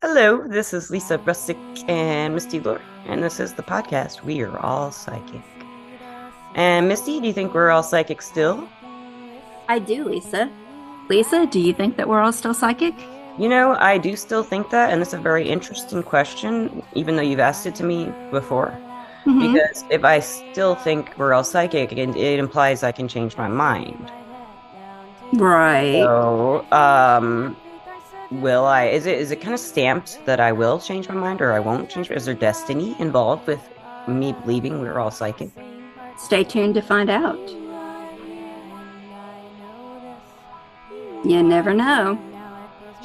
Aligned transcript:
Hello, 0.00 0.46
this 0.46 0.72
is 0.72 0.90
Lisa 0.90 1.18
Russick 1.18 1.58
and 1.90 2.32
Misty 2.32 2.60
Lore, 2.60 2.80
and 3.06 3.20
this 3.20 3.40
is 3.40 3.54
the 3.54 3.64
podcast 3.64 4.22
We 4.22 4.42
Are 4.42 4.56
All 4.60 4.92
Psychic. 4.92 5.42
And 6.54 6.86
Misty, 6.86 7.18
do 7.18 7.26
you 7.26 7.32
think 7.32 7.52
we're 7.52 7.70
all 7.70 7.82
psychic 7.82 8.22
still? 8.22 8.68
I 9.68 9.80
do, 9.80 10.04
Lisa. 10.04 10.48
Lisa, 11.08 11.46
do 11.46 11.58
you 11.58 11.74
think 11.74 11.96
that 11.96 12.08
we're 12.08 12.20
all 12.20 12.32
still 12.32 12.54
psychic? 12.54 12.94
You 13.40 13.48
know, 13.48 13.74
I 13.80 13.98
do 13.98 14.14
still 14.14 14.44
think 14.44 14.70
that, 14.70 14.92
and 14.92 15.02
it's 15.02 15.14
a 15.14 15.18
very 15.18 15.48
interesting 15.48 16.04
question, 16.04 16.80
even 16.94 17.16
though 17.16 17.22
you've 17.22 17.40
asked 17.40 17.66
it 17.66 17.74
to 17.74 17.82
me 17.82 18.12
before. 18.30 18.72
Mhm. 19.26 19.52
Because 19.52 19.84
if 19.90 20.04
I 20.04 20.20
still 20.20 20.76
think 20.76 21.12
we're 21.18 21.34
all 21.34 21.42
psychic, 21.42 21.90
it, 21.90 22.16
it 22.16 22.38
implies 22.38 22.84
I 22.84 22.92
can 22.92 23.08
change 23.08 23.36
my 23.36 23.48
mind. 23.48 24.12
Right. 25.32 26.04
So, 26.04 26.64
um, 26.70 27.56
will 28.30 28.64
I? 28.64 28.86
Is 28.86 29.06
it 29.06 29.18
is 29.18 29.30
it 29.30 29.40
kind 29.40 29.54
of 29.54 29.60
stamped 29.60 30.24
that 30.26 30.40
I 30.40 30.52
will 30.52 30.78
change 30.78 31.08
my 31.08 31.14
mind 31.14 31.40
or 31.40 31.52
I 31.52 31.60
won't 31.60 31.90
change? 31.90 32.10
Is 32.10 32.26
there 32.26 32.34
destiny 32.34 32.96
involved 32.98 33.46
with 33.46 33.60
me 34.06 34.32
believing 34.32 34.80
we're 34.80 34.98
all 34.98 35.10
psychic? 35.10 35.50
Stay 36.16 36.44
tuned 36.44 36.74
to 36.74 36.82
find 36.82 37.10
out. 37.10 37.38
You 41.24 41.42
never 41.42 41.74
know. 41.74 42.18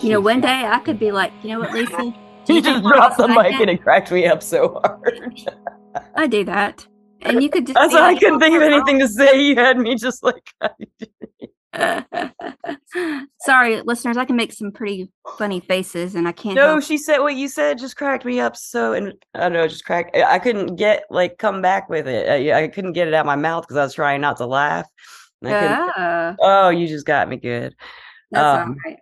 You 0.01 0.09
know, 0.09 0.19
one 0.19 0.41
day 0.41 0.65
I 0.65 0.79
could 0.79 0.99
be 0.99 1.11
like, 1.11 1.31
you 1.43 1.49
know 1.49 1.59
what, 1.59 1.73
Lisa? 1.73 2.13
You 2.45 2.61
just 2.61 2.83
dropped 2.83 3.15
the 3.15 3.29
mic 3.29 3.53
and 3.53 3.69
it 3.69 3.81
cracked 3.81 4.11
me 4.11 4.27
up 4.27 4.43
so 4.43 4.81
hard. 4.83 5.39
I 6.15 6.27
do 6.27 6.43
that. 6.43 6.85
And 7.21 7.41
you 7.41 7.49
could 7.49 7.67
just 7.67 7.75
That's 7.75 7.93
why 7.93 8.09
I 8.09 8.15
couldn't 8.19 8.41
think 8.41 8.53
of 8.57 8.61
anything 8.61 8.99
to 8.99 9.07
say. 9.07 9.41
You 9.41 9.55
had 9.55 9.77
me 9.77 9.95
just 9.95 10.23
like 10.23 10.51
Sorry, 13.41 13.81
listeners, 13.81 14.17
I 14.17 14.25
can 14.25 14.35
make 14.35 14.53
some 14.53 14.71
pretty 14.71 15.11
funny 15.37 15.59
faces 15.59 16.15
and 16.15 16.27
I 16.27 16.31
can't 16.31 16.55
No, 16.55 16.67
help 16.67 16.83
she 16.83 16.97
said 16.97 17.19
what 17.19 17.35
you 17.35 17.47
said 17.47 17.77
just 17.77 17.97
cracked 17.97 18.25
me 18.25 18.39
up 18.39 18.55
so 18.55 18.93
and 18.93 19.13
I 19.33 19.39
don't 19.41 19.53
know, 19.53 19.67
just 19.67 19.85
cracked 19.85 20.15
I 20.15 20.39
couldn't 20.39 20.75
get 20.75 21.03
like 21.09 21.37
come 21.37 21.61
back 21.61 21.89
with 21.89 22.07
it. 22.07 22.29
I, 22.29 22.63
I 22.63 22.67
couldn't 22.67 22.93
get 22.93 23.07
it 23.07 23.13
out 23.13 23.21
of 23.21 23.25
my 23.25 23.35
mouth 23.35 23.63
because 23.63 23.77
I 23.77 23.83
was 23.83 23.93
trying 23.95 24.21
not 24.21 24.37
to 24.37 24.45
laugh. 24.45 24.87
And 25.41 25.53
I 25.53 25.59
couldn't- 25.59 25.91
Ah, 25.97 26.35
oh, 26.39 26.69
you 26.69 26.87
just 26.87 27.05
got 27.05 27.27
me 27.29 27.37
good. 27.37 27.75
that's 28.31 28.61
Um, 28.63 28.69
all 28.69 28.75
right. 28.85 28.99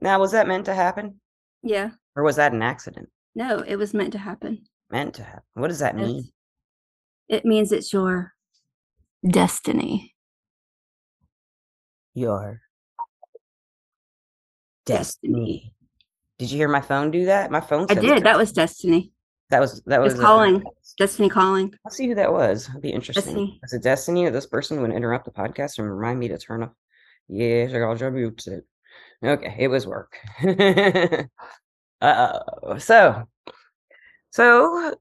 Now, 0.00 0.20
was 0.20 0.32
that 0.32 0.46
meant 0.48 0.66
to 0.66 0.74
happen? 0.74 1.20
Yeah. 1.62 1.90
Or 2.14 2.22
was 2.22 2.36
that 2.36 2.52
an 2.52 2.62
accident? 2.62 3.08
No, 3.34 3.58
it 3.58 3.76
was 3.76 3.92
meant 3.94 4.12
to 4.12 4.18
happen. 4.18 4.64
Meant 4.90 5.14
to 5.14 5.22
happen. 5.22 5.42
What 5.54 5.68
does 5.68 5.80
that 5.80 5.96
mean? 5.96 6.30
It 7.28 7.44
means 7.44 7.72
it's 7.72 7.92
your 7.92 8.32
destiny. 9.28 10.14
Your 12.16 12.62
Destiny. 14.86 15.74
Did 16.38 16.50
you 16.50 16.56
hear 16.56 16.68
my 16.68 16.80
phone 16.80 17.10
do 17.10 17.26
that? 17.26 17.50
My 17.50 17.60
phone 17.60 17.86
I 17.90 17.94
did. 17.94 18.24
That 18.24 18.38
was 18.38 18.52
destiny. 18.52 19.12
that 19.50 19.60
was 19.60 19.82
that 19.82 20.00
was 20.00 20.14
It's 20.14 20.22
uh, 20.22 20.24
calling. 20.24 20.64
Destiny 20.96 21.28
calling. 21.28 21.74
Let's 21.84 21.96
see 21.96 22.08
who 22.08 22.14
that 22.14 22.32
was. 22.32 22.68
That'd 22.68 22.82
be 22.82 22.90
interesting. 22.90 23.24
Destiny. 23.24 23.60
Is 23.62 23.72
it 23.74 23.82
Destiny 23.82 24.24
or 24.24 24.30
this 24.30 24.46
person 24.46 24.80
would 24.80 24.92
interrupt 24.92 25.26
the 25.26 25.30
podcast 25.30 25.78
and 25.78 25.90
remind 25.90 26.18
me 26.18 26.28
to 26.28 26.38
turn 26.38 26.62
off? 26.62 26.72
Yes, 27.28 27.74
I 27.74 27.78
got 27.80 28.12
mute 28.12 28.46
it. 28.46 28.64
Okay, 29.22 29.54
it 29.58 29.68
was 29.68 29.86
work. 29.86 30.16
uh 32.00 32.38
so 32.78 33.28
so 34.30 34.94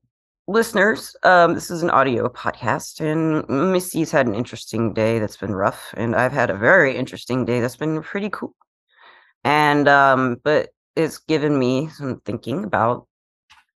listeners, 0.47 1.15
um, 1.23 1.53
this 1.53 1.71
is 1.71 1.83
an 1.83 1.89
audio 1.89 2.29
podcast, 2.29 2.99
and 2.99 3.47
Misty's 3.71 4.11
had 4.11 4.27
an 4.27 4.35
interesting 4.35 4.93
day 4.93 5.19
that's 5.19 5.37
been 5.37 5.53
rough, 5.55 5.93
and 5.97 6.15
I've 6.15 6.31
had 6.31 6.49
a 6.49 6.57
very 6.57 6.95
interesting 6.95 7.45
day 7.45 7.59
that's 7.59 7.75
been 7.75 8.01
pretty 8.01 8.29
cool. 8.29 8.55
And 9.43 9.87
um, 9.87 10.37
but 10.43 10.69
it's 10.95 11.17
given 11.19 11.57
me 11.59 11.89
some 11.89 12.21
thinking 12.25 12.63
about 12.63 13.07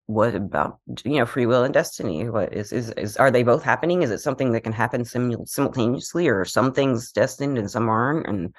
what 0.07 0.35
about 0.35 0.79
you 1.03 1.19
know 1.19 1.25
free 1.25 1.45
will 1.45 1.63
and 1.63 1.73
destiny. 1.73 2.29
What 2.29 2.53
is 2.53 2.71
is, 2.71 2.91
is 2.91 3.17
are 3.17 3.31
they 3.31 3.43
both 3.43 3.63
happening? 3.63 4.03
Is 4.03 4.11
it 4.11 4.19
something 4.19 4.51
that 4.53 4.61
can 4.61 4.73
happen 4.73 5.05
simul- 5.05 5.45
simultaneously 5.45 6.27
or 6.27 6.45
some 6.45 6.73
things 6.73 7.11
destined 7.11 7.57
and 7.57 7.69
some 7.69 7.89
aren't? 7.89 8.27
And 8.27 8.53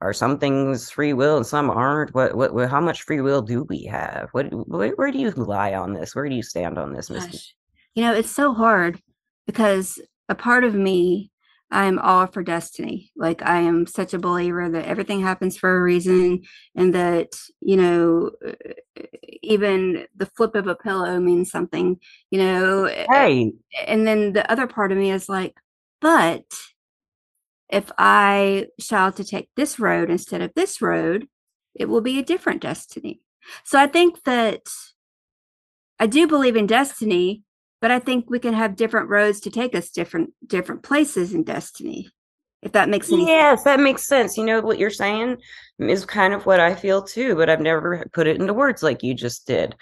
are 0.00 0.12
some 0.12 0.38
things 0.38 0.90
free 0.90 1.12
will 1.12 1.36
and 1.36 1.46
some 1.46 1.70
aren't 1.70 2.14
what 2.14 2.34
what, 2.34 2.54
what 2.54 2.70
how 2.70 2.80
much 2.80 3.02
free 3.02 3.20
will 3.20 3.42
do 3.42 3.64
we 3.68 3.84
have 3.84 4.28
what 4.32 4.46
where, 4.68 4.92
where 4.92 5.12
do 5.12 5.18
you 5.18 5.30
lie 5.32 5.74
on 5.74 5.92
this 5.92 6.14
where 6.14 6.28
do 6.28 6.34
you 6.34 6.42
stand 6.42 6.78
on 6.78 6.92
this? 6.92 7.08
Gosh. 7.08 7.54
You 7.94 8.04
know, 8.04 8.14
it's 8.14 8.30
so 8.30 8.54
hard 8.54 9.00
because 9.46 9.98
a 10.28 10.34
part 10.34 10.64
of 10.64 10.74
me, 10.74 11.30
I'm 11.72 11.98
all 11.98 12.26
for 12.26 12.42
destiny. 12.42 13.10
Like 13.16 13.42
I 13.42 13.60
am 13.60 13.86
such 13.86 14.14
a 14.14 14.18
believer 14.18 14.68
that 14.70 14.86
everything 14.86 15.20
happens 15.20 15.56
for 15.56 15.76
a 15.76 15.82
reason 15.82 16.42
and 16.74 16.94
that, 16.94 17.32
you 17.60 17.76
know, 17.76 18.30
even 19.42 20.06
the 20.16 20.26
flip 20.26 20.54
of 20.54 20.66
a 20.66 20.74
pillow 20.74 21.20
means 21.20 21.50
something, 21.50 21.98
you 22.30 22.38
know. 22.38 22.86
hey 23.12 23.52
And 23.86 24.06
then 24.06 24.32
the 24.32 24.50
other 24.50 24.66
part 24.66 24.92
of 24.92 24.98
me 24.98 25.10
is 25.10 25.28
like, 25.28 25.54
but 26.00 26.44
if 27.70 27.90
I 27.98 28.66
shall 28.78 29.12
to 29.12 29.24
take 29.24 29.48
this 29.56 29.78
road 29.78 30.10
instead 30.10 30.42
of 30.42 30.52
this 30.54 30.82
road, 30.82 31.28
it 31.74 31.88
will 31.88 32.00
be 32.00 32.18
a 32.18 32.24
different 32.24 32.60
destiny. 32.60 33.20
So 33.64 33.78
I 33.78 33.86
think 33.86 34.24
that 34.24 34.62
I 35.98 36.06
do 36.06 36.26
believe 36.26 36.56
in 36.56 36.66
destiny, 36.66 37.42
but 37.80 37.90
I 37.90 37.98
think 37.98 38.28
we 38.28 38.38
can 38.38 38.54
have 38.54 38.76
different 38.76 39.08
roads 39.08 39.40
to 39.40 39.50
take 39.50 39.74
us 39.74 39.90
different 39.90 40.32
different 40.46 40.82
places 40.82 41.32
in 41.32 41.44
destiny. 41.44 42.10
If 42.62 42.72
that 42.72 42.90
makes 42.90 43.08
any 43.08 43.22
sense. 43.22 43.28
yes 43.28 43.64
that 43.64 43.80
makes 43.80 44.06
sense 44.06 44.36
you 44.36 44.44
know 44.44 44.60
what 44.60 44.78
you're 44.78 44.90
saying 44.90 45.38
is 45.78 46.04
kind 46.04 46.34
of 46.34 46.44
what 46.44 46.60
i 46.60 46.74
feel 46.74 47.02
too 47.02 47.34
but 47.34 47.48
i've 47.48 47.62
never 47.62 48.04
put 48.12 48.26
it 48.26 48.38
into 48.38 48.52
words 48.52 48.82
like 48.82 49.02
you 49.02 49.14
just 49.14 49.46
did 49.46 49.74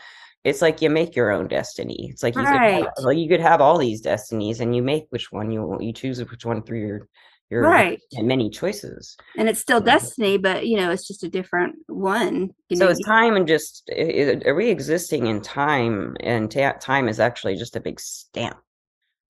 it's 0.44 0.62
like 0.62 0.81
you 0.81 0.88
make 0.88 1.16
your 1.16 1.32
own 1.32 1.49
destiny 1.49 2.09
it's 2.09 2.22
like 2.22 2.37
you 2.37 2.44
could 2.44 2.55
have, 2.55 2.88
like 2.99 3.19
you 3.19 3.28
could 3.28 3.41
have 3.41 3.60
all 3.60 3.78
these 3.78 4.00
destinies 4.00 4.60
and 4.60 4.76
you 4.76 4.82
make 4.82 5.06
which 5.10 5.32
one 5.32 5.50
you 5.50 5.76
you 5.81 5.93
choose 5.93 6.20
which 6.20 6.44
one 6.44 6.62
through 6.62 6.78
your 6.78 7.09
your 7.50 7.62
Right. 7.62 8.00
many 8.14 8.50
choices 8.50 9.16
And 9.36 9.48
it's 9.48 9.60
still 9.60 9.81
destiny, 9.81 10.36
but 10.36 10.66
you 10.66 10.76
know, 10.76 10.91
it's 10.91 11.06
just 11.09 11.25
a 11.25 11.28
different 11.28 11.76
one. 11.86 12.50
You 12.69 12.76
so 12.76 12.86
know, 12.86 12.91
you- 12.91 13.04
time 13.04 13.36
and 13.36 13.47
just 13.48 13.88
i- 13.91 13.94
i- 14.34 14.42
are 14.48 14.54
we 14.54 14.69
existing 14.69 15.26
in 15.26 15.41
time 15.41 16.16
and 16.20 16.50
ta- 16.50 16.76
time 16.81 17.08
is 17.08 17.19
actually 17.20 17.56
just 17.56 17.76
a 17.76 17.81
big 17.81 17.98
stamp 18.00 18.58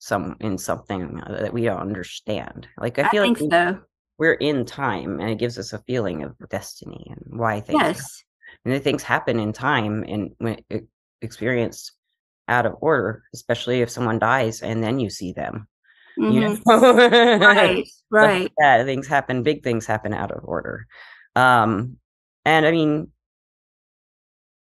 some 0.00 0.36
in 0.40 0.56
something 0.58 1.20
uh, 1.26 1.38
that 1.40 1.52
we 1.52 1.64
don't 1.64 1.80
understand 1.80 2.68
like 2.80 2.98
i 3.00 3.02
I 3.02 3.08
feel 3.10 3.22
think 3.24 3.40
like 3.40 3.44
we- 3.44 3.50
so. 3.50 3.80
we're 4.18 4.34
in 4.34 4.64
time 4.64 5.18
and 5.20 5.28
it 5.30 5.38
gives 5.38 5.58
us 5.58 5.72
a 5.72 5.80
feeling 5.88 6.22
of 6.22 6.36
destiny 6.50 7.04
and 7.10 7.38
why 7.40 7.60
things 7.60 7.80
happen. 7.80 7.94
Yes. 7.96 8.24
and 8.64 8.74
the 8.74 8.78
things 8.80 9.02
happen 9.02 9.38
in 9.40 9.52
time 9.52 10.04
and 10.08 10.30
when 10.38 10.58
it 10.70 10.86
experienced 11.22 11.92
out 12.48 12.64
of 12.66 12.74
order 12.80 13.24
especially 13.34 13.80
if 13.82 13.90
someone 13.90 14.18
dies 14.20 14.62
and 14.62 14.82
then 14.82 14.98
you 15.00 15.10
see 15.10 15.32
them 15.32 15.66
you 16.18 16.40
Mhm. 16.40 16.62
know 16.66 17.38
Right. 17.40 17.88
Right. 18.10 18.52
yeah 18.58 18.84
things 18.84 19.06
happen 19.06 19.42
big 19.42 19.62
things 19.62 19.86
happen 19.86 20.14
out 20.14 20.30
of 20.30 20.44
order 20.44 20.86
um 21.36 21.96
and 22.44 22.66
i 22.66 22.70
mean 22.70 23.08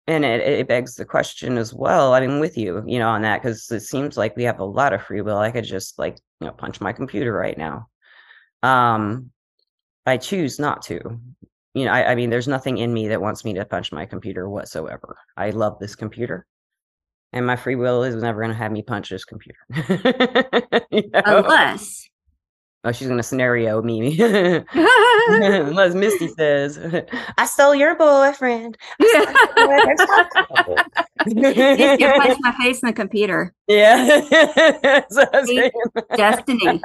and 0.07 0.25
it, 0.25 0.41
it 0.41 0.67
begs 0.67 0.95
the 0.95 1.05
question 1.05 1.57
as 1.57 1.73
well 1.73 2.13
i 2.13 2.19
mean 2.19 2.39
with 2.39 2.57
you 2.57 2.83
you 2.88 2.99
know 2.99 3.09
on 3.09 3.22
that 3.22 3.41
because 3.41 3.69
it 3.72 3.81
seems 3.81 4.17
like 4.17 4.35
we 4.35 4.44
have 4.44 4.59
a 4.59 4.66
lot 4.66 4.94
of 4.94 5.01
free 5.03 5.22
will 5.22 5.38
i 5.38 5.51
could 5.51 5.63
just 5.63 5.97
like 5.99 6.17
you 6.39 6.47
know 6.47 6.53
punch 6.53 6.81
my 6.81 6.91
computer 6.94 7.31
right 7.33 7.57
now 7.57 7.88
um 8.63 9.31
i 10.05 10.17
choose 10.17 10.59
not 10.59 10.81
to 10.83 10.99
you 11.75 11.85
know 11.85 11.91
I, 11.91 12.11
I 12.11 12.16
mean 12.16 12.29
there's 12.29 12.47
nothing 12.47 12.78
in 12.79 12.94
me 12.94 13.09
that 13.09 13.22
wants 13.22 13.45
me 13.45 13.53
to 13.55 13.66
punch 13.66 13.91
my 13.91 14.05
computer 14.05 14.49
whatsoever 14.49 15.17
i 15.38 15.51
love 15.51 15.79
this 15.79 15.95
computer 15.95 16.45
and 17.34 17.45
my 17.45 17.56
free 17.56 17.75
will 17.75 18.03
is 18.03 18.16
never 18.16 18.40
going 18.41 18.51
to 18.51 18.57
have 18.57 18.72
me 18.72 18.81
punch 18.81 19.09
this 19.09 19.25
computer 19.25 19.59
You 20.91 21.09
know? 21.13 21.22
Unless 21.25 22.07
oh 22.85 22.91
she's 22.94 23.07
going 23.07 23.17
to 23.17 23.23
scenario 23.23 23.81
me 23.81 24.17
unless 25.28 25.94
misty 25.94 26.28
says 26.29 26.79
i 27.38 27.45
stole 27.45 27.75
your 27.75 27.95
boyfriend 27.95 28.78
you 29.00 29.25
punch 29.25 30.00
my 32.40 32.55
face 32.61 32.79
in 32.81 32.87
the 32.87 32.93
computer. 32.96 33.53
yeah 33.67 34.22
That's 34.81 35.16
what 35.16 35.35
I 35.35 35.40
was 35.41 35.47
See? 35.49 35.58
saying. 35.58 35.72
Destiny. 36.16 36.81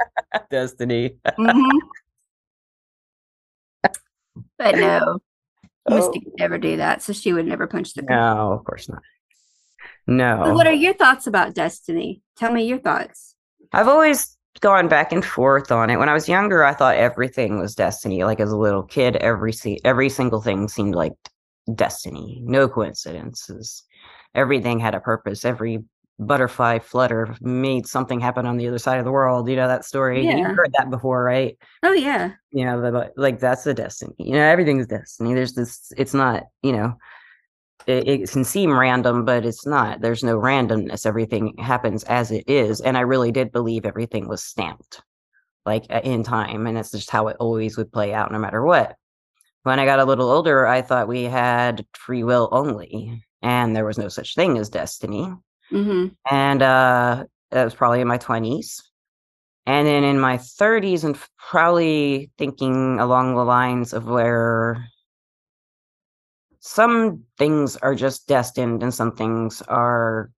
destiny 0.51 1.15
Mhm. 1.39 1.79
But 4.57 4.75
no, 4.75 5.19
Oh, 5.87 5.95
Misty 5.97 6.19
could 6.21 6.33
never 6.39 6.57
do 6.57 6.77
that, 6.77 7.01
so 7.03 7.13
she 7.13 7.31
would 7.31 7.45
never 7.45 7.67
punch 7.67 7.93
the 7.93 8.01
computer. 8.01 8.19
no 8.19 8.51
of 8.53 8.63
course 8.65 8.89
not 8.89 9.01
no 10.07 10.43
So 10.45 10.53
what 10.53 10.67
are 10.67 10.73
your 10.73 10.93
thoughts 10.93 11.27
about 11.27 11.53
destiny? 11.53 12.21
Tell 12.37 12.51
me 12.51 12.65
your 12.65 12.79
thoughts. 12.79 13.35
I've 13.73 13.87
always 13.87 14.35
gone 14.61 14.87
back 14.87 15.11
and 15.11 15.23
forth 15.23 15.71
on 15.71 15.89
it. 15.89 15.97
When 15.97 16.09
I 16.09 16.13
was 16.13 16.29
younger, 16.29 16.63
I 16.63 16.73
thought 16.73 16.95
everything 16.95 17.59
was 17.59 17.75
destiny. 17.75 18.23
Like 18.23 18.39
as 18.39 18.51
a 18.51 18.57
little 18.57 18.83
kid, 18.83 19.15
every 19.17 19.53
se- 19.53 19.79
every 19.83 20.09
single 20.09 20.41
thing 20.41 20.67
seemed 20.67 20.95
like 20.95 21.13
destiny. 21.73 22.41
No 22.43 22.67
coincidences. 22.67 23.83
Everything 24.33 24.79
had 24.79 24.95
a 24.95 24.99
purpose. 24.99 25.45
Every 25.45 25.83
butterfly 26.17 26.79
flutter 26.79 27.35
made 27.41 27.85
something 27.85 28.21
happen 28.21 28.45
on 28.45 28.55
the 28.57 28.67
other 28.67 28.77
side 28.77 28.99
of 28.99 29.05
the 29.05 29.11
world. 29.11 29.49
You 29.49 29.55
know 29.57 29.67
that 29.67 29.85
story. 29.85 30.23
Yeah. 30.25 30.37
You've 30.37 30.55
heard 30.55 30.73
that 30.77 30.89
before, 30.89 31.23
right? 31.23 31.57
Oh 31.83 31.93
yeah. 31.93 32.31
You 32.51 32.65
know, 32.65 32.81
the, 32.81 33.11
like 33.17 33.39
that's 33.39 33.63
the 33.63 33.73
destiny. 33.73 34.15
You 34.19 34.33
know, 34.33 34.43
everything's 34.43 34.87
destiny. 34.87 35.33
There's 35.33 35.53
this. 35.53 35.91
It's 35.97 36.13
not. 36.13 36.43
You 36.61 36.73
know. 36.73 36.97
It, 37.87 38.07
it 38.07 38.31
can 38.31 38.43
seem 38.43 38.77
random, 38.77 39.25
but 39.25 39.45
it's 39.45 39.65
not. 39.65 40.01
There's 40.01 40.23
no 40.23 40.37
randomness. 40.37 41.05
Everything 41.05 41.55
happens 41.57 42.03
as 42.05 42.31
it 42.31 42.43
is. 42.47 42.81
And 42.81 42.97
I 42.97 43.01
really 43.01 43.31
did 43.31 43.51
believe 43.51 43.85
everything 43.85 44.27
was 44.27 44.43
stamped 44.43 45.01
like 45.65 45.85
in 45.89 46.23
time. 46.23 46.67
And 46.67 46.77
that's 46.77 46.91
just 46.91 47.09
how 47.09 47.27
it 47.27 47.37
always 47.39 47.77
would 47.77 47.91
play 47.91 48.13
out 48.13 48.31
no 48.31 48.39
matter 48.39 48.63
what. 48.63 48.95
When 49.63 49.79
I 49.79 49.85
got 49.85 49.99
a 49.99 50.05
little 50.05 50.29
older, 50.29 50.67
I 50.67 50.81
thought 50.81 51.07
we 51.07 51.23
had 51.23 51.85
free 51.93 52.23
will 52.23 52.49
only, 52.51 53.23
and 53.41 53.75
there 53.75 53.85
was 53.85 53.97
no 53.97 54.09
such 54.09 54.35
thing 54.35 54.59
as 54.59 54.69
destiny. 54.69 55.33
Mm-hmm. 55.71 56.07
And 56.29 56.61
uh, 56.61 57.23
that 57.49 57.63
was 57.63 57.73
probably 57.73 58.01
in 58.01 58.07
my 58.07 58.19
20s. 58.19 58.83
And 59.65 59.87
then 59.87 60.03
in 60.03 60.19
my 60.19 60.37
30s, 60.37 61.03
and 61.03 61.17
probably 61.39 62.29
thinking 62.37 62.99
along 62.99 63.33
the 63.33 63.43
lines 63.43 63.93
of 63.93 64.05
where 64.05 64.87
some 66.67 67.23
things 67.37 67.77
are 67.77 67.93
just 67.93 68.27
destined 68.27 68.81
and 68.81 68.91
some 68.91 69.11
things 69.15 69.61
are 69.67 70.31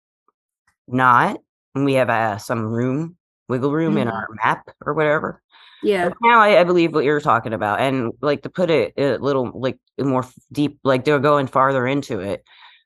not. 0.86 1.40
And 1.74 1.86
we 1.86 1.94
have 1.94 2.10
uh, 2.10 2.36
some 2.36 2.66
room, 2.66 3.16
wiggle 3.48 3.72
room 3.72 3.96
in 3.96 4.08
Mhm. 4.08 4.12
our 4.12 4.28
map 4.44 4.68
or 4.84 4.92
whatever. 4.92 5.40
Yeah. 5.82 6.10
But 6.10 6.18
now 6.20 6.38
I, 6.40 6.60
I 6.60 6.64
believe 6.64 6.92
what 6.92 7.04
you're 7.04 7.22
talking 7.22 7.54
about. 7.54 7.80
And 7.80 8.12
like 8.20 8.42
to 8.42 8.50
put 8.50 8.68
it 8.68 8.92
a 8.98 9.16
little 9.16 9.50
like 9.54 9.78
more 9.98 10.26
deep, 10.52 10.78
like 10.84 11.06
they're 11.06 11.18
going 11.18 11.46
farther 11.46 11.86
into 11.86 12.20
it. 12.20 12.44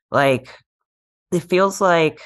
Like 0.09 0.47
it 1.33 1.41
feels 1.41 1.81
like 1.81 2.21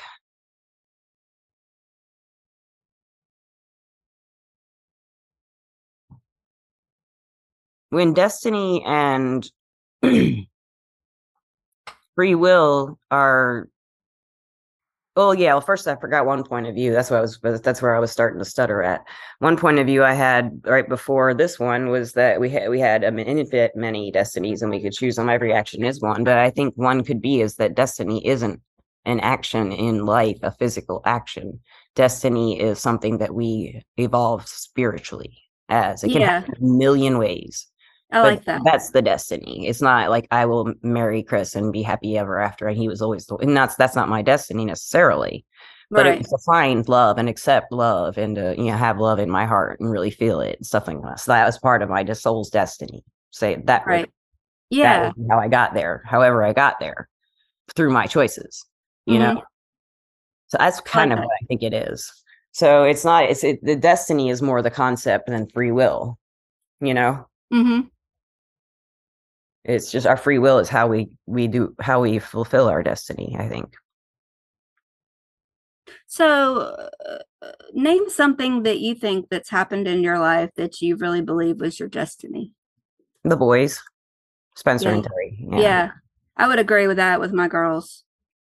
when 7.90 8.14
destiny 8.14 8.84
and 8.86 9.50
free 12.18 12.34
will 12.34 12.98
are 13.12 13.70
oh 15.16 15.32
yeah 15.34 15.54
well 15.54 15.62
first 15.62 15.88
i 15.88 15.96
forgot 15.96 16.26
one 16.26 16.44
point 16.44 16.66
of 16.66 16.74
view 16.74 16.92
that's 16.92 17.12
what 17.12 17.18
i 17.18 17.22
was 17.22 17.40
that's 17.62 17.80
where 17.80 17.96
i 17.96 18.00
was 18.00 18.12
starting 18.12 18.40
to 18.40 18.46
stutter 18.46 18.82
at. 18.82 19.06
One 19.38 19.56
point 19.56 19.78
of 19.78 19.86
view 19.86 20.04
i 20.04 20.14
had 20.14 20.60
right 20.66 20.90
before 20.90 21.36
this 21.36 21.60
one 21.60 21.90
was 21.90 22.14
that 22.14 22.42
we 22.42 22.50
had 22.50 22.70
we 22.70 22.80
had 22.80 23.04
an 23.04 23.20
infinite 23.20 23.76
many 23.76 24.12
destinies 24.12 24.64
and 24.64 24.72
we 24.72 24.82
could 24.82 24.94
choose 24.94 25.16
them 25.16 25.30
every 25.30 25.54
action 25.54 25.86
is 25.86 26.02
one 26.02 26.24
but 26.24 26.40
i 26.40 26.50
think 26.50 26.74
one 26.76 27.04
could 27.04 27.22
be 27.22 27.40
is 27.42 27.56
that 27.58 27.76
destiny 27.76 28.26
isn't 28.26 28.60
an 29.06 29.20
action 29.20 29.72
in 29.72 30.06
life 30.06 30.40
a 30.42 30.52
physical 30.52 31.02
action. 31.06 31.60
Destiny 31.96 32.60
is 32.60 32.80
something 32.80 33.20
that 33.20 33.34
we 33.34 33.82
evolve 33.98 34.48
spiritually 34.48 35.38
as. 35.70 36.04
It 36.04 36.12
can 36.12 36.22
Yeah. 36.22 36.44
a 36.46 36.60
million 36.60 37.18
ways 37.20 37.68
I 38.12 38.22
but 38.22 38.34
like 38.34 38.46
that. 38.46 38.62
That's 38.64 38.92
the 38.92 39.02
destiny. 39.02 39.68
It's 39.68 39.82
not 39.82 40.10
like 40.10 40.28
I 40.32 40.46
will 40.46 40.74
marry 40.82 41.24
Chris 41.24 41.56
and 41.56 41.74
be 41.74 41.82
happy 41.82 42.18
ever 42.18 42.40
after. 42.40 42.68
And 42.68 42.78
he 42.78 42.88
was 42.88 43.02
always 43.02 43.26
the, 43.26 43.36
and 43.36 43.56
that's 43.56 43.76
that's 43.76 43.96
not 43.96 44.08
my 44.10 44.22
destiny 44.22 44.66
necessarily. 44.66 45.46
But 45.90 46.06
right. 46.06 46.20
it's 46.20 46.30
to 46.30 46.38
find 46.46 46.88
love 46.88 47.18
and 47.18 47.28
accept 47.30 47.72
love 47.72 48.18
and 48.18 48.36
to 48.36 48.56
you 48.58 48.66
know 48.66 48.78
have 48.78 49.00
love 49.00 49.20
in 49.20 49.30
my 49.30 49.46
heart 49.46 49.80
and 49.80 49.92
really 49.92 50.12
feel 50.12 50.40
it 50.42 50.58
and 50.58 50.66
stuff 50.66 50.88
like 50.88 51.02
that. 51.02 51.20
So 51.20 51.32
that 51.32 51.46
was 51.46 51.60
part 51.60 51.82
of 51.82 51.90
my 51.90 52.04
just 52.04 52.22
soul's 52.22 52.50
destiny. 52.50 53.04
Say 53.32 53.58
that. 53.66 53.86
Right. 53.86 54.02
That 54.04 54.12
Yeah. 54.70 55.12
was 55.18 55.28
how 55.30 55.40
I 55.40 55.48
got 55.50 55.74
there. 55.74 56.02
However, 56.06 56.44
I 56.44 56.54
got 56.54 56.80
there 56.80 57.10
through 57.76 57.92
my 57.92 58.08
choices. 58.08 58.66
You 59.06 59.20
know. 59.20 59.44
So 60.48 60.58
that's 60.60 60.80
kind 60.82 61.12
of 61.12 61.18
that. 61.18 61.26
what 61.26 61.36
I 61.42 61.46
think 61.48 61.64
it 61.64 61.74
is. 61.74 62.12
So 62.52 62.84
it's 62.84 63.04
not. 63.04 63.26
It's 63.26 63.44
it, 63.44 63.64
the 63.64 63.76
destiny 63.76 64.30
is 64.30 64.42
more 64.42 64.62
the 64.62 64.72
concept 64.72 65.28
than 65.28 65.50
free 65.50 65.72
will. 65.72 66.18
You 66.80 66.94
know. 66.94 67.28
hmm 67.52 67.82
it's 69.68 69.92
just 69.92 70.08
our 70.08 70.18
free 70.18 70.40
will 70.40 70.60
is 70.60 70.70
how 70.70 70.88
we 70.88 71.10
we 71.26 71.48
do 71.48 71.76
how 71.80 72.02
we 72.02 72.20
fulfill 72.20 72.68
our 72.68 72.82
destiny 72.82 73.36
i 73.40 73.48
think 73.48 73.76
So, 76.08 76.76
uh, 77.06 77.52
name 77.74 78.10
something 78.10 78.64
that 78.64 78.80
you 78.80 78.96
think 78.96 79.28
that's 79.30 79.50
happened 79.50 79.88
in 79.88 80.04
your 80.04 80.20
life 80.20 80.50
that 80.56 80.82
you 80.82 80.96
really 80.96 81.22
believe 81.22 81.60
was 81.62 81.80
your 81.80 81.90
destiny. 81.90 82.54
the 83.24 83.36
boys 83.38 83.82
spencer 84.56 84.90
and 84.90 85.04
Yeah. 85.04 85.10
terry 85.10 85.64
Yeah. 85.64 85.92
I 86.38 86.48
would 86.48 86.60
agree 86.60 86.88
with 86.88 86.98
that 86.98 87.20
with 87.20 87.34
my 87.34 87.48
girls. 87.48 88.04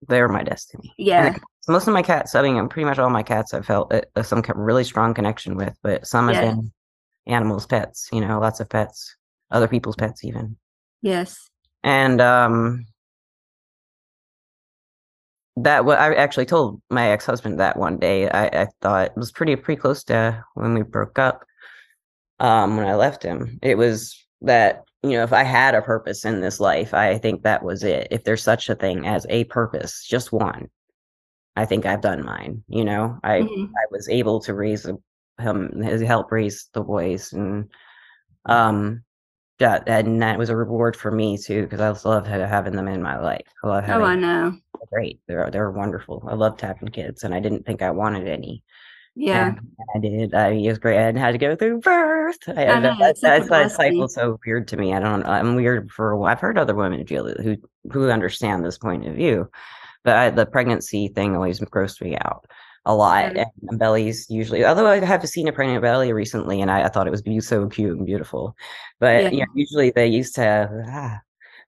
they're 0.08 0.30
my 0.30 0.44
destiny 0.44 0.94
Yeah. 0.98 1.36
most 1.68 1.88
of 1.88 1.94
my 1.94 2.02
cats 2.02 2.34
i 2.36 2.42
mean 2.42 2.70
pretty 2.70 2.86
much 2.86 2.98
all 3.00 3.10
my 3.10 3.24
cats 3.24 3.54
i 3.54 3.62
felt 3.62 3.94
uh, 3.94 4.02
uh, 4.16 4.24
some 4.24 4.42
kind 4.42 4.58
of 4.58 4.66
really 4.66 4.84
strong 4.86 5.14
connection 5.14 5.56
with 5.56 5.76
but 5.84 6.08
some 6.08 6.28
have 6.30 6.36
Yeah. 6.38 6.52
been 6.56 6.72
animals 7.28 7.66
pets 7.68 8.08
you 8.14 8.22
know 8.22 8.40
lots 8.40 8.60
of 8.62 8.70
pets 8.70 9.16
other 9.52 9.68
people's 9.68 9.98
pets 9.98 10.24
even 10.24 10.56
Yes. 11.02 11.50
and 11.84 12.20
um 12.20 12.86
that 15.58 15.84
what 15.86 16.00
i 16.00 16.14
actually 16.16 16.46
told 16.46 16.82
my 16.90 17.10
ex-husband 17.10 17.60
that 17.60 17.78
one 17.78 17.98
day 17.98 18.30
i 18.30 18.46
i 18.64 18.68
thought 18.82 19.08
it 19.08 19.18
was 19.18 19.32
pretty 19.32 19.56
pretty 19.56 19.80
close 19.80 20.04
to 20.04 20.44
when 20.56 20.74
we 20.74 20.82
broke 20.84 21.20
up 21.20 21.44
um 22.40 22.78
when 22.78 22.88
i 22.88 22.96
left 22.96 23.24
him 23.24 23.60
it 23.62 23.78
was 23.78 24.26
that 24.42 24.84
you 25.04 25.12
know 25.12 25.24
if 25.24 25.34
i 25.34 25.44
had 25.44 25.76
a 25.76 25.82
purpose 25.82 26.24
in 26.26 26.40
this 26.42 26.60
life 26.60 26.94
i 26.94 27.18
think 27.18 27.44
that 27.44 27.64
was 27.64 27.84
it 27.84 28.08
if 28.12 28.24
there's 28.24 28.44
such 28.44 28.70
a 28.70 28.76
thing 28.76 29.06
as 29.06 29.26
a 29.30 29.44
purpose 29.46 30.06
just 30.08 30.32
one 30.32 30.70
i 31.58 31.66
think 31.66 31.86
i've 31.86 32.02
done 32.02 32.26
mine 32.26 32.64
you 32.68 32.84
know 32.86 33.18
i 33.24 33.40
Mhm. 33.42 33.70
I 33.70 33.86
was 33.92 34.08
able 34.10 34.40
to 34.42 34.54
raise 34.54 34.86
him, 35.40 35.82
his 35.82 36.02
help 36.02 36.32
raise 36.32 36.68
the 36.74 36.82
boys, 36.82 37.32
and 37.34 37.70
um, 38.46 39.04
that 39.60 39.88
and 39.88 40.22
that 40.22 40.38
was 40.38 40.50
a 40.50 40.56
reward 40.56 40.96
for 40.96 41.12
me 41.12 41.38
too 41.38 41.64
because 41.64 41.80
I 41.80 42.10
love 42.10 42.26
having 42.26 42.76
them 42.76 42.88
in 42.88 43.02
my 43.02 43.20
life. 43.20 43.46
I 43.64 43.68
love 43.68 43.84
having. 43.84 44.02
Oh, 44.02 44.06
I 44.06 44.16
know. 44.16 44.52
they're 44.52 44.88
great. 44.92 45.20
They're 45.28 45.50
they're 45.52 45.72
wonderful. 45.72 46.28
I 46.28 46.34
loved 46.36 46.62
having 46.62 46.88
kids, 46.90 47.24
and 47.24 47.34
I 47.34 47.40
didn't 47.40 47.66
think 47.66 47.82
I 47.82 47.92
wanted 47.92 48.28
any. 48.28 48.64
Yeah. 49.16 49.50
And 49.50 49.60
I 49.96 50.00
did. 50.00 50.34
I 50.34 50.50
it 50.52 50.70
was 50.70 50.80
great. 50.80 50.98
I 50.98 51.20
had 51.20 51.32
to 51.32 51.38
go 51.38 51.56
through 51.56 51.82
birth. 51.82 52.38
I, 52.48 52.68
I 52.68 52.80
know, 52.80 52.96
that, 53.00 53.20
that 53.22 53.48
blessing. 53.48 53.76
cycle 53.76 54.08
so 54.08 54.40
weird 54.46 54.68
to 54.70 54.78
me. 54.78 54.94
I 54.94 55.00
don't. 55.00 55.26
I'm 55.26 55.56
weird 55.56 55.92
for. 55.92 56.28
I've 56.28 56.40
heard 56.40 56.58
other 56.58 56.76
women 56.76 57.06
feel 57.06 57.28
it 57.28 57.40
who 57.42 57.58
who 57.92 58.10
understand 58.10 58.64
this 58.64 58.78
point 58.78 59.06
of 59.08 59.16
view, 59.16 59.50
but 60.04 60.16
I, 60.16 60.30
the 60.30 60.46
pregnancy 60.46 61.10
thing 61.10 61.36
always 61.36 61.60
grossed 61.60 62.02
me 62.02 62.16
out 62.18 62.46
a 62.86 62.96
lot. 62.96 63.36
And 63.38 63.80
bellies 63.80 64.30
usually, 64.30 64.66
although 64.66 64.88
I 64.88 65.00
have 65.00 65.28
seen 65.28 65.48
a 65.48 65.52
pregnant 65.54 65.82
belly 65.82 66.14
recently, 66.14 66.62
and 66.62 66.72
I, 66.72 66.84
I 66.84 66.90
thought 66.90 67.08
it 67.08 67.12
was 67.12 67.22
be- 67.22 67.40
so 67.40 67.68
cute 67.68 67.98
and 67.98 68.06
beautiful. 68.06 68.56
But 69.00 69.24
Yeah. 69.24 69.30
you 69.32 69.40
know, 69.40 69.46
usually 69.56 69.92
they 69.92 70.08
used 70.08 70.36
to 70.36 70.42
have, 70.42 70.70
ah, 70.88 71.20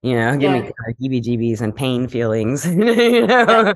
you 0.02 0.13
know, 0.16 0.36
give 0.38 0.52
me 0.52 0.60
Yeah. 0.60 0.63
kind 0.63 0.90
of 0.90 0.96
heebie-jeebies 0.98 1.62
and 1.62 1.75
pain 1.75 2.08
feelings, 2.08 2.66
you 2.75 3.28
know, 3.28 3.74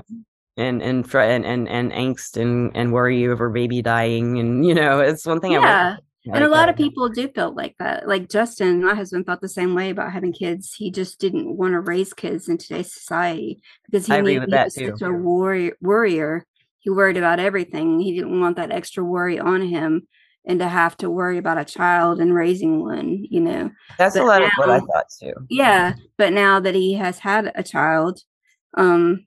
and 0.58 0.82
and 0.82 1.10
fr- 1.10 1.20
and 1.20 1.46
and 1.46 1.68
and 1.70 1.92
angst 1.92 2.38
and 2.42 2.72
and 2.76 2.94
worry 2.94 3.28
over 3.28 3.50
baby 3.50 3.82
dying, 3.82 4.40
and 4.40 4.66
you 4.66 4.74
know, 4.74 5.00
it's 5.02 5.26
one 5.26 5.40
thing. 5.42 5.52
I 5.52 5.60
Yeah. 5.62 5.90
went- 5.90 6.02
And 6.36 6.44
a 6.44 6.50
lot 6.50 6.70
uh, 6.70 6.72
of 6.72 6.78
people 6.78 7.08
do 7.10 7.28
feel 7.28 7.54
like 7.54 7.76
that. 7.78 8.08
Like 8.08 8.30
Justin, 8.30 8.84
my 8.84 8.96
husband, 8.96 9.28
felt 9.28 9.42
the 9.42 9.48
same 9.50 9.76
way 9.76 9.92
about 9.92 10.12
having 10.12 10.34
kids. 10.34 10.74
He 10.74 10.90
just 10.90 11.20
didn't 11.20 11.56
want 11.56 11.74
to 11.74 11.82
raise 11.82 12.14
kids 12.14 12.50
in 12.50 12.58
today's 12.58 12.92
society 12.92 13.60
because 13.86 14.08
he 14.08 14.14
I 14.14 14.22
knew 14.22 14.42
he 14.42 14.46
that 14.48 14.66
was 14.66 14.74
such 14.76 15.02
a 15.04 15.12
worrier. 15.12 15.74
worrier. 15.82 16.46
He 16.86 16.92
worried 16.92 17.18
about 17.18 17.40
everything. 17.40 18.00
He 18.00 18.14
didn't 18.14 18.40
want 18.40 18.58
that 18.58 18.72
extra 18.72 19.04
worry 19.04 19.40
on 19.40 19.64
him 19.64 20.08
and 20.46 20.60
to 20.60 20.68
have 20.68 20.96
to 20.98 21.10
worry 21.10 21.40
about 21.40 21.58
a 21.58 21.66
child 21.66 22.20
and 22.20 22.32
raising 22.32 22.80
one, 22.80 23.26
you 23.28 23.42
know. 23.42 23.72
That's 23.98 24.16
a 24.16 24.20
but 24.20 24.28
lot 24.28 24.44
of 24.44 24.52
what 24.58 24.70
I 24.70 24.80
thought 24.82 25.08
too. 25.20 25.34
Yeah. 25.50 25.96
But 26.20 26.32
now 26.32 26.60
that 26.60 26.76
he 26.76 26.94
has 26.94 27.18
had 27.18 27.52
a 27.56 27.64
child, 27.64 28.22
um, 28.78 29.26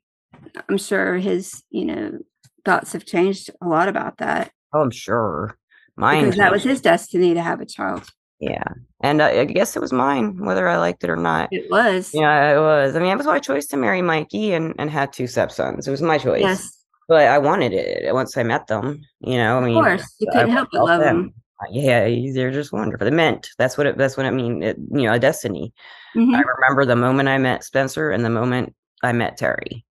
I'm 0.69 0.79
sure 0.79 1.17
his, 1.17 1.65
you 1.71 1.85
know, 1.85 2.19
thoughts 2.65 2.93
have 2.93 3.05
changed 3.05 3.51
a 3.61 3.67
lot 3.67 3.89
about 3.89 4.19
that. 4.19 4.53
Oh, 4.73 4.81
I'm 4.81 4.93
sure. 4.93 5.59
Mine. 5.97 6.27
Because 6.27 6.39
that 6.39 6.53
was 6.53 6.63
his 6.63 6.81
destiny 6.81 7.35
to 7.35 7.43
have 7.43 7.61
a 7.61 7.67
child. 7.67 8.09
Yeah, 8.39 8.63
and 9.03 9.21
uh, 9.21 9.27
I 9.27 9.45
guess 9.47 9.75
it 9.75 9.81
was 9.81 9.93
mine, 9.93 10.45
whether 10.45 10.69
I 10.69 10.77
liked 10.77 11.03
it 11.03 11.11
or 11.11 11.17
not. 11.17 11.49
It 11.51 11.69
was. 11.73 12.13
Yeah, 12.15 12.57
it 12.57 12.61
was. 12.61 12.95
I 12.95 13.01
mean, 13.01 13.11
it 13.11 13.17
was 13.17 13.27
my 13.27 13.41
choice 13.41 13.67
to 13.67 13.77
marry 13.77 14.01
Mikey 14.01 14.53
and 14.53 14.77
and 14.79 14.89
had 14.89 15.13
two 15.13 15.27
stepsons. 15.27 15.89
It 15.89 15.91
was 15.91 16.03
my 16.03 16.19
choice. 16.19 16.43
Yes. 16.43 16.78
But 17.09 17.27
I 17.27 17.39
wanted 17.39 17.73
it 17.73 18.15
once 18.15 18.37
I 18.37 18.43
met 18.43 18.67
them. 18.67 19.01
You 19.21 19.39
know, 19.39 19.59
I 19.59 19.65
mean, 19.65 19.77
Of 19.79 19.85
course. 19.85 20.15
You 20.19 20.29
couldn't 20.31 20.51
help 20.51 20.69
but 20.71 20.79
love 20.81 20.89
love 20.89 21.01
them. 21.01 21.35
Uh, 21.61 21.67
Yeah, 21.71 22.09
they're 22.35 22.53
just 22.53 22.73
wonderful. 22.73 23.05
They 23.05 23.11
meant 23.11 23.49
that's 23.59 23.77
what 23.77 23.87
it. 23.89 23.99
That's 23.99 24.17
what 24.17 24.27
I 24.27 24.31
mean. 24.31 24.63
It, 24.63 24.77
you 24.93 25.03
know, 25.03 25.15
a 25.15 25.19
destiny. 25.19 25.73
Mhm. 26.15 26.35
I 26.37 26.41
remember 26.41 26.85
the 26.85 26.95
moment 26.97 27.29
I 27.29 27.39
met 27.39 27.65
Spencer 27.65 28.11
and 28.11 28.25
the 28.25 28.31
moment 28.31 28.75
I 29.03 29.13
met 29.13 29.37
Terry. 29.37 29.85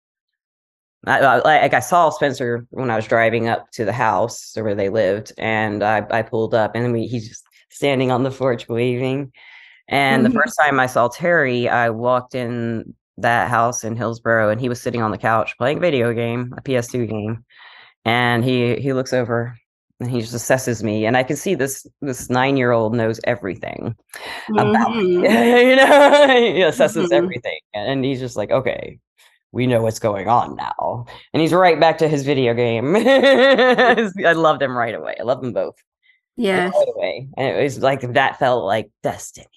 I, 1.08 1.20
I, 1.20 1.36
like 1.40 1.74
I 1.74 1.80
saw 1.80 2.10
Spencer 2.10 2.66
when 2.72 2.90
I 2.90 2.96
was 2.96 3.08
driving 3.08 3.48
up 3.48 3.70
to 3.74 3.86
the 3.86 3.94
house 3.94 4.58
or 4.58 4.64
where 4.64 4.76
they 4.76 4.90
lived, 4.90 5.32
and 5.38 5.84
I, 5.84 6.06
I 6.10 6.22
pulled 6.24 6.56
up, 6.56 6.72
and 6.76 6.92
we, 6.92 7.06
he's 7.08 7.30
just 7.30 7.44
standing 7.70 8.12
on 8.12 8.24
the 8.24 8.32
porch 8.32 8.68
waving. 8.68 9.32
And 9.88 10.26
Mhm. 10.26 10.30
the 10.30 10.34
first 10.40 10.58
time 10.60 10.80
I 10.80 10.88
saw 10.88 11.08
Terry, 11.08 11.70
I 11.70 11.92
walked 11.92 12.34
in 12.34 12.96
that 13.18 13.50
house 13.50 13.84
in 13.84 13.96
Hillsboro, 13.96 14.50
and 14.50 14.60
he 14.60 14.70
was 14.70 14.82
sitting 14.82 15.02
on 15.02 15.12
the 15.12 15.18
couch 15.18 15.58
playing 15.58 15.78
a 15.78 15.82
video 15.82 16.14
game, 16.14 16.54
a 16.58 16.62
PS2 16.62 17.08
game, 17.08 17.46
and 18.06 18.44
he 18.44 18.76
he 18.76 18.94
looks 18.94 19.14
over 19.14 19.58
and 20.00 20.10
he 20.12 20.20
just 20.20 20.34
assesses 20.34 20.84
me 20.84 21.06
and 21.06 21.16
i 21.16 21.24
can 21.24 21.38
see 21.38 21.56
this 21.56 21.88
this 22.02 22.30
nine 22.30 22.58
year 22.58 22.72
old 22.72 22.94
knows 22.94 23.20
everything 23.24 23.96
about 24.50 24.96
me 24.98 25.04
Mhm. 25.16 25.24
you 25.70 25.76
know 25.78 26.28
he 26.28 26.60
assesses 26.62 27.08
Mhm. 27.08 27.12
everything 27.14 27.60
and 27.74 28.04
he's 28.04 28.20
just 28.20 28.36
like 28.36 28.52
okay 28.52 29.00
we 29.54 29.68
know 29.68 29.82
what's 29.82 30.00
going 30.00 30.28
on 30.28 30.56
now 30.58 31.06
and 31.34 31.42
he's 31.42 31.54
right 31.54 31.80
back 31.80 31.98
to 32.00 32.10
his 32.10 32.26
video 32.26 32.54
game 32.54 32.96
i 32.98 34.34
loved 34.34 34.62
him 34.62 34.76
right 34.78 34.96
away 34.96 35.16
i 35.20 35.24
love 35.24 35.42
them 35.42 35.54
both 35.54 35.76
Yes, 36.36 36.74
right 36.76 36.88
away 36.94 37.30
and 37.38 37.58
it 37.58 37.64
was 37.64 37.80
like 37.80 38.02
that 38.14 38.38
felt 38.38 38.66
like 38.66 38.90
destiny 39.02 39.48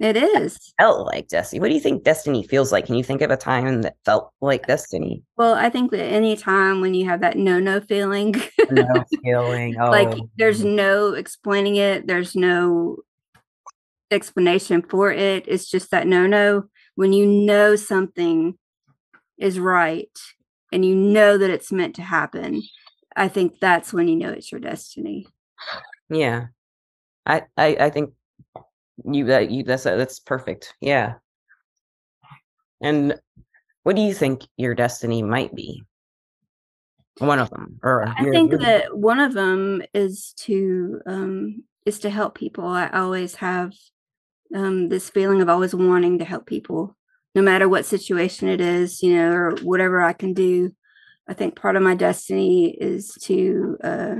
it 0.00 0.16
is. 0.16 0.58
felt 0.78 1.06
like 1.06 1.28
destiny 1.28 1.60
what 1.60 1.68
do 1.68 1.74
you 1.74 1.80
think 1.80 2.04
destiny 2.04 2.46
feels 2.46 2.72
like 2.72 2.86
can 2.86 2.94
you 2.94 3.04
think 3.04 3.20
of 3.20 3.30
a 3.30 3.36
time 3.36 3.82
that 3.82 3.96
felt 4.04 4.32
like 4.40 4.62
uh, 4.64 4.66
destiny 4.66 5.22
Well, 5.36 5.54
I 5.54 5.68
think 5.68 5.90
that 5.90 6.04
any 6.04 6.36
time 6.36 6.80
when 6.80 6.94
you 6.94 7.04
have 7.06 7.20
that 7.20 7.36
no-no 7.36 7.80
feeling, 7.80 8.34
no 8.70 9.04
feeling 9.22 9.74
like 9.74 10.08
oh 10.08 10.28
there's 10.36 10.62
mm. 10.62 10.74
no 10.74 11.12
explaining 11.12 11.76
it, 11.76 12.06
there's 12.06 12.34
no 12.34 12.98
explanation 14.10 14.82
for 14.82 15.12
it. 15.12 15.44
It's 15.46 15.70
just 15.70 15.90
that 15.90 16.06
no-no. 16.06 16.64
When 16.94 17.12
you 17.12 17.26
know 17.26 17.76
something 17.76 18.58
is 19.38 19.58
right 19.58 20.10
and 20.72 20.84
you 20.84 20.94
know 20.94 21.38
that 21.38 21.50
it's 21.50 21.72
meant 21.72 21.94
to 21.96 22.02
happen, 22.02 22.62
I 23.16 23.28
think 23.28 23.60
that's 23.60 23.92
when 23.92 24.08
you 24.08 24.16
know 24.16 24.30
it's 24.30 24.50
your 24.50 24.60
destiny. 24.60 25.26
Yeah, 26.08 26.46
I 27.26 27.44
I 27.56 27.76
I 27.78 27.90
think 27.90 28.12
you 29.04 29.24
that 29.26 29.50
you 29.50 29.62
that's 29.62 29.84
that's 29.84 30.20
perfect. 30.20 30.74
Yeah. 30.80 31.14
And 32.82 33.18
what 33.82 33.96
do 33.96 34.02
you 34.02 34.14
think 34.14 34.42
your 34.56 34.74
destiny 34.74 35.22
might 35.22 35.54
be? 35.54 35.82
One 37.18 37.38
of 37.38 37.50
them, 37.50 37.78
or 37.82 38.06
I 38.08 38.22
your, 38.22 38.32
think 38.32 38.50
your- 38.50 38.60
that 38.60 38.96
one 38.96 39.20
of 39.20 39.32
them 39.32 39.82
is 39.92 40.32
to 40.38 41.00
um 41.06 41.64
is 41.84 41.98
to 42.00 42.10
help 42.10 42.34
people. 42.34 42.66
I 42.66 42.88
always 42.88 43.34
have 43.36 43.72
um 44.54 44.88
this 44.88 45.10
feeling 45.10 45.40
of 45.42 45.48
always 45.48 45.74
wanting 45.74 46.18
to 46.18 46.24
help 46.24 46.46
people 46.46 46.96
no 47.34 47.42
matter 47.42 47.68
what 47.68 47.86
situation 47.86 48.48
it 48.48 48.60
is, 48.60 49.02
you 49.02 49.14
know, 49.14 49.30
or 49.30 49.50
whatever 49.62 50.02
I 50.02 50.12
can 50.12 50.34
do. 50.34 50.74
I 51.28 51.34
think 51.34 51.54
part 51.54 51.76
of 51.76 51.82
my 51.82 51.94
destiny 51.94 52.70
is 52.70 53.14
to 53.22 53.76
uh 53.84 54.14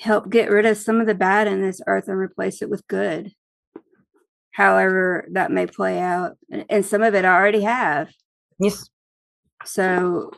help 0.00 0.30
get 0.30 0.50
rid 0.50 0.66
of 0.66 0.78
some 0.78 1.00
of 1.00 1.06
the 1.06 1.14
bad 1.14 1.46
in 1.46 1.60
this 1.60 1.80
earth 1.86 2.08
and 2.08 2.16
replace 2.18 2.62
it 2.62 2.70
with 2.70 2.86
good. 2.88 3.32
However, 4.52 5.26
that 5.32 5.50
may 5.52 5.66
play 5.66 5.98
out. 5.98 6.36
And, 6.50 6.64
and 6.68 6.84
some 6.84 7.02
of 7.02 7.14
it 7.14 7.24
I 7.24 7.34
already 7.34 7.62
have. 7.62 8.10
yes, 8.58 8.88
So, 9.64 10.30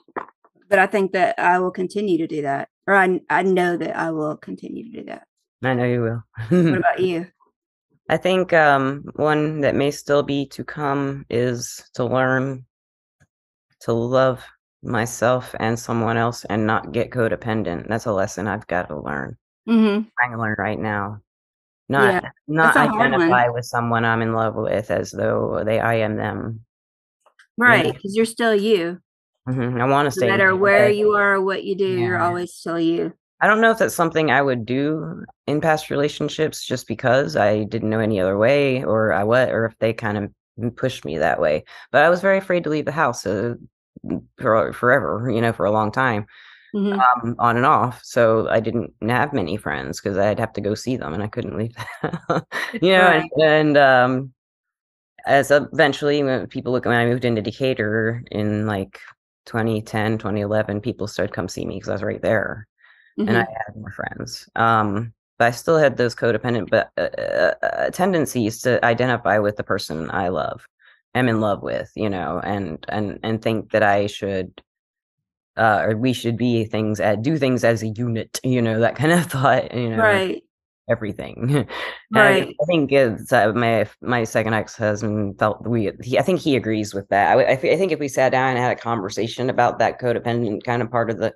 but 0.68 0.78
I 0.78 0.86
think 0.86 1.12
that 1.12 1.38
I 1.38 1.58
will 1.58 1.70
continue 1.70 2.18
to 2.18 2.26
do 2.26 2.42
that, 2.42 2.68
or 2.86 2.94
I 2.94 3.20
I 3.30 3.42
know 3.42 3.76
that 3.76 3.96
I 3.96 4.10
will 4.10 4.36
continue 4.36 4.90
to 4.90 5.00
do 5.00 5.04
that. 5.06 5.26
I 5.62 5.74
know 5.74 5.84
you 5.84 6.02
will. 6.02 6.22
What 6.48 6.78
about 6.78 6.98
you? 7.08 7.26
I 8.08 8.16
think 8.16 8.52
um, 8.52 9.04
one 9.14 9.60
that 9.60 9.74
may 9.74 9.90
still 9.90 10.22
be 10.22 10.46
to 10.48 10.64
come 10.64 11.24
is 11.30 11.82
to 11.94 12.04
learn 12.04 12.66
to 13.82 13.92
love 13.92 14.44
myself 14.82 15.54
and 15.60 15.78
someone 15.78 16.16
else 16.16 16.44
and 16.46 16.66
not 16.66 16.92
get 16.92 17.10
codependent. 17.10 17.88
That's 17.88 18.06
a 18.06 18.12
lesson 18.12 18.48
I've 18.48 18.66
got 18.66 18.88
to 18.88 19.00
learn. 19.00 19.36
Mm-hmm. 19.68 20.08
trying 20.18 20.32
to 20.32 20.38
learn 20.38 20.56
right 20.58 20.78
now. 20.78 21.20
Not 21.88 22.22
Yeah, 22.22 22.30
not 22.48 22.74
that's 22.74 22.76
a 22.76 22.90
hard 22.90 23.12
one. 23.12 23.20
identify 23.20 23.48
with 23.48 23.64
someone 23.64 24.04
I'm 24.04 24.22
in 24.22 24.32
love 24.32 24.54
with 24.54 24.90
as 24.90 25.10
though 25.10 25.62
they 25.64 25.80
I 25.80 25.94
am 25.96 26.16
them. 26.16 26.64
Right, 27.56 27.92
because 27.94 28.16
you're 28.16 28.24
still 28.24 28.54
you. 28.54 28.98
Mhm, 29.48 29.80
I 29.80 29.84
want 29.86 30.12
to 30.12 30.20
No 30.20 30.26
stay. 30.26 30.30
matter 30.30 30.56
where 30.56 30.88
you 30.88 31.12
are 31.12 31.34
or 31.34 31.40
what 31.42 31.64
you 31.64 31.74
do, 31.74 31.84
you're 31.84 32.18
always 32.18 32.54
still 32.54 32.78
you. 32.80 33.12
I 33.40 33.48
don't 33.48 33.60
know 33.60 33.72
if 33.72 33.78
that's 33.78 33.94
something 33.94 34.30
I 34.30 34.40
would 34.40 34.64
do 34.64 35.24
in 35.48 35.60
past 35.60 35.90
relationships 35.90 36.64
just 36.64 36.86
because 36.86 37.34
I 37.36 37.64
didn't 37.64 37.90
know 37.90 37.98
any 37.98 38.20
other 38.20 38.38
way, 38.38 38.84
or 38.84 39.12
I 39.12 39.24
what, 39.24 39.50
or 39.50 39.66
if 39.66 39.76
they 39.80 39.92
kind 39.92 40.16
of 40.56 40.76
pushed 40.76 41.04
me 41.04 41.18
that 41.18 41.40
way. 41.40 41.64
But 41.90 42.04
I 42.04 42.08
was 42.08 42.20
very 42.20 42.38
afraid 42.38 42.62
to 42.64 42.70
leave 42.70 42.84
the 42.84 42.92
house 42.92 43.26
uh, 43.26 43.54
for 44.38 44.72
forever, 44.72 45.28
you 45.28 45.40
know, 45.40 45.52
for 45.52 45.66
a 45.66 45.72
long 45.72 45.90
time. 45.90 46.26
Mhm. 46.72 47.06
um, 47.24 47.36
on 47.38 47.56
and 47.56 47.66
off. 47.66 48.00
So 48.04 48.48
I 48.48 48.60
didn't 48.60 48.92
have 49.02 49.32
many 49.32 49.56
friends 49.56 50.00
because 50.00 50.18
I'd 50.18 50.38
have 50.40 50.52
to 50.54 50.60
go 50.60 50.74
see 50.74 50.96
them 50.96 51.14
and 51.14 51.22
I 51.22 51.28
couldn't 51.28 51.56
leave. 51.56 51.74
you 52.80 52.90
know, 52.92 53.08
Right. 53.08 53.30
and, 53.36 53.42
and 53.42 53.76
um, 53.78 54.32
as 55.26 55.50
eventually 55.50 56.22
when 56.22 56.46
people 56.48 56.72
look 56.72 56.84
when 56.84 56.96
I 56.96 57.06
moved 57.06 57.24
into 57.24 57.42
Decatur 57.42 58.22
in 58.30 58.66
like 58.66 59.00
2010, 59.46 60.18
2011, 60.18 60.80
people 60.80 61.06
started 61.08 61.34
come 61.34 61.48
see 61.48 61.64
me 61.64 61.76
because 61.76 61.90
I 61.90 61.92
was 61.94 62.02
right 62.02 62.22
there 62.22 62.66
and 63.26 63.36
I 63.38 63.40
Mhm. 63.40 63.46
had 63.66 63.76
more 63.76 63.92
friends. 63.92 64.48
Um, 64.56 65.12
but 65.38 65.46
I 65.48 65.50
still 65.52 65.78
had 65.78 65.96
those 65.96 66.14
codependent 66.14 66.70
but 66.70 66.90
uh, 66.98 67.02
uh, 67.18 67.54
uh, 67.62 67.90
tendencies 67.90 68.60
to 68.62 68.84
identify 68.84 69.38
with 69.38 69.56
the 69.56 69.64
person 69.64 70.10
I 70.10 70.28
love, 70.28 70.66
am 71.14 71.28
in 71.28 71.40
love 71.40 71.62
with, 71.62 71.90
you 71.96 72.10
know, 72.10 72.40
and 72.44 72.84
and 72.88 73.18
and 73.22 73.42
think 73.42 73.72
that 73.72 73.82
I 73.82 74.06
should 74.06 74.62
uh, 75.56 75.84
or 75.88 75.96
we 75.96 76.12
should 76.12 76.36
be 76.36 76.64
things 76.64 77.00
at 77.00 77.22
do 77.22 77.38
things 77.38 77.64
as 77.64 77.82
a 77.82 77.88
unit, 77.88 78.40
you 78.44 78.62
know, 78.62 78.80
that 78.80 78.96
kind 78.96 79.12
of 79.12 79.26
thought, 79.30 79.74
you 79.74 79.90
know, 79.90 79.96
Right. 80.02 80.42
everything. 80.88 81.66
I, 81.66 81.66
Right. 82.10 82.56
I 82.60 82.64
think 82.66 82.92
it's 82.92 83.32
uh, 83.32 83.52
my 83.52 83.88
my 84.02 84.24
second 84.24 84.54
ex 84.54 84.76
husband 84.76 85.38
felt 85.38 85.66
we. 85.66 85.90
He, 86.02 86.18
I 86.18 86.22
think 86.22 86.40
he 86.40 86.56
agrees 86.56 86.94
with 86.94 87.08
that. 87.08 87.38
I, 87.38 87.52
I, 87.52 87.56
thi- 87.56 87.72
I 87.72 87.76
think 87.76 87.92
if 87.92 88.00
we 88.00 88.08
sat 88.08 88.30
down 88.32 88.50
and 88.50 88.58
had 88.58 88.72
a 88.76 88.80
conversation 88.80 89.50
about 89.50 89.78
that 89.78 90.00
codependent 90.00 90.64
kind 90.64 90.82
of 90.82 90.90
part 90.90 91.10
of 91.10 91.18
the 91.18 91.34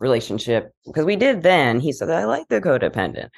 relationship, 0.00 0.72
because 0.86 1.04
we 1.04 1.16
did 1.16 1.42
then, 1.42 1.80
he 1.80 1.92
said 1.92 2.10
I 2.10 2.24
like 2.24 2.48
the 2.48 2.60
codependent, 2.60 3.30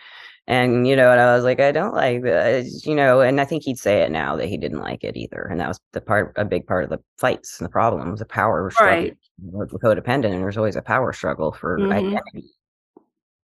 and 0.46 0.86
you 0.88 0.96
know, 0.96 1.10
and 1.12 1.20
I 1.20 1.34
was 1.34 1.44
like 1.44 1.60
I 1.60 1.72
don't 1.72 1.94
like 1.94 2.22
that, 2.22 2.66
you 2.84 2.94
know, 2.94 3.20
and 3.20 3.40
I 3.40 3.44
think 3.44 3.64
he'd 3.64 3.78
say 3.78 4.02
it 4.02 4.10
now 4.10 4.36
that 4.36 4.48
he 4.48 4.56
didn't 4.58 4.80
like 4.80 5.04
it 5.04 5.16
either, 5.16 5.42
and 5.50 5.60
that 5.60 5.68
was 5.68 5.80
the 5.92 6.00
part 6.00 6.32
a 6.36 6.44
big 6.44 6.66
part 6.66 6.84
of 6.84 6.90
the 6.90 7.00
fights 7.18 7.60
and 7.60 7.66
the 7.66 7.70
problems, 7.72 8.20
the 8.20 8.26
power 8.26 8.70
struggle 8.70 9.12
With 9.42 9.70
codependent, 9.72 10.32
and 10.32 10.42
there's 10.42 10.56
always 10.58 10.76
a 10.76 10.82
power 10.82 11.12
struggle 11.12 11.52
for 11.52 11.78
Mhm. 11.78 11.92
identity. 11.92 12.50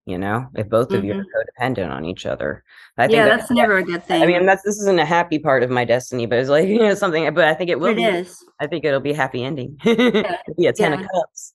You 0.05 0.17
know, 0.17 0.47
if 0.55 0.67
both 0.67 0.91
of 0.91 1.05
you 1.05 1.13
are 1.13 1.23
codependent 1.23 1.89
on 1.89 2.03
each 2.03 2.25
other, 2.25 2.63
I 2.97 3.07
think 3.07 3.11
Mm-hmm. 3.13 3.17
Yeah, 3.17 3.29
that- 3.29 3.39
that's 3.39 3.51
never 3.51 3.77
a 3.77 3.83
good 3.83 4.03
thing. 4.03 4.21
I 4.21 4.25
mean, 4.25 4.45
that's 4.45 4.63
this 4.63 4.77
isn't 4.81 4.99
a 4.99 5.05
happy 5.05 5.39
part 5.39 5.63
of 5.63 5.69
my 5.69 5.85
destiny, 5.85 6.25
but 6.25 6.39
it's 6.39 6.49
like 6.49 6.67
you 6.73 6.79
know 6.79 6.93
something. 6.95 7.33
But 7.33 7.45
I 7.45 7.53
think 7.53 7.69
it 7.69 7.79
will 7.79 7.91
it 7.91 7.95
be. 7.95 8.03
is. 8.03 8.43
I 8.59 8.67
think 8.67 8.83
it'll 8.85 8.99
be 8.99 9.11
a 9.11 9.15
happy 9.15 9.43
ending. 9.43 9.77
Be 9.85 10.65
a 10.67 10.73
ten 10.73 10.91
yeah. 10.93 10.99
of 10.99 11.07
cups. 11.09 11.53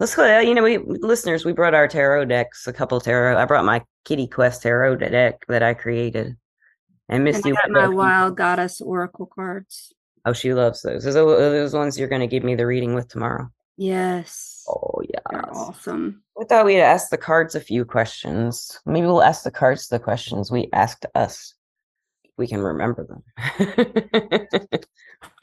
Let's 0.00 0.14
go. 0.14 0.22
uh, 0.24 0.40
You 0.40 0.54
know, 0.54 0.62
we 0.62 0.78
listeners, 0.78 1.44
we 1.44 1.52
brought 1.52 1.74
our 1.74 1.88
tarot 1.88 2.26
decks, 2.26 2.66
a 2.66 2.72
couple 2.72 3.00
tarot. 3.00 3.38
I 3.38 3.44
brought 3.46 3.64
my 3.64 3.82
Kitty 4.04 4.26
Quest 4.26 4.62
tarot 4.62 4.96
deck 4.96 5.44
that 5.48 5.62
I 5.62 5.72
created, 5.74 6.36
and 7.08 7.24
Misty. 7.24 7.50
I 7.50 7.54
got 7.54 7.70
my 7.70 7.88
wild 7.88 8.36
goddess 8.36 8.80
oracle 8.82 9.26
cards. 9.26 9.92
Oh, 10.26 10.32
she 10.34 10.52
loves 10.52 10.82
those. 10.82 11.04
Those 11.04 11.16
are 11.16 11.24
those 11.24 11.72
ones 11.72 11.98
you're 11.98 12.08
going 12.08 12.20
to 12.20 12.26
give 12.26 12.44
me 12.44 12.54
the 12.54 12.66
reading 12.66 12.94
with 12.94 13.08
tomorrow. 13.08 13.48
Yes. 13.78 14.64
Oh 14.68 15.00
yeah. 15.08 15.20
They're 15.30 15.54
awesome. 15.54 16.20
We 16.36 16.44
thought 16.46 16.66
we'd 16.66 16.80
ask 16.80 17.10
the 17.10 17.16
cards 17.16 17.54
a 17.54 17.60
few 17.60 17.84
questions. 17.84 18.80
Maybe 18.84 19.06
we'll 19.06 19.22
ask 19.22 19.44
the 19.44 19.52
cards 19.52 19.86
the 19.86 20.00
questions 20.00 20.50
we 20.50 20.68
asked 20.72 21.06
us. 21.14 21.54
We 22.36 22.48
can 22.48 22.60
remember 22.60 23.06
them. 23.06 23.22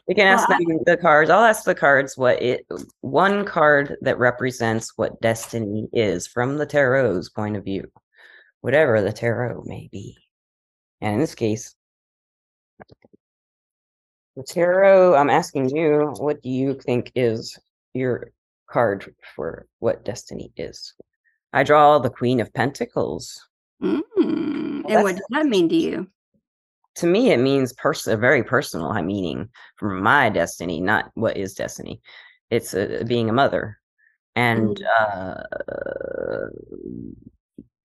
we 0.08 0.16
can 0.16 0.28
ask 0.28 0.50
Well, 0.50 0.60
them 0.60 0.80
the 0.86 0.98
cards. 0.98 1.30
I'll 1.30 1.46
ask 1.46 1.64
the 1.64 1.74
cards 1.74 2.18
what 2.18 2.42
it 2.42 2.66
one 3.00 3.46
card 3.46 3.96
that 4.02 4.20
represents 4.20 4.92
what 4.98 5.22
destiny 5.22 5.88
is 5.94 6.28
from 6.28 6.58
the 6.58 6.66
tarot's 6.66 7.30
point 7.30 7.56
of 7.56 7.64
view, 7.64 7.90
whatever 8.60 9.02
the 9.02 9.14
tarot 9.14 9.64
may 9.66 9.88
be. 9.94 10.18
And 11.00 11.14
in 11.14 11.20
this 11.22 11.36
case, 11.36 11.74
the 14.36 14.44
tarot, 14.44 15.16
I'm 15.16 15.30
asking 15.30 15.70
you, 15.70 16.14
what 16.18 16.42
do 16.42 16.50
you 16.50 16.74
think 16.74 17.14
is 17.16 17.58
your 17.96 18.32
card 18.70 19.14
for 19.36 19.68
what 19.80 20.06
destiny 20.06 20.52
is? 20.58 20.94
I 21.54 21.64
draw 21.64 22.00
the 22.00 22.10
Queen 22.10 22.40
of 22.40 22.54
Pentacles. 22.54 23.48
Mm. 23.82 24.02
Well, 24.84 24.98
and 24.98 25.04
what 25.04 25.16
does 25.16 25.26
that 25.30 25.46
mean 25.46 25.70
to 25.70 25.76
you? 25.76 26.08
To 26.98 27.08
me, 27.08 27.32
it 27.32 27.40
means 27.40 27.74
pers- 27.74 28.08
a 28.08 28.18
very 28.18 28.44
personal 28.44 28.94
meaning 29.02 29.50
for 29.78 29.90
my 29.90 30.30
destiny, 30.30 30.80
not 30.80 31.12
what 31.16 31.38
is 31.38 31.54
destiny. 31.54 32.02
It's 32.50 32.74
uh, 32.74 33.04
being 33.08 33.30
a 33.30 33.34
mother 33.34 33.80
and 34.36 34.82
uh, 35.00 35.44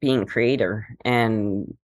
being 0.01 0.23
a 0.23 0.27
creator 0.27 0.87
and 1.05 1.77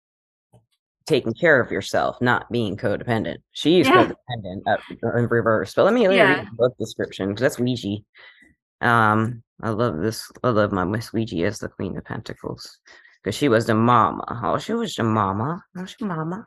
taking 1.06 1.34
care 1.34 1.60
of 1.60 1.72
yourself, 1.72 2.20
not 2.22 2.52
being 2.52 2.78
codependent. 2.78 3.38
She's 3.52 3.88
Yeah. 3.88 4.06
codependent 4.06 4.62
uh, 4.68 4.78
in 5.18 5.28
reverse. 5.28 5.74
But 5.74 5.86
let 5.86 5.94
me, 5.94 6.08
let 6.08 6.12
me 6.12 6.18
Yeah. 6.18 6.36
read 6.38 6.48
the 6.48 6.56
book 6.58 6.78
description 6.78 7.30
because 7.30 7.42
that's 7.42 7.60
Ouija. 7.60 7.98
Um, 8.82 9.44
I 9.62 9.70
love 9.70 10.00
this. 10.00 10.32
I 10.44 10.50
love 10.50 10.72
my 10.72 10.84
Miss 10.84 11.14
Ouija 11.14 11.46
as 11.46 11.60
the 11.60 11.70
Queen 11.70 11.98
of 11.98 12.06
Pentacles 12.06 12.80
because 13.24 13.36
she 13.36 13.50
was 13.50 13.66
the 13.66 13.76
mama. 13.76 14.24
Oh, 14.44 14.58
she 14.58 14.74
was 14.74 14.96
the 14.96 15.04
mama. 15.04 15.64
Oh, 15.78 15.86
she 15.86 16.04
mama. 16.06 16.46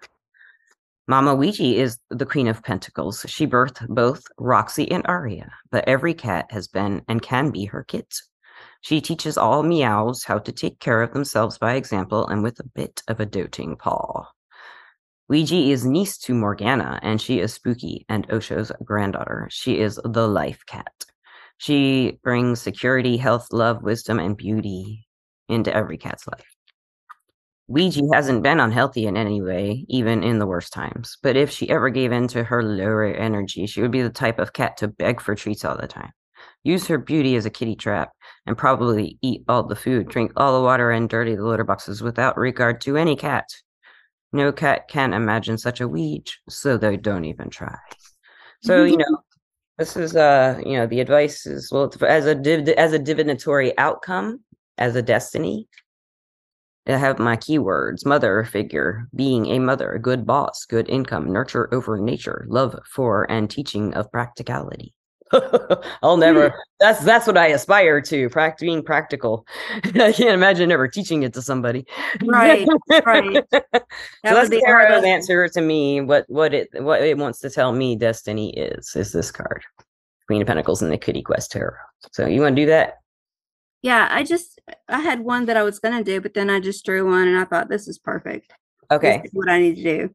Mama 1.07 1.35
Ouija 1.35 1.65
is 1.65 1.99
the 2.11 2.27
Queen 2.27 2.49
of 2.49 2.63
Pentacles. 2.63 3.25
She 3.29 3.47
birthed 3.47 3.89
both 3.89 4.23
Roxy 4.39 4.91
and 4.91 5.07
Aria, 5.07 5.51
but 5.71 5.89
every 5.89 6.13
cat 6.13 6.47
has 6.51 6.69
been 6.69 7.03
and 7.09 7.23
can 7.23 7.51
be 7.51 7.65
her 7.65 7.83
kids. 7.83 8.29
She 8.83 9.01
teaches 9.01 9.39
all 9.39 9.63
meows 9.63 10.23
how 10.25 10.39
to 10.39 10.53
take 10.53 10.79
care 10.81 11.03
of 11.03 11.13
themselves 11.15 11.57
by 11.59 11.75
example 11.75 12.27
and 12.27 12.43
with 12.43 12.61
a 12.61 12.69
bit 12.75 13.03
of 13.09 13.21
a 13.21 13.27
doting 13.27 13.77
paw. 13.77 14.27
Ouija 15.29 15.57
is 15.57 15.85
niece 15.85 16.17
to 16.17 16.33
Morgana, 16.33 16.99
and 17.03 17.21
she 17.21 17.39
is 17.39 17.53
spooky 17.53 18.07
and 18.09 18.27
Osho's 18.31 18.73
granddaughter. 18.83 19.47
She 19.51 19.79
is 19.79 20.01
the 20.03 20.27
life 20.27 20.65
cat. 20.67 21.05
She 21.59 22.19
brings 22.23 22.63
security, 22.63 23.19
health, 23.19 23.49
love, 23.53 23.83
wisdom, 23.83 24.19
and 24.19 24.37
beauty 24.37 25.07
into 25.49 25.75
every 25.75 25.99
cat's 25.99 26.27
life. 26.27 26.47
Ouija 27.67 28.01
hasn't 28.11 28.43
been 28.43 28.59
unhealthy 28.59 29.07
in 29.07 29.19
any 29.19 29.43
way, 29.43 29.85
even 29.89 30.23
in 30.23 30.39
the 30.39 30.47
worst 30.47 30.73
times. 30.73 31.19
But 31.23 31.37
if 31.37 31.51
she 31.51 31.69
ever 31.69 31.91
gave 31.91 32.13
in 32.13 32.27
to 32.29 32.43
her 32.45 32.63
lower 32.63 33.05
energy, 33.05 33.67
she 33.67 33.83
would 33.83 33.91
be 33.91 34.01
the 34.01 34.09
type 34.09 34.39
of 34.39 34.55
cat 34.55 34.79
to 34.79 34.89
beg 34.89 35.21
for 35.21 35.35
treats 35.35 35.63
all 35.67 35.77
the 35.77 35.87
time, 35.87 36.13
use 36.65 36.87
her 36.87 36.97
beauty 36.97 37.37
as 37.37 37.45
a 37.45 37.51
kitty 37.51 37.77
trap, 37.77 38.13
and 38.47 38.57
probably 38.57 39.19
eat 39.21 39.43
all 39.47 39.65
the 39.65 39.77
food, 39.77 40.09
drink 40.09 40.33
all 40.37 40.59
the 40.59 40.65
water, 40.65 40.91
and 40.91 41.11
dirty 41.11 41.37
the 41.37 41.45
litter 41.45 41.65
boxes 41.65 42.01
without 42.01 42.39
regard 42.39 42.81
to 42.81 42.97
any 42.97 43.15
cat. 43.15 43.45
No 44.33 44.53
cat 44.53 44.89
can 44.89 45.13
imagine 45.13 45.59
such 45.59 45.81
a 45.81 45.89
Ouija, 45.89 46.33
so 46.49 46.77
they 46.77 46.97
don't 46.97 47.25
even 47.25 47.51
try. 47.51 47.77
So, 48.61 48.85
you 48.85 48.97
know, 48.97 49.23
this 49.79 49.97
is 49.97 50.17
uh, 50.17 50.61
you 50.65 50.77
know, 50.77 50.87
the 50.87 51.01
advice 51.01 51.47
is 51.47 51.71
well 51.73 51.91
as 52.07 52.27
a 52.27 52.35
div- 52.35 52.69
as 52.71 52.93
a 52.93 52.99
divinatory 52.99 53.77
outcome, 53.79 54.41
as 54.77 54.97
a 54.97 55.03
destiny, 55.03 55.69
I 56.89 56.97
have 56.97 57.19
my 57.19 57.37
keywords 57.37 58.07
mother 58.07 58.43
figure, 58.45 59.09
being 59.15 59.45
a 59.47 59.59
mother, 59.59 59.99
good 60.01 60.25
boss, 60.25 60.65
good 60.65 60.89
income, 60.89 61.31
nurture 61.31 61.69
over 61.73 61.99
nature, 61.99 62.47
love 62.49 62.79
for 62.87 63.31
and 63.31 63.51
teaching 63.51 63.93
of 63.93 64.11
practicality. 64.11 64.95
I'll 66.03 66.17
never 66.17 66.55
that's 66.81 67.05
that's 67.05 67.27
what 67.27 67.37
I 67.37 67.49
aspire 67.49 68.01
to, 68.03 68.29
pract- 68.31 68.61
being 68.61 68.83
practical. 68.83 69.47
I 69.85 70.13
can't 70.13 70.35
imagine 70.35 70.73
ever 70.73 70.89
teaching 70.89 71.23
it 71.23 71.35
to 71.35 71.43
somebody. 71.43 71.87
Right, 72.25 72.67
right. 73.05 73.45
so 73.53 73.61
that's 74.23 74.49
the 74.49 74.63
hard. 74.67 75.05
answer 75.05 75.49
to 75.49 75.61
me. 75.61 76.01
What 76.01 76.25
what 76.29 76.55
it 76.55 76.69
what 76.75 77.03
it 77.03 77.19
wants 77.19 77.41
to 77.41 77.51
tell 77.51 77.73
me 77.73 77.97
destiny 77.97 78.51
is 78.57 78.95
is 78.97 79.13
this 79.13 79.31
card. 79.31 79.63
Queen 80.27 80.43
of 80.43 80.47
Pentacles 80.47 80.83
and 80.83 80.93
the 80.93 80.99
Kitty 80.99 81.23
Quest 81.23 81.53
Tarot. 81.53 81.75
So 82.13 82.27
you 82.27 82.43
want 82.43 82.55
to 82.55 82.63
do 82.63 82.67
that? 82.67 82.99
Yeah, 83.83 84.09
I 84.11 84.25
just 84.25 84.61
I 84.89 85.01
had 85.01 85.21
one 85.21 85.47
that 85.47 85.57
I 85.57 85.63
was 85.63 85.79
gonna 85.79 86.05
do, 86.05 86.21
but 86.21 86.35
then 86.35 86.51
I 86.51 86.61
just 86.61 86.85
drew 86.85 87.09
one 87.11 87.29
and 87.29 87.39
I 87.39 87.45
thought 87.45 87.69
this 87.69 87.89
is 87.89 87.99
perfect. 87.99 88.53
This 88.91 88.97
Okay. 88.99 89.23
is 89.25 89.31
what 89.33 89.49
I 89.49 89.61
need 89.61 89.77
to 89.77 89.83
do. 89.83 90.15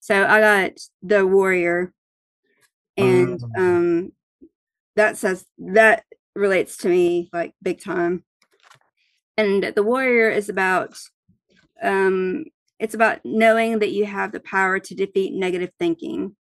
So 0.00 0.24
I 0.24 0.40
got 0.40 0.72
the 1.02 1.26
warrior, 1.26 1.92
and 3.00 3.42
Um. 3.42 3.52
um, 3.56 4.12
that 4.96 5.16
says 5.16 5.44
that 5.58 6.04
relates 6.34 6.76
to 6.78 6.88
me 6.88 7.28
like 7.32 7.54
big 7.62 7.80
time. 7.80 8.24
And 9.36 9.62
the 9.74 9.82
warrior 9.82 10.28
is 10.30 10.48
about 10.48 10.98
um, 11.82 12.44
it's 12.78 12.94
about 12.94 13.20
knowing 13.24 13.78
that 13.78 13.92
you 13.92 14.04
have 14.06 14.32
the 14.32 14.40
power 14.40 14.78
to 14.80 14.94
defeat 14.94 15.32
negative 15.34 15.70
thinking. 15.78 16.36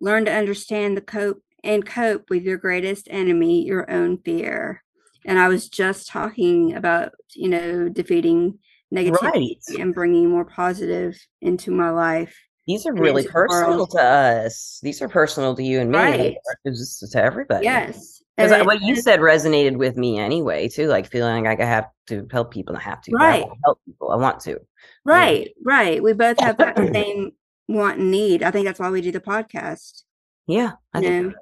Learn 0.00 0.24
to 0.24 0.32
understand 0.32 0.96
the 0.96 1.00
cope 1.02 1.42
and 1.62 1.84
cope 1.84 2.30
with 2.30 2.42
your 2.42 2.56
greatest 2.56 3.06
enemy, 3.10 3.64
your 3.64 3.90
own 3.90 4.18
fear. 4.18 4.82
And 5.26 5.38
I 5.38 5.48
was 5.48 5.68
just 5.68 6.08
talking 6.08 6.74
about, 6.74 7.12
you 7.34 7.48
know, 7.48 7.88
defeating 7.88 8.58
negativity 8.92 9.56
Right. 9.68 9.78
and 9.78 9.94
bringing 9.94 10.30
more 10.30 10.46
positive 10.46 11.18
into 11.40 11.70
my 11.70 11.90
life. 11.90 12.34
These 12.70 12.86
are 12.86 12.92
really 12.94 13.26
personal 13.26 13.86
to 13.88 14.00
us. 14.00 14.78
These 14.82 15.02
are 15.02 15.08
personal 15.08 15.56
to 15.56 15.62
you 15.62 15.80
and 15.80 15.90
me. 15.90 15.98
Right. 15.98 16.36
To 16.64 17.20
everybody. 17.22 17.64
Yes. 17.64 18.22
Because 18.36 18.64
what 18.64 18.80
you 18.80 18.96
said 18.96 19.20
resonated 19.20 19.76
with 19.76 19.96
me 19.96 20.18
anyway, 20.18 20.68
too. 20.68 20.86
Like 20.86 21.10
feeling 21.10 21.44
like 21.44 21.60
I 21.60 21.64
have 21.64 21.88
to 22.06 22.26
help 22.30 22.52
people. 22.52 22.74
and 22.74 22.80
I 22.80 22.84
have 22.84 23.02
to. 23.02 23.12
I 23.18 23.24
Right. 23.24 23.42
wanna 23.42 23.60
help 23.64 23.80
people. 23.84 24.10
I 24.10 24.16
want 24.16 24.40
to. 24.42 24.60
Right, 25.04 25.50
right. 25.64 26.02
We 26.02 26.12
both 26.12 26.38
have 26.38 26.56
that 26.58 26.76
same 26.92 27.32
want 27.68 27.98
and 27.98 28.10
need. 28.10 28.42
I 28.44 28.50
think 28.52 28.66
that's 28.66 28.78
why 28.78 28.90
we 28.90 29.00
do 29.00 29.10
the 29.12 29.20
podcast. 29.20 30.02
Yeah. 30.46 30.72
I 30.94 31.00
you 31.00 31.08
think 31.08 31.26
know. 31.26 31.32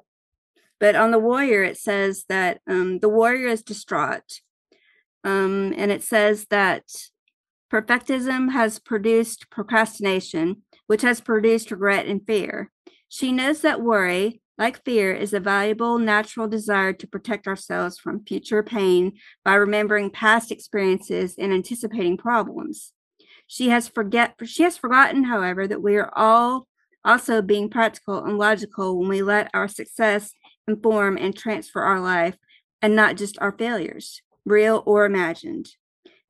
But 0.81 0.97
on 0.97 1.11
the 1.11 1.19
warrior, 1.19 1.63
it 1.63 1.77
says 1.77 2.25
that 2.29 2.61
um, 2.67 3.01
the 3.01 3.09
warrior 3.09 3.49
is 3.49 3.63
distraught. 3.63 4.41
Um, 5.25 5.75
and 5.77 5.91
it 5.93 6.03
says 6.03 6.47
that 6.51 6.85
perfectism 7.71 8.53
has 8.53 8.79
produced 8.79 9.51
procrastination, 9.51 10.63
which 10.89 11.03
has 11.03 11.21
produced 11.21 11.71
regret 11.71 12.07
and 12.07 12.27
fear. 12.27 12.73
She 13.09 13.31
knows 13.31 13.61
that 13.61 13.81
worry, 13.81 14.41
like 14.59 14.85
fear, 14.85 15.13
is 15.13 15.33
a 15.33 15.41
valuable 15.41 15.99
natural 15.99 16.49
desire 16.49 16.93
to 16.95 17.07
protect 17.07 17.47
ourselves 17.47 17.99
from 17.99 18.25
future 18.25 18.63
pain 18.63 19.13
by 19.45 19.55
remembering 19.55 20.11
past 20.11 20.51
experiences 20.51 21.37
and 21.39 21.53
anticipating 21.53 22.17
problems. 22.17 22.93
She 23.47 23.69
has 23.69 23.87
forget 23.87 24.35
she 24.45 24.65
has 24.65 24.77
forgotten, 24.77 25.25
however, 25.25 25.69
that 25.69 25.83
we 25.83 25.97
are 25.97 26.13
all 26.17 26.67
also 27.05 27.41
being 27.41 27.71
practical 27.71 28.25
and 28.25 28.37
logical 28.37 28.99
when 28.99 29.09
we 29.09 29.23
let 29.23 29.51
our 29.55 29.69
success 29.69 30.33
inform 30.67 31.17
and 31.17 31.37
transfer 31.37 31.83
our 31.83 32.01
life 32.01 32.37
and 32.83 32.95
not 32.97 33.17
just 33.17 33.39
our 33.41 33.53
failures, 33.53 34.23
real 34.45 34.83
or 34.87 35.05
imagined. 35.05 35.71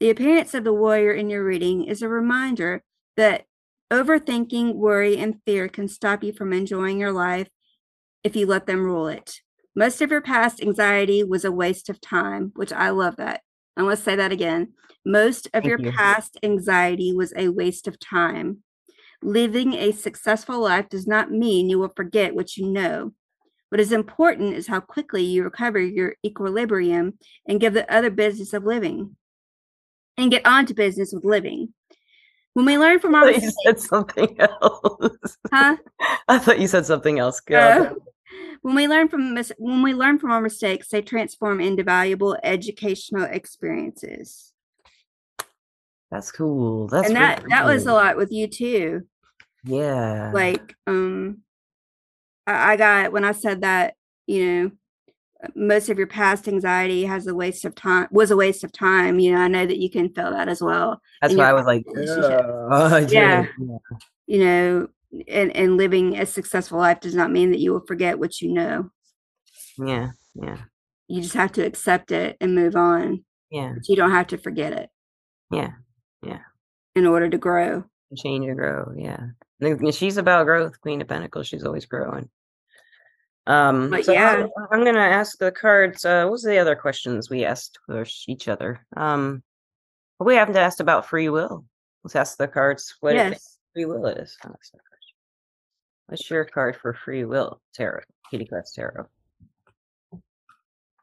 The 0.00 0.10
appearance 0.10 0.54
of 0.54 0.64
the 0.64 0.72
warrior 0.72 1.12
in 1.12 1.30
your 1.30 1.44
reading 1.44 1.84
is 1.84 2.02
a 2.02 2.08
reminder 2.08 2.82
that 3.16 3.46
overthinking, 3.90 4.74
worry, 4.74 5.16
and 5.16 5.40
fear 5.44 5.68
can 5.68 5.88
stop 5.88 6.22
you 6.22 6.32
from 6.32 6.52
enjoying 6.52 6.98
your 7.00 7.12
life 7.12 7.48
if 8.24 8.36
you 8.36 8.46
let 8.46 8.66
them 8.66 8.84
rule 8.84 9.08
it. 9.08 9.40
Most 9.74 10.02
of 10.02 10.10
your 10.10 10.20
past 10.20 10.60
anxiety 10.60 11.22
was 11.22 11.44
a 11.44 11.52
waste 11.52 11.88
of 11.88 12.00
time, 12.00 12.52
which 12.56 12.72
I 12.72 12.90
love 12.90 13.16
that. 13.16 13.42
I 13.76 13.82
want 13.82 13.96
to 13.98 14.04
say 14.04 14.16
that 14.16 14.32
again. 14.32 14.72
Most 15.06 15.46
of 15.46 15.62
Thank 15.62 15.66
your 15.66 15.78
you. 15.78 15.92
past 15.92 16.36
anxiety 16.42 17.12
was 17.12 17.32
a 17.36 17.48
waste 17.48 17.86
of 17.86 17.98
time. 17.98 18.62
Living 19.22 19.74
a 19.74 19.92
successful 19.92 20.60
life 20.60 20.88
does 20.88 21.06
not 21.06 21.30
mean 21.30 21.68
you 21.68 21.78
will 21.78 21.92
forget 21.94 22.34
what 22.34 22.56
you 22.56 22.70
know. 22.70 23.12
What 23.70 23.80
is 23.80 23.92
important 23.92 24.54
is 24.54 24.66
how 24.66 24.80
quickly 24.80 25.22
you 25.22 25.44
recover 25.44 25.78
your 25.78 26.14
equilibrium 26.24 27.18
and 27.46 27.60
give 27.60 27.74
the 27.74 27.92
other 27.92 28.10
business 28.10 28.52
of 28.52 28.64
living 28.64 29.16
and 30.16 30.30
get 30.30 30.46
on 30.46 30.66
to 30.66 30.74
business 30.74 31.12
with 31.12 31.24
living. 31.24 31.72
When 32.58 32.66
we 32.66 32.76
learn 32.76 32.98
from 32.98 33.14
I 33.14 33.18
our 33.20 33.26
you 33.26 33.34
mistakes, 33.34 33.56
said 33.64 33.78
something 33.78 34.36
else. 34.40 35.38
huh? 35.52 35.76
I 36.28 36.38
thought 36.40 36.58
you 36.58 36.66
said 36.66 36.86
something 36.86 37.20
else. 37.20 37.40
Uh, 37.48 37.90
when 38.62 38.74
we 38.74 38.88
learn 38.88 39.06
from 39.06 39.32
mis- 39.32 39.52
when 39.58 39.80
we 39.80 39.94
learn 39.94 40.18
from 40.18 40.32
our 40.32 40.40
mistakes, 40.40 40.88
they 40.88 41.00
transform 41.00 41.60
into 41.60 41.84
valuable 41.84 42.36
educational 42.42 43.22
experiences. 43.22 44.52
That's 46.10 46.32
cool. 46.32 46.88
That's 46.88 47.08
and 47.08 47.16
really 47.16 47.28
that 47.28 47.44
that 47.48 47.64
was 47.64 47.86
a 47.86 47.92
lot 47.92 48.16
with 48.16 48.32
you 48.32 48.48
too. 48.48 49.06
Yeah. 49.62 50.32
Like 50.34 50.74
um 50.88 51.42
I, 52.44 52.72
I 52.72 52.76
got 52.76 53.12
when 53.12 53.24
I 53.24 53.30
said 53.30 53.60
that, 53.60 53.94
you 54.26 54.44
know, 54.44 54.70
most 55.54 55.88
of 55.88 55.98
your 55.98 56.06
past 56.06 56.48
anxiety 56.48 57.04
has 57.04 57.26
a 57.26 57.34
waste 57.34 57.64
of 57.64 57.74
time 57.74 58.08
was 58.10 58.30
a 58.30 58.36
waste 58.36 58.64
of 58.64 58.72
time. 58.72 59.18
You 59.18 59.32
know, 59.32 59.40
I 59.40 59.48
know 59.48 59.66
that 59.66 59.78
you 59.78 59.88
can 59.90 60.12
feel 60.12 60.30
that 60.32 60.48
as 60.48 60.60
well. 60.60 61.00
That's 61.22 61.34
why 61.34 61.48
I 61.48 61.52
was 61.52 61.66
like, 61.66 61.84
relationship. 61.86 63.10
Yeah. 63.12 63.46
yeah. 63.58 63.78
You 64.26 64.44
know, 64.44 64.88
and, 65.28 65.56
and 65.56 65.76
living 65.76 66.18
a 66.18 66.26
successful 66.26 66.78
life 66.78 67.00
does 67.00 67.14
not 67.14 67.30
mean 67.30 67.52
that 67.52 67.60
you 67.60 67.72
will 67.72 67.86
forget 67.86 68.18
what 68.18 68.40
you 68.40 68.52
know. 68.52 68.90
Yeah. 69.78 70.10
Yeah. 70.34 70.58
You 71.06 71.22
just 71.22 71.34
have 71.34 71.52
to 71.52 71.64
accept 71.64 72.10
it 72.10 72.36
and 72.40 72.54
move 72.54 72.76
on. 72.76 73.24
Yeah. 73.50 73.72
But 73.74 73.88
you 73.88 73.96
don't 73.96 74.10
have 74.10 74.26
to 74.28 74.38
forget 74.38 74.72
it 74.72 74.90
Yeah. 75.50 75.70
Yeah. 76.22 76.40
In 76.94 77.06
order 77.06 77.30
to 77.30 77.38
grow. 77.38 77.84
Change 78.16 78.46
and 78.46 78.56
grow. 78.56 78.92
Yeah. 78.96 79.28
And 79.60 79.94
She's 79.94 80.16
about 80.16 80.44
growth, 80.44 80.80
Queen 80.80 81.00
of 81.00 81.08
Pentacles. 81.08 81.46
She's 81.46 81.64
always 81.64 81.86
growing. 81.86 82.28
Um, 83.48 83.88
But 83.88 84.04
so 84.04 84.12
yeah. 84.12 84.46
I, 84.70 84.74
am 84.74 84.84
gonna 84.84 85.00
ask 85.00 85.38
the 85.38 85.50
cards. 85.50 86.04
Uh, 86.04 86.24
what 86.24 86.32
was 86.32 86.42
the 86.42 86.58
other 86.58 86.76
questions 86.76 87.30
we 87.30 87.46
asked 87.46 87.78
each 88.28 88.46
other? 88.46 88.86
Um, 88.94 89.42
we 90.20 90.34
haven't 90.36 90.56
asked 90.56 90.80
about 90.80 91.06
free 91.06 91.30
will. 91.30 91.64
Let's 92.04 92.14
ask 92.14 92.36
the 92.36 92.46
cards 92.46 92.94
what 93.00 93.14
it- 93.14 93.16
yes. 93.16 93.58
free 93.72 93.86
will 93.86 94.06
is. 94.06 94.36
The 94.42 94.50
question. 94.50 94.80
What's 96.08 96.30
your 96.30 96.44
card 96.44 96.76
for 96.76 96.92
free 96.92 97.24
will? 97.24 97.60
Tarot, 97.74 98.02
Kitty 98.30 98.44
Quest 98.44 98.74
Tarot. 98.74 99.06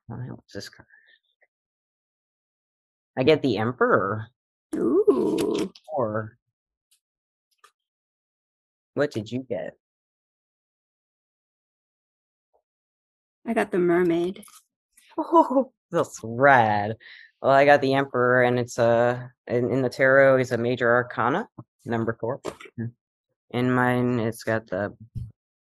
What's 0.08 0.54
this 0.54 0.70
card? 0.70 0.88
I 3.18 3.24
get 3.24 3.42
the 3.42 3.58
Emperor, 3.58 4.28
Ooh. 4.76 5.72
or 5.88 6.38
what 8.94 9.12
did 9.12 9.32
you 9.32 9.46
get? 9.48 9.78
I 13.46 13.54
got 13.54 13.72
the 13.72 13.80
mermaid. 13.80 14.44
Oh, 15.18 15.72
that's 15.92 16.20
rad. 16.24 16.98
Well, 17.42 17.52
I 17.54 17.64
got 17.64 17.80
the 17.80 17.94
Emperor, 17.94 18.44
and 18.44 18.60
it's 18.60 18.78
a 18.78 19.32
in, 19.48 19.72
in 19.72 19.82
the 19.82 19.88
tarot. 19.88 20.38
He's 20.40 20.52
a 20.52 20.58
major 20.58 20.94
arcana, 20.94 21.48
number 21.86 22.18
four. 22.20 22.42
In 23.52 23.72
mine, 23.72 24.20
it's 24.20 24.44
got 24.44 24.68
the 24.68 24.94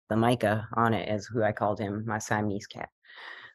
the 0.10 0.16
Micah 0.16 0.66
on 0.78 0.94
it, 0.94 1.10
as 1.10 1.26
who 1.26 1.44
I 1.44 1.52
called 1.52 1.78
him, 1.78 2.06
my 2.06 2.20
Siamese 2.20 2.68
cat. 2.68 2.88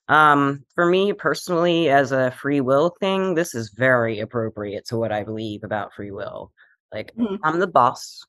Um, 0.08 0.62
for 0.74 0.84
me 0.84 1.14
personally, 1.14 1.88
as 1.88 2.12
a 2.12 2.32
free 2.32 2.60
will 2.60 2.94
thing, 3.00 3.34
this 3.34 3.54
is 3.54 3.70
very 3.70 4.20
appropriate 4.20 4.84
to 4.88 4.98
what 4.98 5.10
I 5.12 5.24
believe 5.24 5.64
about 5.64 5.94
free 5.94 6.10
will. 6.10 6.52
Like, 6.92 7.14
Mhm. 7.16 7.38
I'm 7.44 7.60
the 7.60 7.66
boss 7.66 8.26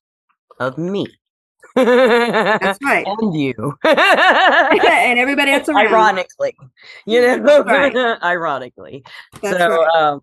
of 0.62 0.78
me. 0.78 1.08
That's 1.76 2.80
right. 2.84 3.06
and 3.20 3.36
you. 3.36 3.78
and 3.84 5.20
everybody 5.20 5.52
else 5.52 5.70
around. 5.70 5.88
Ironically, 5.88 6.56
you 7.06 7.22
know, 7.38 7.64
Right. 7.64 7.96
ironically. 8.24 9.04
That's 9.42 9.58
so, 9.58 9.70
right. 9.70 9.96
um, 9.96 10.22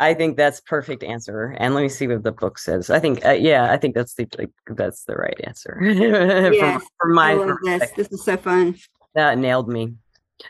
I 0.00 0.14
think 0.14 0.36
that's 0.36 0.60
perfect 0.60 1.02
answer. 1.02 1.56
And 1.58 1.74
let 1.74 1.82
me 1.82 1.88
see 1.88 2.06
what 2.06 2.22
the 2.22 2.32
book 2.32 2.58
says. 2.58 2.88
I 2.90 3.00
think, 3.00 3.24
uh, 3.26 3.32
yeah, 3.32 3.72
I 3.72 3.76
think 3.76 3.94
that's 3.94 4.14
the 4.14 4.28
like, 4.38 4.50
that's 4.68 5.04
the 5.04 5.14
right 5.16 5.38
answer. 5.44 5.74
from, 5.76 6.52
Yes, 6.52 6.84
my 7.04 7.32
I 7.32 7.34
love 7.34 7.56
this. 7.64 7.90
This 7.92 8.12
is 8.12 8.24
so 8.24 8.36
fun. 8.36 8.76
That 9.14 9.38
nailed 9.38 9.68
me. 9.68 9.94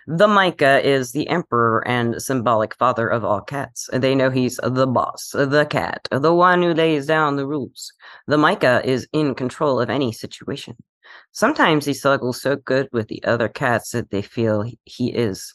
The 0.07 0.29
Micah 0.29 0.87
is 0.87 1.13
the 1.13 1.29
emperor 1.29 1.87
and 1.87 2.21
symbolic 2.21 2.75
father 2.77 3.09
of 3.09 3.25
all 3.25 3.41
cats. 3.41 3.89
They 3.93 4.15
know 4.15 4.31
he's 4.31 4.59
the 4.63 4.87
boss, 4.87 5.31
the 5.33 5.67
cat, 5.71 6.09
the 6.11 6.35
one 6.35 6.63
who 6.63 6.75
lays 6.75 7.07
down 7.07 7.37
the 7.37 7.47
rules. 7.47 7.93
The 8.27 8.39
Micah 8.39 8.83
is 8.85 9.09
in 9.13 9.35
control 9.35 9.81
of 9.81 9.89
any 9.91 10.13
situation. 10.13 10.77
Sometimes 11.33 11.85
he 11.87 11.95
struggles 11.95 12.41
so 12.43 12.57
good 12.57 12.89
with 12.93 13.09
the 13.09 13.23
other 13.25 13.49
cats 13.49 13.91
that 13.93 14.11
they 14.11 14.23
feel 14.23 14.65
he- 14.85 15.13
is 15.13 15.55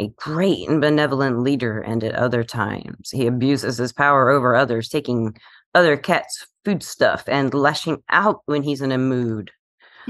a 0.00 0.08
great 0.16 0.68
and 0.68 0.80
benevolent 0.80 1.40
leader, 1.40 1.80
and 1.80 2.02
at 2.04 2.14
other 2.14 2.42
times 2.44 3.10
he 3.10 3.26
abuses 3.26 3.78
his 3.78 3.92
power 3.92 4.30
over 4.30 4.56
others, 4.56 4.88
taking 4.88 5.36
other 5.74 5.96
cats' 5.96 6.46
food 6.64 6.82
stuff 6.82 7.24
and 7.28 7.54
lashing 7.54 8.02
out 8.08 8.42
when 8.46 8.62
he's 8.62 8.80
in 8.82 8.92
a 8.92 8.98
mood. 8.98 9.50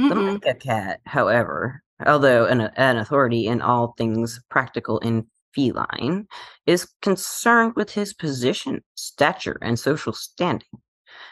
The 0.09 0.17
Mm-mm. 0.17 0.41
Micah 0.45 0.59
cat, 0.59 1.01
however, 1.07 1.83
although 2.07 2.47
an, 2.47 2.63
an 2.77 2.97
authority 2.97 3.47
in 3.47 3.61
all 3.63 3.95
things 3.97 4.41
practical 4.51 5.01
and 5.01 5.25
feline, 5.55 6.27
is 6.67 6.89
concerned 7.03 7.75
with 7.77 7.91
his 7.91 8.15
position, 8.15 8.83
stature, 8.95 9.59
and 9.63 9.79
social 9.79 10.13
standing. 10.13 10.69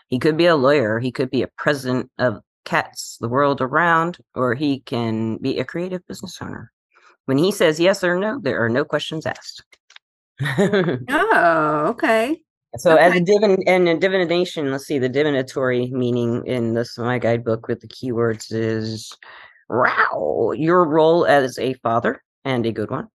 He 0.09 0.19
could 0.19 0.37
be 0.37 0.47
a 0.47 0.57
lawyer, 0.57 0.99
he 0.99 1.13
could 1.13 1.31
be 1.31 1.43
a 1.43 1.51
president 1.57 2.11
of 2.19 2.41
cats 2.65 3.17
the 3.21 3.29
world 3.29 3.61
around, 3.61 4.19
or 4.35 4.55
he 4.55 4.81
can 4.81 5.39
be 5.39 5.59
a 5.59 5.65
creative 5.65 6.07
business 6.07 6.39
owner. 6.41 6.71
When 7.27 7.39
he 7.39 7.53
says 7.53 7.79
yes 7.79 8.03
or 8.03 8.19
no, 8.19 8.41
there 8.43 8.63
are 8.63 8.69
no 8.69 8.85
questions 8.85 9.27
asked. 9.27 9.65
Oh, 11.11 11.87
okay. 11.89 12.41
So 12.77 12.97
as 12.97 13.15
a 13.15 13.21
divin 13.21 13.63
and 13.67 13.89
a 13.89 13.97
divination, 13.97 14.71
let's 14.71 14.87
see, 14.87 14.99
the 14.99 15.09
divinatory 15.09 15.89
meaning 15.91 16.47
in 16.47 16.75
this 16.75 16.99
my 16.99 17.19
guidebook 17.19 17.67
with 17.67 17.81
the 17.81 17.89
keywords 17.89 18.53
is 18.53 19.11
wow, 19.69 20.53
your 20.57 20.85
role 20.85 21.27
as 21.27 21.59
a 21.59 21.75
father 21.75 22.23
and 22.45 22.67
a 22.67 22.73
good 22.73 22.91
one. 22.91 23.09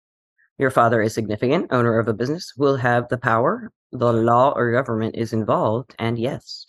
Your 0.58 0.72
father 0.72 1.02
is 1.02 1.14
significant, 1.14 1.68
owner 1.72 1.98
of 1.98 2.08
a 2.08 2.14
business, 2.14 2.54
will 2.56 2.76
have 2.76 3.08
the 3.10 3.18
power, 3.18 3.72
the 3.92 4.14
law 4.14 4.54
or 4.56 4.72
government 4.72 5.16
is 5.16 5.34
involved, 5.34 5.96
and 5.98 6.20
yes. 6.20 6.66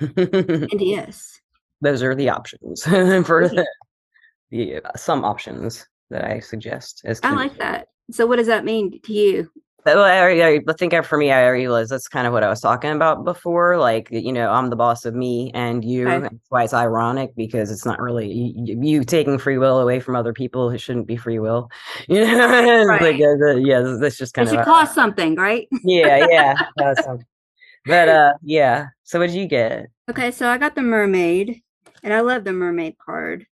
And 0.00 0.80
yes. 0.80 1.40
Those 1.80 2.02
are 2.02 2.14
the 2.14 2.30
options 2.30 2.82
for 3.26 3.48
the, 3.48 3.66
the 4.50 4.76
uh, 4.76 4.90
some 4.96 5.24
options 5.24 5.86
that 6.10 6.24
I 6.24 6.40
suggest 6.40 7.02
as 7.04 7.20
I 7.22 7.34
like 7.34 7.58
that. 7.58 7.88
So 8.10 8.26
what 8.26 8.36
does 8.36 8.46
that 8.46 8.64
mean 8.64 9.00
to 9.02 9.12
you? 9.12 9.50
Well, 9.84 10.02
I, 10.02 10.60
I, 10.68 10.72
think 10.78 10.94
for 11.04 11.18
me, 11.18 11.32
I 11.32 11.48
realized 11.48 11.90
that's 11.90 12.06
kind 12.06 12.26
of 12.26 12.32
what 12.32 12.44
I 12.44 12.48
was 12.48 12.60
talking 12.60 12.92
about 12.92 13.24
before. 13.24 13.78
Like, 13.78 14.08
you 14.12 14.32
know, 14.32 14.50
I'm 14.50 14.70
the 14.70 14.76
boss 14.76 15.04
of 15.04 15.14
me 15.14 15.50
and 15.54 15.84
you. 15.84 16.08
Okay. 16.08 16.20
That's 16.20 16.34
why 16.50 16.62
it's 16.62 16.74
ironic 16.74 17.34
because 17.34 17.70
it's 17.70 17.84
not 17.84 18.00
really 18.00 18.30
you, 18.30 18.78
you 18.80 19.04
taking 19.04 19.38
free 19.38 19.58
will 19.58 19.80
away 19.80 19.98
from 19.98 20.14
other 20.14 20.32
people. 20.32 20.70
It 20.70 20.80
shouldn't 20.80 21.08
be 21.08 21.16
free 21.16 21.38
will. 21.38 21.68
You 22.08 22.20
know, 22.20 22.48
It's 22.52 23.00
like, 23.02 23.20
uh, 23.20 23.56
yeah, 23.56 23.96
that's 24.00 24.18
just 24.18 24.36
It 24.36 24.46
kind 24.46 24.48
should 24.48 24.64
cost 24.64 24.94
something, 24.94 25.34
right? 25.34 25.66
yeah, 25.82 26.26
yeah. 26.30 26.54
but 27.86 28.08
uh, 28.08 28.32
yeah. 28.42 28.86
So 29.04 29.18
what 29.18 29.28
did 29.28 29.36
you 29.36 29.46
get? 29.46 29.86
Okay, 30.10 30.30
so 30.30 30.48
I 30.48 30.58
got 30.58 30.74
the 30.74 30.82
mermaid, 30.82 31.62
and 32.02 32.12
I 32.12 32.20
love 32.20 32.44
the 32.44 32.52
mermaid 32.52 32.96
card. 32.98 33.46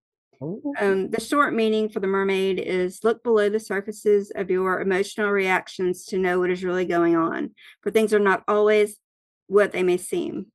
Ooh. 0.43 0.75
Um, 0.79 1.11
the 1.11 1.21
short 1.21 1.55
meaning 1.55 1.89
for 1.89 2.01
the 2.01 2.07
mermaid 2.07 2.59
is 2.59 3.03
look 3.03 3.23
below 3.23 3.49
the 3.49 3.61
surfaces 3.61 4.31
of 4.35 4.51
your 4.51 4.81
emotional 4.81 5.31
reactions 5.31 6.05
to 6.07 6.19
know 6.19 6.41
what 6.41 6.51
is 6.51 6.65
really 6.65 6.85
going 6.85 7.17
on, 7.17 7.55
for 7.83 7.91
things 7.91 8.13
are 8.13 8.19
not 8.19 8.45
always 8.47 8.97
what 9.47 9.73
they 9.73 9.83
may 9.83 9.97
seem. 9.97 10.47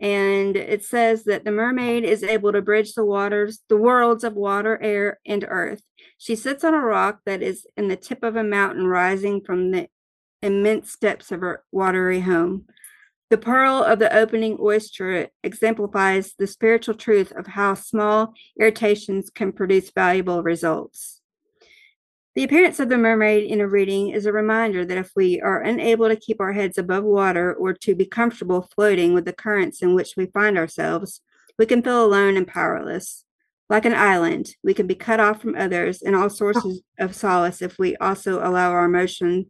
And 0.00 0.56
it 0.56 0.84
says 0.84 1.24
that 1.24 1.44
the 1.44 1.52
mermaid 1.52 2.04
is 2.04 2.22
able 2.22 2.52
to 2.52 2.62
bridge 2.62 2.94
the 2.94 3.04
waters, 3.04 3.60
the 3.68 3.76
worlds 3.76 4.24
of 4.24 4.34
water, 4.34 4.80
air, 4.80 5.20
and 5.26 5.44
earth. 5.46 5.82
She 6.16 6.36
sits 6.36 6.64
on 6.64 6.72
a 6.74 6.80
rock 6.80 7.20
that 7.26 7.42
is 7.42 7.66
in 7.76 7.88
the 7.88 7.96
tip 7.96 8.22
of 8.22 8.36
a 8.36 8.44
mountain 8.44 8.86
rising 8.86 9.42
from 9.42 9.72
the 9.72 9.88
immense 10.42 10.96
depths 10.96 11.30
of 11.32 11.40
her 11.40 11.64
watery 11.70 12.20
home. 12.20 12.66
The 13.30 13.38
pearl 13.38 13.84
of 13.84 14.00
the 14.00 14.12
opening 14.12 14.58
oyster 14.60 15.28
exemplifies 15.44 16.34
the 16.36 16.48
spiritual 16.48 16.96
truth 16.96 17.30
of 17.30 17.46
how 17.46 17.74
small 17.74 18.34
irritations 18.58 19.30
can 19.30 19.52
produce 19.52 19.92
valuable 19.92 20.42
results. 20.42 21.20
The 22.34 22.42
appearance 22.42 22.80
of 22.80 22.88
the 22.88 22.98
mermaid 22.98 23.48
in 23.48 23.60
a 23.60 23.68
reading 23.68 24.10
is 24.10 24.26
a 24.26 24.32
reminder 24.32 24.84
that 24.84 24.98
if 24.98 25.12
we 25.14 25.40
are 25.40 25.60
unable 25.60 26.08
to 26.08 26.16
keep 26.16 26.40
our 26.40 26.54
heads 26.54 26.76
above 26.76 27.04
water 27.04 27.54
or 27.54 27.72
to 27.72 27.94
be 27.94 28.04
comfortable 28.04 28.68
floating 28.74 29.14
with 29.14 29.26
the 29.26 29.32
currents 29.32 29.80
in 29.80 29.94
which 29.94 30.14
we 30.16 30.26
find 30.26 30.58
ourselves, 30.58 31.20
we 31.56 31.66
can 31.66 31.82
feel 31.82 32.04
alone 32.04 32.36
and 32.36 32.48
powerless. 32.48 33.24
Like 33.68 33.84
an 33.84 33.94
island, 33.94 34.56
we 34.64 34.74
can 34.74 34.88
be 34.88 34.96
cut 34.96 35.20
off 35.20 35.40
from 35.40 35.54
others 35.54 36.02
and 36.02 36.16
all 36.16 36.30
sources 36.30 36.82
of 36.98 37.14
solace 37.14 37.62
if 37.62 37.78
we 37.78 37.96
also 37.98 38.44
allow 38.44 38.72
our 38.72 38.86
emotion, 38.86 39.46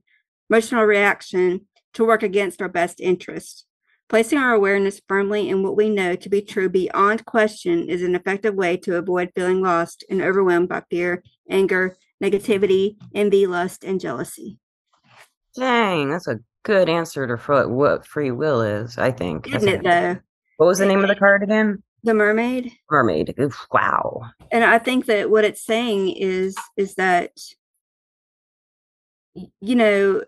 emotional 0.50 0.84
reaction 0.84 1.66
to 1.94 2.04
work 2.04 2.22
against 2.22 2.60
our 2.60 2.68
best 2.68 3.00
interest. 3.00 3.64
Placing 4.10 4.38
our 4.38 4.52
awareness 4.52 5.00
firmly 5.06 5.48
in 5.48 5.62
what 5.62 5.76
we 5.76 5.88
know 5.88 6.16
to 6.16 6.28
be 6.28 6.42
true 6.42 6.68
beyond 6.68 7.24
question 7.24 7.88
is 7.88 8.02
an 8.02 8.16
effective 8.16 8.56
way 8.56 8.76
to 8.78 8.96
avoid 8.96 9.30
feeling 9.36 9.62
lost 9.62 10.04
and 10.10 10.20
overwhelmed 10.20 10.68
by 10.68 10.82
fear, 10.90 11.22
anger, 11.48 11.96
negativity, 12.20 12.96
envy, 13.14 13.46
lust, 13.46 13.84
and 13.84 14.00
jealousy. 14.00 14.58
Dang, 15.56 16.10
that's 16.10 16.26
a 16.26 16.40
good 16.64 16.88
answer 16.88 17.24
to 17.28 17.68
what 17.68 18.04
free 18.04 18.32
will 18.32 18.62
is. 18.62 18.98
I 18.98 19.12
think. 19.12 19.54
Isn't 19.54 19.68
it 19.68 19.84
though? 19.84 20.18
What 20.56 20.66
was 20.66 20.80
the 20.80 20.86
name 20.86 21.02
of 21.02 21.08
the 21.08 21.14
card 21.14 21.44
again? 21.44 21.80
The 22.02 22.12
mermaid. 22.12 22.72
Mermaid. 22.90 23.36
Oof, 23.38 23.64
Wow. 23.70 24.22
And 24.50 24.64
I 24.64 24.78
think 24.78 25.06
that 25.06 25.30
what 25.30 25.44
it's 25.44 25.64
saying 25.64 26.16
is 26.16 26.56
is 26.76 26.96
that 26.96 27.30
you 29.60 29.76
know 29.76 30.22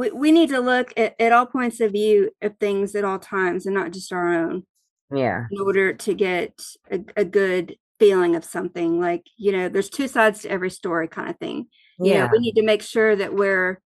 we, 0.00 0.10
we 0.10 0.32
need 0.32 0.48
to 0.50 0.60
look 0.60 0.92
at, 0.96 1.14
at 1.20 1.32
all 1.32 1.46
points 1.46 1.80
of 1.80 1.92
view 1.92 2.30
of 2.42 2.56
things 2.58 2.94
at 2.94 3.04
all 3.04 3.18
times 3.18 3.66
and 3.66 3.74
not 3.74 3.92
just 3.92 4.12
our 4.12 4.32
own. 4.34 4.64
Yeah. 5.12 5.46
in 5.50 5.60
order 5.60 5.92
to 5.92 6.14
get 6.14 6.52
a, 6.90 7.00
a 7.16 7.24
good 7.24 7.76
feeling 7.98 8.36
of 8.36 8.44
something 8.44 9.00
like 9.00 9.24
you 9.36 9.50
know 9.52 9.68
there's 9.68 9.90
two 9.90 10.06
sides 10.08 10.42
to 10.42 10.50
every 10.50 10.70
story 10.70 11.06
kind 11.08 11.28
of 11.28 11.36
thing 11.38 11.66
you 11.98 12.14
know 12.14 12.20
Yeah. 12.20 12.28
we 12.32 12.38
need 12.38 12.54
to 12.54 12.62
make 12.62 12.80
sure 12.80 13.14
that 13.16 13.34
we're 13.34 13.80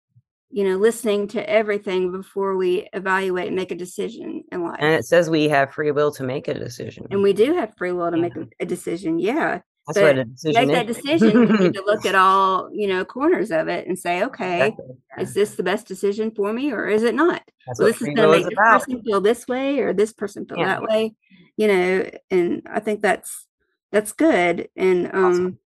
you 0.50 0.64
know 0.64 0.76
listening 0.78 1.28
to 1.28 1.40
everything 1.58 2.10
before 2.10 2.56
we 2.56 2.88
evaluate 2.94 3.46
and 3.48 3.54
make 3.54 3.70
a 3.70 3.76
decision 3.76 4.42
in 4.50 4.64
life 4.64 4.78
And 4.80 4.94
it 4.94 5.04
says 5.04 5.28
we 5.30 5.48
have 5.50 5.72
free 5.74 5.92
will 5.92 6.10
to 6.12 6.24
make 6.24 6.48
a 6.48 6.54
decision. 6.54 7.06
and 7.10 7.22
we 7.22 7.32
do 7.34 7.54
have 7.54 7.76
free 7.76 7.92
will 7.92 8.10
to 8.10 8.16
make 8.16 8.34
a, 8.36 8.46
a 8.58 8.66
decision 8.66 9.18
yeah 9.20 9.60
That's 9.86 9.98
but 9.98 10.34
decision 10.34 10.66
make 10.68 10.76
that 10.76 10.86
decision 10.86 11.30
you 11.48 11.58
need 11.58 11.74
to 11.74 11.82
look 11.86 12.06
at 12.06 12.14
all 12.24 12.70
you 12.72 12.86
know 12.86 13.04
corners 13.04 13.50
of 13.50 13.68
it 13.68 13.86
and 13.88 13.98
say 13.98 14.22
okay 14.24 14.68
Exactly. 14.68 14.96
is 15.18 15.34
this 15.34 15.54
the 15.56 15.62
best 15.62 15.86
decision 15.86 16.30
for 16.30 16.52
me 16.52 16.70
or 16.72 16.86
is 16.86 17.02
it 17.02 17.14
not 17.14 17.42
well, 17.66 17.88
this 17.88 17.96
is 18.00 18.06
going 18.08 18.16
to 18.16 18.28
make 18.28 18.40
is 18.40 18.44
this 18.44 18.52
about. 18.52 18.80
person 18.80 19.02
feel 19.02 19.20
this 19.20 19.48
way 19.48 19.80
or 19.80 19.92
this 19.92 20.12
person 20.12 20.46
feel 20.46 20.58
Yeah. 20.58 20.66
that 20.66 20.82
way 20.82 21.14
you 21.56 21.66
know 21.66 22.10
and 22.30 22.62
i 22.70 22.78
think 22.80 23.00
that's 23.00 23.46
that's 23.90 24.12
good 24.12 24.68
and 24.76 25.06
um 25.12 25.24
Awesome. 25.24 25.58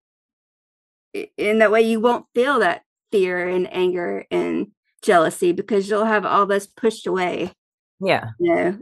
in 1.37 1.59
that 1.59 1.71
way 1.71 1.81
you 1.81 1.99
won't 1.99 2.25
feel 2.33 2.59
that 2.59 2.81
fear 3.11 3.47
and 3.47 3.71
anger 3.71 4.25
and 4.31 4.71
jealousy 5.01 5.51
because 5.51 5.89
you'll 5.89 6.05
have 6.05 6.25
all 6.25 6.45
this 6.45 6.65
pushed 6.67 7.05
away 7.05 7.51
Yeah. 7.99 8.29
you 8.39 8.55
know 8.55 8.79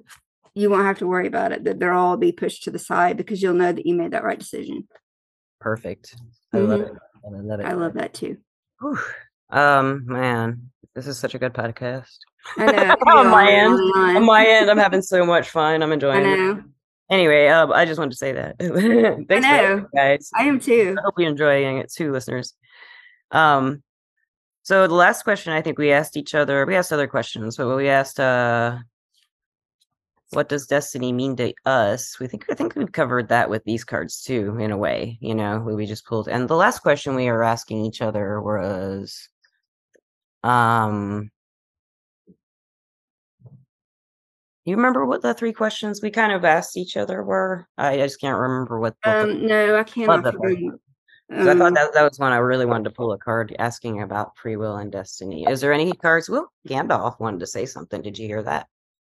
you 0.55 0.69
won't 0.69 0.85
have 0.85 0.99
to 0.99 1.07
worry 1.07 1.27
about 1.27 1.51
it 1.51 1.63
that 1.63 1.79
they'll 1.79 1.89
all 1.91 2.15
be 2.17 2.31
pushed 2.31 2.63
to 2.63 2.71
the 2.71 2.79
side 2.79 3.17
because 3.17 3.41
you'll 3.41 3.55
know 3.55 3.73
that 3.73 3.85
you 3.85 3.95
made 3.95 4.11
that 4.11 4.23
right 4.23 4.39
decision 4.39 4.87
Perfect. 5.63 6.15
I 6.53 6.57
love 6.57 6.81
Mhm. 6.81 6.87
it. 6.87 6.93
I 7.25 7.29
love 7.39 7.59
it. 7.61 7.65
i 7.65 7.71
love 7.73 7.93
that 7.93 8.13
too 8.13 8.35
Whew. 8.81 8.99
Um, 9.49 10.05
man, 10.07 10.69
this 10.93 11.07
is 11.07 11.17
such 11.17 11.35
a 11.35 11.39
good 11.39 11.53
podcast. 11.53 12.17
i 12.57 12.65
know 12.65 12.95
On 13.07 13.29
my 13.29 13.49
end, 13.49 13.73
on. 13.95 14.25
My 14.25 14.45
end, 14.45 14.69
I'm 14.69 14.77
having 14.77 15.01
so 15.13 15.25
much 15.25 15.49
fun. 15.49 15.81
I'm 15.81 15.91
i 15.91 15.93
enjoying 15.93 16.25
it. 16.25 16.63
Anyway, 17.09 17.47
um, 17.47 17.71
I 17.71 17.85
just 17.85 17.97
wanted 17.97 18.11
to 18.11 18.17
say 18.17 18.33
that. 18.33 18.57
Thanks, 18.59 19.45
for 19.47 19.51
know. 19.53 19.87
guys. 19.95 20.29
i 20.35 20.43
am 20.43 20.59
too 20.59 20.95
I 20.99 21.01
hope 21.03 21.13
you're 21.17 21.29
enjoying 21.29 21.77
it 21.77 21.91
too, 21.91 22.11
listeners. 22.11 22.55
Um, 23.31 23.83
so 24.63 24.87
the 24.87 24.93
last 24.95 25.23
question 25.23 25.53
I 25.53 25.61
think 25.61 25.77
we 25.77 25.91
asked 25.91 26.17
each 26.17 26.35
other, 26.35 26.65
we 26.65 26.75
asked 26.75 26.91
other 26.91 27.07
questions, 27.07 27.55
but 27.55 27.73
we 27.75 27.87
asked 27.87 28.19
uh 28.19 28.79
what 30.33 30.49
does 30.49 30.67
destiny 30.67 31.11
mean 31.13 31.35
to 31.37 31.53
us? 31.65 32.19
We 32.19 32.27
think 32.27 32.45
I 32.49 32.55
think 32.55 32.75
we've 32.75 32.91
covered 32.91 33.29
that 33.29 33.49
with 33.49 33.63
these 33.63 33.83
cards 33.83 34.21
too, 34.21 34.57
in 34.59 34.71
a 34.71 34.77
way. 34.77 35.17
You 35.21 35.35
know, 35.35 35.59
we, 35.59 35.75
we 35.75 35.85
just 35.85 36.05
pulled. 36.05 36.27
And 36.27 36.47
the 36.47 36.55
last 36.55 36.79
question 36.79 37.15
we 37.15 37.25
were 37.31 37.43
asking 37.43 37.85
each 37.85 38.01
other 38.01 38.41
was, 38.41 39.29
um, 40.43 41.29
you 44.65 44.75
remember 44.75 45.05
what 45.05 45.21
the 45.21 45.33
three 45.33 45.53
questions 45.53 46.01
we 46.01 46.09
kind 46.09 46.31
of 46.31 46.45
asked 46.45 46.77
each 46.77 46.95
other 46.97 47.23
were? 47.23 47.67
I 47.77 47.97
just 47.97 48.19
can't 48.21 48.39
remember 48.39 48.79
what. 48.79 48.95
what 49.03 49.19
the- 49.19 49.31
Um, 49.33 49.45
no, 49.47 49.75
I 49.75 49.83
the 49.83 49.93
remember. 49.97 50.77
'cause 51.29 51.47
I 51.47 51.53
thought 51.57 51.67
Um, 51.67 51.73
that, 51.73 51.93
that 51.93 52.03
was 52.09 52.19
one 52.19 52.31
I 52.31 52.37
really 52.37 52.65
wanted 52.65 52.83
to 52.85 52.91
pull 52.91 53.11
a 53.13 53.17
card 53.17 53.55
asking 53.57 54.01
about 54.01 54.37
free 54.37 54.55
will 54.55 54.75
and 54.75 54.91
destiny. 54.91 55.45
Is 55.47 55.61
there 55.61 55.73
any 55.73 55.91
cards? 55.93 56.29
Well, 56.29 56.51
Gandalf 56.67 57.19
wanted 57.19 57.39
to 57.39 57.47
say 57.47 57.65
something. 57.65 58.01
Did 58.01 58.17
you 58.19 58.27
hear 58.27 58.43
that? 58.43 58.67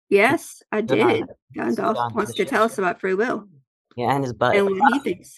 Yes, 0.08 0.62
I 0.72 0.80
did. 0.80 1.24
Gandalf 1.56 1.94
Gone 1.94 2.14
wants 2.14 2.32
to 2.34 2.42
ship. 2.42 2.48
tell 2.48 2.62
us 2.64 2.78
about 2.78 3.00
free 3.00 3.14
will 3.14 3.48
Yeah, 3.96 4.14
and 4.14 4.22
his 4.24 4.32
butt. 4.32 4.56
and 4.56 4.66
what 4.78 4.92
he 4.92 4.98
thinks. 5.00 5.36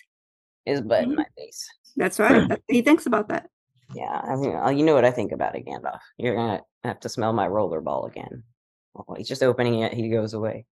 His 0.64 0.80
butt 0.80 1.04
in 1.04 1.10
Mhm. 1.12 1.16
my 1.16 1.26
face. 1.36 1.68
That's 1.96 2.18
right. 2.20 2.48
That's 2.48 2.62
he 2.68 2.82
thinks 2.82 3.06
about 3.06 3.28
that. 3.28 3.48
Yeah, 3.94 4.20
I 4.22 4.36
mean, 4.36 4.54
uh, 4.54 4.68
you 4.70 4.84
know 4.84 4.94
what 4.94 5.04
I 5.04 5.10
think 5.10 5.32
about 5.32 5.56
it, 5.56 5.64
Gandalf. 5.66 6.00
You're 6.18 6.34
gonna 6.36 6.62
have 6.84 7.00
to 7.00 7.08
smell 7.08 7.32
my 7.32 7.48
rollerball 7.48 8.06
again. 8.08 8.42
Oh, 8.94 9.14
he's 9.14 9.28
just 9.28 9.42
opening 9.42 9.80
it. 9.80 9.94
He 9.94 10.08
goes 10.10 10.34
away. 10.34 10.66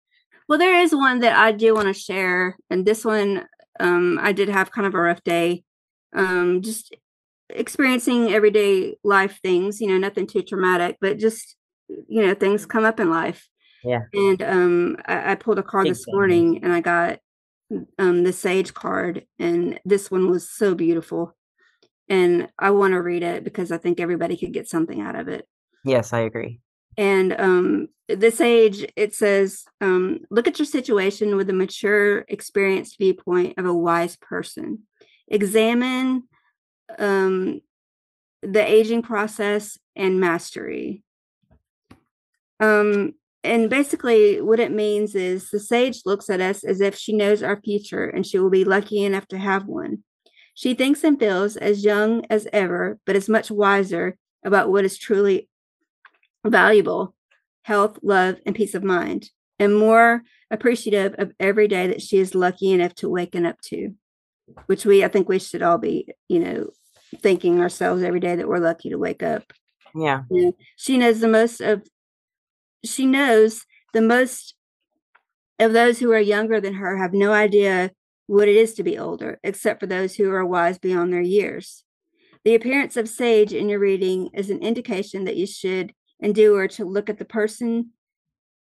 Well, 0.49 0.59
there 0.59 0.79
is 0.81 0.93
one 0.93 1.19
that 1.21 1.35
I 1.37 1.51
do 1.51 1.73
want 1.73 1.87
to 1.87 1.93
share, 1.93 2.57
and 2.69 2.85
this 2.85 3.05
one, 3.05 3.47
um, 3.79 4.19
I 4.21 4.31
did 4.31 4.49
have 4.49 4.71
kind 4.71 4.85
of 4.85 4.93
a 4.93 4.99
rough 4.99 5.23
day. 5.23 5.63
Um, 6.13 6.61
just 6.61 6.95
experiencing 7.49 8.33
everyday 8.33 8.97
life 9.03 9.39
things, 9.41 9.79
you 9.79 9.87
know, 9.87 9.97
nothing 9.97 10.27
too 10.27 10.41
traumatic, 10.41 10.97
but 10.99 11.17
just 11.17 11.55
you 11.87 12.25
know, 12.25 12.33
things 12.33 12.65
come 12.65 12.83
up 12.83 12.99
in 12.99 13.09
life. 13.09 13.47
Yeah. 13.85 14.01
And 14.13 14.41
um, 14.41 14.97
I, 15.05 15.31
I 15.31 15.35
pulled 15.35 15.59
a 15.59 15.63
card 15.63 15.85
Big 15.85 15.93
this 15.93 16.05
morning, 16.07 16.63
and 16.63 16.73
I 16.73 16.81
got 16.81 17.19
um 17.97 18.23
the 18.23 18.33
Sage 18.33 18.73
card, 18.73 19.25
and 19.39 19.79
this 19.85 20.09
one 20.11 20.29
was 20.29 20.49
so 20.49 20.75
beautiful, 20.75 21.35
and 22.09 22.49
I 22.59 22.71
want 22.71 22.93
to 22.93 23.01
read 23.01 23.23
it 23.23 23.43
because 23.43 23.71
I 23.71 23.77
think 23.77 23.99
everybody 23.99 24.37
could 24.37 24.53
get 24.53 24.67
something 24.67 25.01
out 25.01 25.15
of 25.15 25.27
it. 25.27 25.47
Yes, 25.83 26.13
I 26.13 26.19
agree. 26.21 26.59
and 26.97 27.33
um 27.39 27.87
this 28.07 28.39
age 28.39 28.85
it 28.95 29.13
says 29.15 29.65
um 29.81 30.19
look 30.29 30.47
at 30.47 30.59
your 30.59 30.65
situation 30.65 31.35
with 31.35 31.49
a 31.49 31.53
mature 31.53 32.19
experienced 32.27 32.97
viewpoint 32.99 33.57
of 33.57 33.65
a 33.65 33.73
wise 33.73 34.15
person. 34.15 34.83
Examine 35.27 36.23
um 36.99 37.61
the 38.41 38.63
aging 38.63 39.01
process 39.01 39.77
and 39.95 40.19
mastery. 40.19 41.03
Um 42.59 43.13
and 43.45 43.69
basically 43.69 44.41
what 44.41 44.59
it 44.59 44.71
means 44.71 45.15
is 45.15 45.49
the 45.49 45.59
sage 45.59 46.01
looks 46.05 46.29
at 46.29 46.41
us 46.41 46.63
as 46.63 46.81
if 46.81 46.95
she 46.95 47.13
knows 47.13 47.43
our 47.43 47.61
future 47.61 48.05
and 48.05 48.25
she 48.25 48.39
will 48.39 48.49
be 48.49 48.65
lucky 48.65 49.03
enough 49.03 49.27
to 49.27 49.37
have 49.37 49.65
one 49.65 50.03
she 50.53 50.73
thinks 50.73 51.03
and 51.03 51.19
feels 51.19 51.55
as 51.55 51.85
young 51.85 52.25
as 52.29 52.47
ever 52.51 52.99
but 53.05 53.15
is 53.15 53.29
much 53.29 53.49
wiser 53.51 54.17
about 54.43 54.69
what 54.69 54.85
is 54.85 54.97
truly 54.97 55.47
valuable 56.45 57.15
health, 57.65 57.97
love, 58.03 58.37
and 58.45 58.55
peace 58.55 58.75
of 58.75 58.83
mind, 58.83 59.31
and 59.57 59.75
more 59.75 60.21
appreciative 60.51 61.15
of 61.17 61.31
every 61.39 61.67
day 61.67 61.87
that 61.87 61.99
she 61.99 62.19
is 62.19 62.35
lucky 62.35 62.71
enough 62.71 62.93
to 62.93 63.09
waken 63.09 63.43
up 63.43 63.59
to, 63.59 63.91
which 64.67 64.85
we, 64.85 65.03
I 65.03 65.07
think 65.07 65.27
we 65.27 65.39
should 65.39 65.63
all 65.63 65.79
be, 65.79 66.07
you 66.29 66.39
know, 66.39 66.69
thinking 67.21 67.59
ourselves 67.59 68.03
every 68.03 68.19
day 68.19 68.35
that 68.35 68.47
we're 68.47 68.59
lucky 68.59 68.91
to 68.91 68.97
wake 68.97 69.23
up. 69.23 69.51
Yeah, 69.95 70.23
she 70.75 70.99
knows 70.99 71.19
the 71.19 71.27
most 71.27 71.59
of, 71.59 71.87
she 72.85 73.05
knows 73.05 73.65
the 73.93 74.01
most 74.01 74.55
of 75.59 75.73
those 75.73 75.99
who 75.99 76.11
are 76.11 76.19
younger 76.19 76.59
than 76.59 76.75
her 76.75 76.97
have 76.97 77.13
no 77.13 77.31
idea 77.31 77.91
what 78.27 78.47
it 78.47 78.55
is 78.55 78.73
to 78.75 78.83
be 78.83 78.97
older, 78.97 79.39
except 79.43 79.79
for 79.79 79.87
those 79.87 80.15
who 80.15 80.31
are 80.31 80.45
wise 80.45 80.77
beyond 80.77 81.13
their 81.13 81.21
years. 81.21 81.83
The 82.43 82.55
appearance 82.55 82.97
of 82.97 83.09
sage 83.09 83.53
in 83.53 83.69
your 83.69 83.79
reading 83.79 84.29
is 84.33 84.49
an 84.49 84.59
indication 84.59 85.25
that 85.25 85.37
you 85.37 85.47
should 85.47 85.93
endure 86.19 86.67
to 86.69 86.85
look 86.85 87.09
at 87.09 87.17
the 87.17 87.25
person 87.25 87.91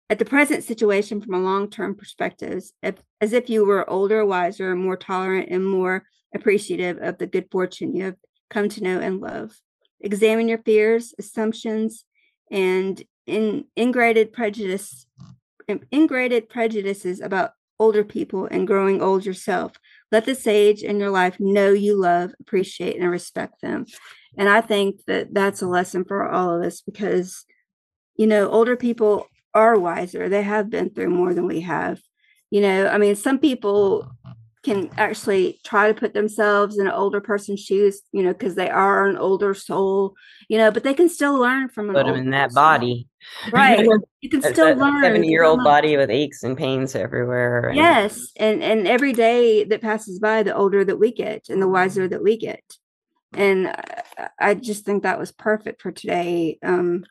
at 0.10 0.18
the 0.18 0.26
present 0.26 0.64
situation 0.64 1.22
from 1.22 1.36
a 1.36 1.40
long-term 1.40 1.96
perspective 1.96 2.64
if, 2.82 2.96
as 3.22 3.32
if 3.32 3.50
you 3.50 3.64
were 3.64 3.90
older 3.90 4.26
wiser 4.26 4.76
more 4.76 4.98
tolerant 4.98 5.50
and 5.50 5.66
more 5.66 6.04
appreciative 6.34 6.98
of 6.98 7.18
the 7.18 7.28
good 7.28 7.48
fortune 7.52 7.96
you 7.96 8.06
have 8.06 8.16
come 8.50 8.70
to 8.70 8.84
know 8.84 9.00
and 9.00 9.20
love 9.20 9.52
examine 10.00 10.48
your 10.48 10.60
fears 10.60 11.14
assumptions 11.20 12.06
and 12.52 13.04
in 13.30 13.66
ingrated 13.76 14.34
prejudice 14.34 15.06
in- 15.68 15.86
ingrated 15.92 16.50
prejudices 16.50 17.22
about 17.22 17.52
older 17.80 18.04
people 18.04 18.46
and 18.52 18.68
growing 18.68 19.02
old 19.02 19.26
yourself 19.26 19.74
let 20.12 20.26
the 20.26 20.36
sage 20.36 20.84
in 20.84 21.00
your 21.00 21.12
life 21.12 21.40
know 21.40 21.72
you 21.72 21.96
love 21.96 22.32
appreciate 22.42 23.00
and 23.00 23.10
respect 23.10 23.62
them 23.62 23.86
and 24.38 24.50
I 24.50 24.62
think 24.62 25.04
that 25.08 25.34
that's 25.34 25.62
a 25.62 25.68
lesson 25.68 26.06
for 26.06 26.30
all 26.30 26.56
of 26.56 26.66
us 26.66 26.82
because, 26.82 27.46
you 28.16 28.28
know, 28.28 28.50
older 28.50 28.76
people 28.76 29.28
are 29.54 29.78
wiser. 29.78 30.30
They 30.30 30.44
have 30.44 30.70
been 30.70 30.90
through 30.92 31.10
more 31.10 31.34
than 31.34 31.48
we 31.48 31.62
have. 31.62 32.00
You 32.52 32.62
know, 32.62 32.88
I 32.88 32.98
mean, 32.98 33.16
some 33.16 33.40
people 33.40 34.10
can 34.64 34.90
actually 34.98 35.60
try 35.64 35.88
to 35.88 35.98
put 35.98 36.14
themselves 36.14 36.78
in 36.78 36.86
an 36.88 36.92
older 36.94 37.22
person's 37.22 37.62
shoes, 37.62 38.02
you 38.12 38.22
know, 38.24 38.34
because 38.34 38.56
they 38.56 38.70
are 38.70 39.08
an 39.08 39.16
older 39.16 39.54
soul, 39.54 40.16
you 40.50 40.58
know, 40.58 40.70
but 40.70 40.84
they 40.84 40.94
can 40.94 41.08
still 41.08 41.40
learn 41.40 41.70
from 41.70 41.90
an 41.90 41.96
put 41.96 42.06
older 42.08 42.20
in 42.20 42.30
that 42.32 42.48
person. 42.50 42.56
body. 42.56 43.08
Right. 43.52 43.88
You 44.22 44.30
can 44.30 44.42
still 44.42 44.76
learn. 44.76 45.02
Seventy-year-old 45.02 45.64
body 45.64 45.96
with 45.96 46.10
aches 46.10 46.44
and 46.44 46.58
pains 46.58 46.94
everywhere. 46.94 47.68
and- 47.70 47.78
Yes, 47.78 48.32
and 48.36 48.62
and 48.62 48.86
every 48.86 49.14
day 49.14 49.64
that 49.64 49.80
passes 49.82 50.20
by, 50.20 50.44
the 50.44 50.54
older 50.54 50.84
that 50.84 50.98
we 50.98 51.14
get, 51.14 51.48
and 51.48 51.62
the 51.62 51.70
wiser 51.70 52.06
that 52.10 52.22
we 52.22 52.36
get, 52.36 52.62
and 53.34 53.70
I, 53.70 54.30
I 54.38 54.54
just 54.56 54.84
think 54.84 55.04
that 55.04 55.20
was 55.20 55.32
perfect 55.32 55.82
for 55.82 55.94
today. 55.94 56.58
Um, 56.62 57.06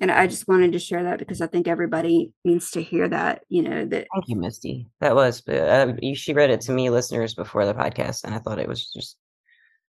and 0.00 0.10
I 0.10 0.26
just 0.26 0.46
wanted 0.48 0.72
to 0.72 0.78
share 0.78 1.02
that 1.04 1.18
because 1.18 1.40
I 1.40 1.46
think 1.46 1.66
everybody 1.66 2.32
needs 2.44 2.70
to 2.72 2.82
hear 2.82 3.08
that. 3.08 3.42
You 3.48 3.62
know 3.62 3.84
that 3.86 4.06
Thank 4.14 4.28
you, 4.28 4.36
Misty. 4.36 4.86
That 5.00 5.14
was 5.14 5.46
uh, 5.48 5.94
you- 6.00 6.14
she 6.14 6.32
read 6.34 6.50
it 6.50 6.60
to 6.62 6.72
me, 6.72 6.90
listeners, 6.90 7.34
before 7.34 7.66
the 7.66 7.74
podcast, 7.74 8.24
and 8.24 8.34
I 8.34 8.38
thought 8.38 8.58
it 8.58 8.68
was 8.68 8.90
just 8.90 9.16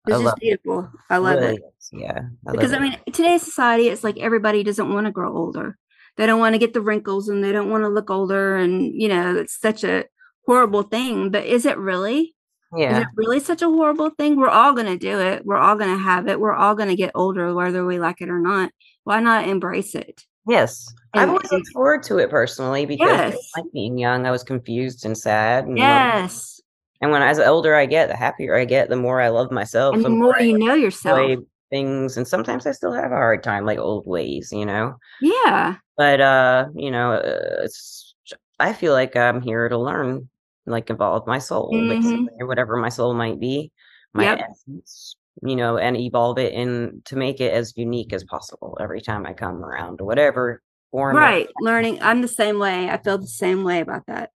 it's 0.07 0.19
just 0.21 0.37
it. 0.37 0.41
beautiful. 0.41 0.89
I 1.09 1.17
love 1.17 1.39
really 1.39 1.55
it 1.55 1.61
is, 1.77 1.89
Yeah, 1.91 2.21
I 2.47 2.51
because 2.51 2.73
I 2.73 2.79
mean 2.79 2.97
today's 3.11 3.41
society, 3.43 3.89
it's 3.89 4.03
like 4.03 4.17
everybody 4.17 4.63
doesn't 4.63 4.91
want 4.93 5.05
to 5.05 5.11
grow 5.11 5.35
older. 5.35 5.77
They 6.17 6.25
don't 6.25 6.39
want 6.39 6.53
to 6.53 6.59
get 6.59 6.73
the 6.73 6.81
wrinkles 6.81 7.29
and 7.29 7.43
they 7.43 7.51
don't 7.51 7.69
want 7.69 7.83
to 7.83 7.89
look 7.89 8.09
older, 8.09 8.55
and 8.55 8.93
you 8.93 9.07
know 9.09 9.35
it's 9.35 9.59
such 9.59 9.83
a 9.83 10.05
horrible 10.45 10.83
thing. 10.83 11.29
But 11.29 11.45
is 11.45 11.65
it 11.65 11.77
really? 11.77 12.33
Yeah. 12.75 12.97
Is 12.97 13.01
it 13.03 13.07
really 13.15 13.39
such 13.39 13.61
a 13.61 13.69
horrible 13.69 14.11
thing? 14.11 14.35
We're 14.35 14.47
all 14.47 14.73
going 14.73 14.85
to 14.87 14.97
do 14.97 15.19
it. 15.19 15.43
We're 15.45 15.57
all 15.57 15.75
going 15.75 15.91
to 15.91 16.03
have 16.03 16.27
it. 16.27 16.39
We're 16.39 16.53
all 16.53 16.75
going 16.75 16.89
to 16.89 16.95
get 16.95 17.11
older, 17.15 17.53
whether 17.53 17.83
we 17.85 17.97
like 17.99 18.21
it 18.21 18.29
or 18.29 18.39
not. 18.39 18.71
Why 19.09 19.19
not 19.21 19.47
embrace 19.47 19.95
it? 19.95 20.25
yes. 20.47 20.93
I've 21.15 21.23
And- 21.23 21.31
always 21.31 21.51
looked 21.51 21.69
forward 21.73 22.03
to 22.03 22.17
it 22.19 22.29
personally 22.29 22.85
because 22.85 23.33
Yes. 23.33 23.51
like 23.57 23.65
being 23.73 23.97
young, 23.97 24.27
I 24.27 24.31
was 24.31 24.43
confused 24.43 25.03
and 25.05 25.17
sad. 25.17 25.63
And 25.63 25.69
lonely. 25.77 25.81
Yes. 25.81 26.61
And 27.01 27.09
when 27.11 27.23
as 27.23 27.37
the 27.37 27.47
older 27.47 27.73
I 27.75 27.87
get, 27.87 28.09
the 28.09 28.15
happier 28.15 28.55
I 28.55 28.65
get, 28.65 28.89
the 28.89 28.95
more 28.95 29.19
I 29.19 29.29
love 29.29 29.49
myself. 29.51 29.95
And 29.95 30.05
the 30.05 30.09
more 30.09 30.35
I 30.37 30.41
you 30.43 30.57
know 30.59 30.75
yourself. 30.75 31.39
things, 31.71 32.17
and 32.17 32.27
sometimes 32.27 32.67
I 32.67 32.71
still 32.71 32.93
have 32.93 33.11
a 33.11 33.15
hard 33.15 33.41
time, 33.43 33.65
like 33.65 33.79
old 33.79 34.05
ways, 34.05 34.51
you 34.51 34.65
know. 34.65 34.95
Yeah. 35.21 35.75
but 35.97 36.21
uh 36.21 36.67
you 36.75 36.89
know 36.91 37.11
uh, 37.13 37.63
it's 37.65 38.15
i 38.59 38.71
feel 38.71 38.93
like 38.93 39.17
i'm 39.17 39.41
here 39.41 39.67
to 39.67 39.77
learn 39.77 40.29
like 40.65 40.89
evolve 40.89 41.27
my 41.27 41.39
soul 41.39 41.71
Mhm. 41.73 42.27
or 42.39 42.47
whatever 42.47 42.77
my 42.77 42.87
soul 42.89 43.13
might 43.13 43.37
be 43.39 43.69
my 44.13 44.23
Yep. 44.23 44.39
essence 44.49 45.15
you 45.43 45.55
know 45.55 45.77
and 45.77 45.95
evolve 45.97 46.37
it 46.37 46.53
and 46.53 47.03
to 47.05 47.15
make 47.15 47.39
it 47.39 47.53
as 47.53 47.73
unique 47.75 48.13
as 48.13 48.23
possible 48.23 48.77
every 48.79 49.01
time 49.01 49.25
i 49.25 49.33
come 49.33 49.63
around 49.63 49.99
whatever 50.01 50.61
form 50.91 51.15
Right. 51.15 51.47
Learning. 51.61 52.01
I'm 52.01 52.21
the 52.21 52.27
same 52.27 52.57
way. 52.57 52.89
I 52.89 52.97
feel 52.97 53.19
the 53.19 53.27
same 53.27 53.63
way 53.63 53.79
about 53.79 54.07
that. 54.07 54.31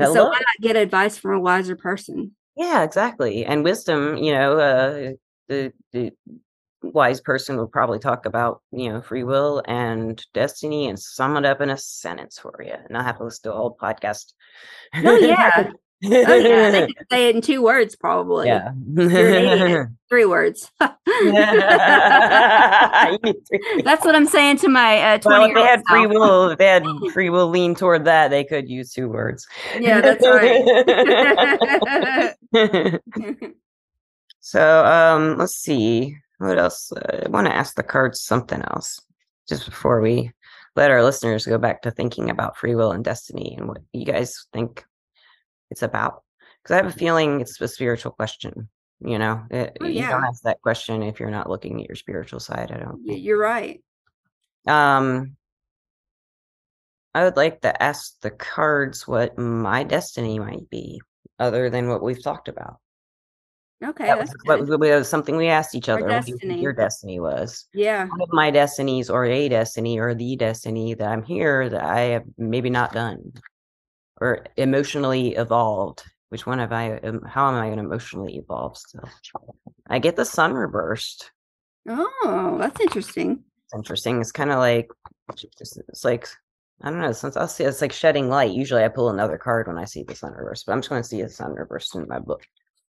So 0.00 0.24
why 0.24 0.32
not 0.32 0.60
get 0.60 0.74
advice 0.74 1.16
from 1.16 1.34
a 1.34 1.40
wiser 1.40 1.76
person? 1.76 2.32
yeah 2.56 2.82
exactly 2.82 3.44
and 3.44 3.64
wisdom 3.64 4.16
you 4.16 4.32
know 4.32 4.58
uh 4.58 5.12
the 5.48 5.72
the 5.92 6.12
wise 6.82 7.20
person 7.20 7.56
will 7.56 7.68
probably 7.68 7.98
talk 7.98 8.26
about 8.26 8.60
you 8.72 8.90
know 8.90 9.00
free 9.00 9.24
will 9.24 9.62
and 9.66 10.24
destiny 10.34 10.88
and 10.88 10.98
sum 10.98 11.36
it 11.36 11.44
up 11.44 11.60
in 11.60 11.70
a 11.70 11.76
sentence 11.78 12.38
for 12.38 12.60
you 12.64 12.74
and 12.88 12.96
I'll 12.96 13.04
have 13.04 13.18
to 13.18 13.24
listen 13.24 13.44
to 13.44 13.54
a 13.54 13.56
whole 13.56 13.76
podcast 13.80 14.32
Oh 14.96 15.16
yeah. 15.16 15.70
Oh 16.04 16.08
yeah. 16.34 16.70
They 16.70 16.86
could 16.98 17.06
say 17.10 17.28
it 17.28 17.36
in 17.36 17.42
two 17.42 17.62
words, 17.62 17.94
probably. 17.96 18.48
Yeah. 18.48 18.72
You're 18.94 19.34
an 19.34 19.60
idiot. 19.60 19.88
Three 20.08 20.24
words. 20.26 20.70
You 20.80 20.88
need 23.22 23.36
three. 23.48 23.82
That's 23.82 24.04
what 24.04 24.14
I'm 24.14 24.26
saying 24.26 24.58
to 24.58 24.68
my 24.68 25.14
uh, 25.14 25.18
20 25.18 25.38
well, 25.38 25.48
if 25.48 25.54
they 25.54 25.62
had 25.62 25.82
free 25.88 26.06
will, 26.06 26.50
if 26.50 26.58
they 26.58 26.66
had 26.66 26.84
free 27.14 27.30
will 27.30 27.48
lean 27.48 27.74
toward 27.74 28.04
that, 28.04 28.28
they 28.28 28.44
could 28.44 28.68
use 28.68 28.92
two 28.92 29.08
words. 29.08 29.46
Yeah, 29.80 30.02
that's 30.02 30.26
right. 30.26 30.62
so, 34.40 34.84
um, 34.84 35.38
let's 35.38 35.56
see. 35.56 36.14
What 36.36 36.58
else? 36.58 36.92
Uh, 36.92 37.22
I 37.24 37.28
want 37.30 37.46
to 37.46 37.56
ask 37.56 37.74
the 37.74 37.82
cards 37.82 38.20
something 38.20 38.60
else 38.60 39.00
just 39.48 39.64
before 39.64 40.02
we 40.02 40.30
let 40.76 40.90
our 40.90 41.02
listeners 41.02 41.46
go 41.46 41.56
back 41.56 41.80
to 41.82 41.90
thinking 41.90 42.28
about 42.28 42.58
free 42.58 42.74
will 42.74 42.92
and 42.92 43.02
destiny 43.02 43.54
and 43.56 43.66
what 43.66 43.80
you 43.94 44.04
guys 44.04 44.46
think 44.52 44.84
it's 45.72 45.82
about. 45.82 46.22
Because 46.62 46.74
I 46.74 46.76
have 46.76 46.86
a 46.86 46.96
feeling 46.96 47.40
it's 47.40 47.60
a 47.60 47.66
spiritual 47.66 48.12
question. 48.12 48.68
You 49.04 49.18
know, 49.18 49.44
It- 49.50 49.76
Oh, 49.80 49.86
you 49.86 50.00
yeah. 50.00 50.10
don't 50.10 50.24
ask 50.24 50.42
that 50.44 50.60
question 50.62 51.02
if 51.02 51.18
you're 51.18 51.30
not 51.30 51.50
looking 51.50 51.80
at 51.80 51.88
your 51.88 51.96
spiritual 51.96 52.38
side. 52.38 52.70
I 52.70 52.78
don't. 52.78 53.04
Think. 53.04 53.20
You're 53.20 53.38
right. 53.40 53.82
Um, 54.68 55.36
I 57.14 57.24
would 57.24 57.36
like 57.36 57.62
to 57.62 57.82
ask 57.82 58.20
the 58.20 58.30
cards 58.30 59.08
what 59.08 59.36
my 59.36 59.82
destiny 59.82 60.38
might 60.38 60.70
be, 60.70 61.00
other 61.38 61.68
than 61.68 61.88
what 61.88 62.02
we've 62.02 62.22
talked 62.22 62.46
about. 62.48 62.76
Okay, 63.84 64.06
That 64.06 64.18
that's 64.18 64.32
was, 64.46 64.68
what 64.68 64.78
was, 64.78 65.08
something 65.08 65.36
we 65.36 65.48
asked 65.48 65.74
each 65.74 65.88
other. 65.88 66.06
What 66.06 66.24
do 66.24 66.30
you 66.30 66.38
think 66.38 66.42
destiny. 66.42 66.62
your 66.62 66.72
destiny 66.72 67.18
was. 67.18 67.66
Yeah. 67.74 68.06
One 68.06 68.20
of 68.22 68.28
my 68.32 68.52
destinies, 68.52 69.10
or 69.10 69.24
a 69.24 69.48
destiny, 69.48 69.98
or 69.98 70.14
the 70.14 70.36
destiny 70.36 70.94
that 70.94 71.08
I'm 71.08 71.24
here 71.24 71.68
that 71.68 71.82
I 71.82 72.00
have 72.14 72.24
maybe 72.38 72.70
not 72.70 72.92
done, 72.92 73.32
or 74.22 74.46
emotionally 74.56 75.34
evolved. 75.34 76.04
Which 76.28 76.46
one 76.46 76.60
have 76.60 76.72
I? 76.72 76.98
Um, 76.98 77.20
how 77.22 77.48
am 77.48 77.56
I 77.56 77.66
going 77.66 77.78
to 77.78 77.84
emotionally 77.84 78.36
evolve 78.36 78.78
still? 78.78 79.08
I 79.88 79.98
get 79.98 80.16
the 80.16 80.24
sun 80.24 80.54
reversed. 80.54 81.30
Oh, 81.88 82.56
that's 82.58 82.80
interesting. 82.80 83.44
It's 83.64 83.74
interesting. 83.74 84.20
It's 84.20 84.32
kind 84.32 84.50
of 84.50 84.58
like 84.58 84.88
it's, 85.58 86.04
like 86.04 86.28
I 86.82 86.90
don't 86.90 87.00
know. 87.00 87.12
Since 87.12 87.36
I'll 87.36 87.48
see 87.48 87.64
it's 87.64 87.82
like 87.82 87.92
shedding 87.92 88.28
light. 88.28 88.52
Usually, 88.52 88.84
I 88.84 88.88
pull 88.88 89.10
another 89.10 89.36
card 89.36 89.66
when 89.66 89.78
I 89.78 89.84
see 89.84 90.04
the 90.04 90.14
sun 90.14 90.32
reversed, 90.32 90.66
but 90.66 90.72
I'm 90.72 90.78
just 90.80 90.88
going 90.88 91.02
to 91.02 91.08
see 91.08 91.20
the 91.20 91.28
sun 91.28 91.52
reversed 91.52 91.94
in 91.96 92.06
my 92.08 92.20
book. 92.20 92.42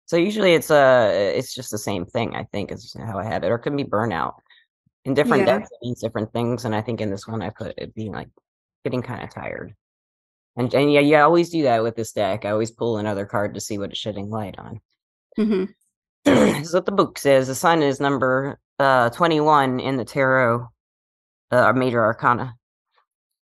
So 0.07 0.17
usually, 0.17 0.55
it's 0.55 0.71
a 0.71 1.35
it's 1.39 1.55
just 1.55 1.71
the 1.71 1.79
same 1.79 2.05
thing. 2.05 2.35
I 2.35 2.45
think 2.53 2.73
is 2.73 2.95
how 2.99 3.19
I 3.19 3.25
have 3.25 3.45
it, 3.45 3.49
or 3.49 3.55
it 3.55 3.61
could 3.61 3.77
be 3.77 3.85
burnout. 3.85 4.35
In 5.05 5.15
different 5.15 5.47
Yeah. 5.47 5.59
decks, 5.59 5.71
it 5.71 5.85
means 5.87 6.01
different 6.01 6.33
things, 6.33 6.65
and 6.65 6.75
I 6.75 6.83
think 6.83 7.01
in 7.01 7.11
this 7.11 7.27
one, 7.27 7.43
I 7.43 7.51
put 7.51 7.75
it 7.79 7.95
being 7.95 8.13
like 8.13 8.29
getting 8.85 9.03
kind 9.03 9.23
of 9.23 9.31
tired. 9.31 9.75
And 10.57 10.73
and 10.75 10.93
yeah, 10.93 11.01
you 11.01 11.17
always 11.17 11.51
do 11.51 11.62
that 11.62 11.83
with 11.83 11.97
this 11.97 12.12
deck. 12.12 12.45
I 12.45 12.51
always 12.51 12.71
pull 12.71 12.99
another 12.99 13.27
card 13.27 13.55
to 13.55 13.61
see 13.61 13.79
what 13.79 13.91
it's 13.91 13.99
shedding 13.99 14.29
light 14.29 14.59
on. 14.59 14.81
hmm 15.37 15.65
this 16.25 16.69
is 16.69 16.75
what 16.75 16.87
the 16.87 16.93
book 16.93 17.19
says. 17.19 17.49
The 17.49 17.55
sun 17.55 17.83
is 17.83 18.01
number 18.01 18.59
uh 18.79 19.11
21 19.11 19.81
in 19.81 19.97
the 19.97 20.05
tarot, 20.05 20.69
uh, 21.51 21.73
major 21.73 22.03
arcana. 22.03 22.55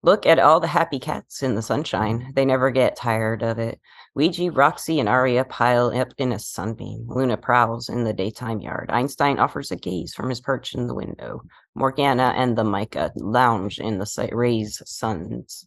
Look 0.05 0.27
at 0.27 0.37
all 0.37 0.59
the 0.59 0.67
happy 0.67 0.99
cats 0.99 1.41
in 1.41 1.55
the 1.55 1.63
sunshine. 1.63 2.31
They 2.35 2.45
never 2.45 2.69
get 2.69 2.95
tired 2.95 3.41
of 3.41 3.57
it. 3.57 3.79
Ouija, 4.13 4.51
Roxy, 4.51 4.99
and 4.99 5.09
Aria 5.09 5.43
pile 5.45 5.87
up 5.99 6.09
in 6.19 6.31
a 6.31 6.37
sunbeam. 6.37 7.07
Luna 7.09 7.37
prowls 7.37 7.89
in 7.89 8.03
the 8.03 8.13
daytime 8.13 8.61
yard. 8.61 8.91
Einstein 8.91 9.39
offers 9.39 9.71
a 9.71 9.75
gaze 9.75 10.13
from 10.13 10.29
his 10.29 10.39
perch 10.39 10.75
in 10.75 10.85
the 10.85 10.93
window. 10.93 11.41
Morgana 11.73 12.33
and 12.37 12.55
the 12.55 12.63
Micah 12.63 13.11
lounge 13.15 13.79
in 13.79 13.97
the 13.97 14.29
rays 14.31 14.79
suns. 14.85 15.65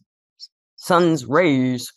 Sun's 0.79 1.25
rays. 1.25 1.93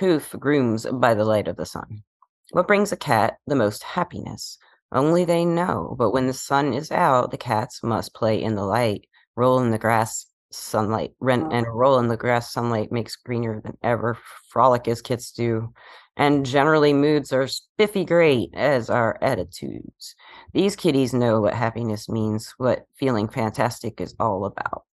Poof 0.00 0.34
grooms 0.38 0.86
by 0.92 1.14
the 1.14 1.24
light 1.24 1.48
of 1.48 1.56
the 1.56 1.66
sun. 1.66 2.02
What 2.50 2.66
brings 2.66 2.90
a 2.90 2.96
cat 2.96 3.36
the 3.46 3.54
most 3.54 3.82
happiness? 3.82 4.58
Only 4.90 5.24
they 5.24 5.44
know. 5.44 5.94
But 5.98 6.10
when 6.12 6.26
the 6.26 6.32
sun 6.32 6.72
is 6.72 6.90
out, 6.90 7.30
the 7.30 7.36
cats 7.36 7.82
must 7.82 8.14
play 8.14 8.42
in 8.42 8.54
the 8.54 8.64
light, 8.64 9.06
roll 9.36 9.60
in 9.60 9.70
the 9.70 9.78
grass 9.78 10.26
sunlight, 10.50 11.12
rent 11.20 11.52
and 11.52 11.66
roll 11.68 11.98
in 11.98 12.08
the 12.08 12.16
grass 12.16 12.52
sunlight 12.52 12.90
makes 12.90 13.16
greener 13.16 13.60
than 13.62 13.76
ever, 13.82 14.18
frolic 14.48 14.88
as 14.88 15.02
kits 15.02 15.30
do. 15.32 15.72
And 16.16 16.44
generally, 16.44 16.92
moods 16.92 17.32
are 17.32 17.46
spiffy 17.46 18.04
great, 18.04 18.50
as 18.54 18.90
are 18.90 19.18
attitudes. 19.22 20.14
These 20.52 20.76
kitties 20.76 21.14
know 21.14 21.40
what 21.40 21.54
happiness 21.54 22.08
means, 22.08 22.52
what 22.58 22.86
feeling 22.96 23.28
fantastic 23.28 24.00
is 24.00 24.14
all 24.18 24.44
about. 24.44 24.84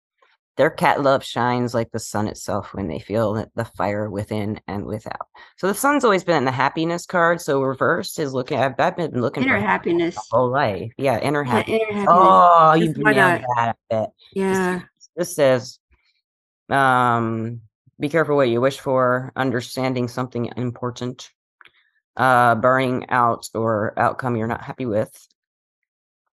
Their 0.59 0.69
cat 0.69 1.01
love 1.01 1.23
shines 1.23 1.73
like 1.73 1.89
the 1.91 1.99
sun 1.99 2.27
itself 2.27 2.73
when 2.73 2.89
they 2.89 2.99
feel 2.99 3.47
the- 3.55 3.63
fire 3.77 4.09
within 4.09 4.59
and 4.67 4.83
without. 4.85 5.27
So 5.55 5.67
the 5.67 5.73
sun's 5.73 6.03
always 6.03 6.25
been 6.25 6.35
in 6.35 6.43
the 6.43 6.51
happiness 6.51 7.05
card. 7.05 7.39
So 7.39 7.61
reversed 7.61 8.19
is 8.19 8.33
looking. 8.33 8.59
I've, 8.59 8.77
I've 8.77 8.97
been 8.97 9.21
looking 9.21 9.43
Inner 9.43 9.55
for 9.57 9.65
happiness. 9.65 10.15
my 10.17 10.21
whole 10.31 10.51
life. 10.51 10.91
Yeah, 10.97 11.17
inner 11.19 11.45
Yeah, 11.45 11.51
happiness. 11.51 11.81
inner 11.89 11.99
happiness. 12.01 12.07
Oh, 12.11 12.73
you 12.73 12.87
That's 12.87 12.99
what 12.99 13.07
I 13.07 13.29
nailed 13.29 13.41
that. 13.55 13.69
I 13.69 13.73
bet. 13.89 14.09
Yeah. 14.33 14.81
This 15.15 15.33
says, 15.33 15.79
um, 16.67 17.61
be 17.97 18.09
careful 18.09 18.35
what 18.35 18.49
you 18.49 18.59
wish 18.59 18.79
for, 18.81 19.31
understanding 19.37 20.09
something 20.09 20.51
important, 20.57 21.29
uh, 22.17 22.55
burning 22.55 23.09
out 23.09 23.47
or 23.55 23.93
outcome 23.97 24.35
you're 24.35 24.47
not 24.47 24.61
happy 24.61 24.85
with, 24.85 25.25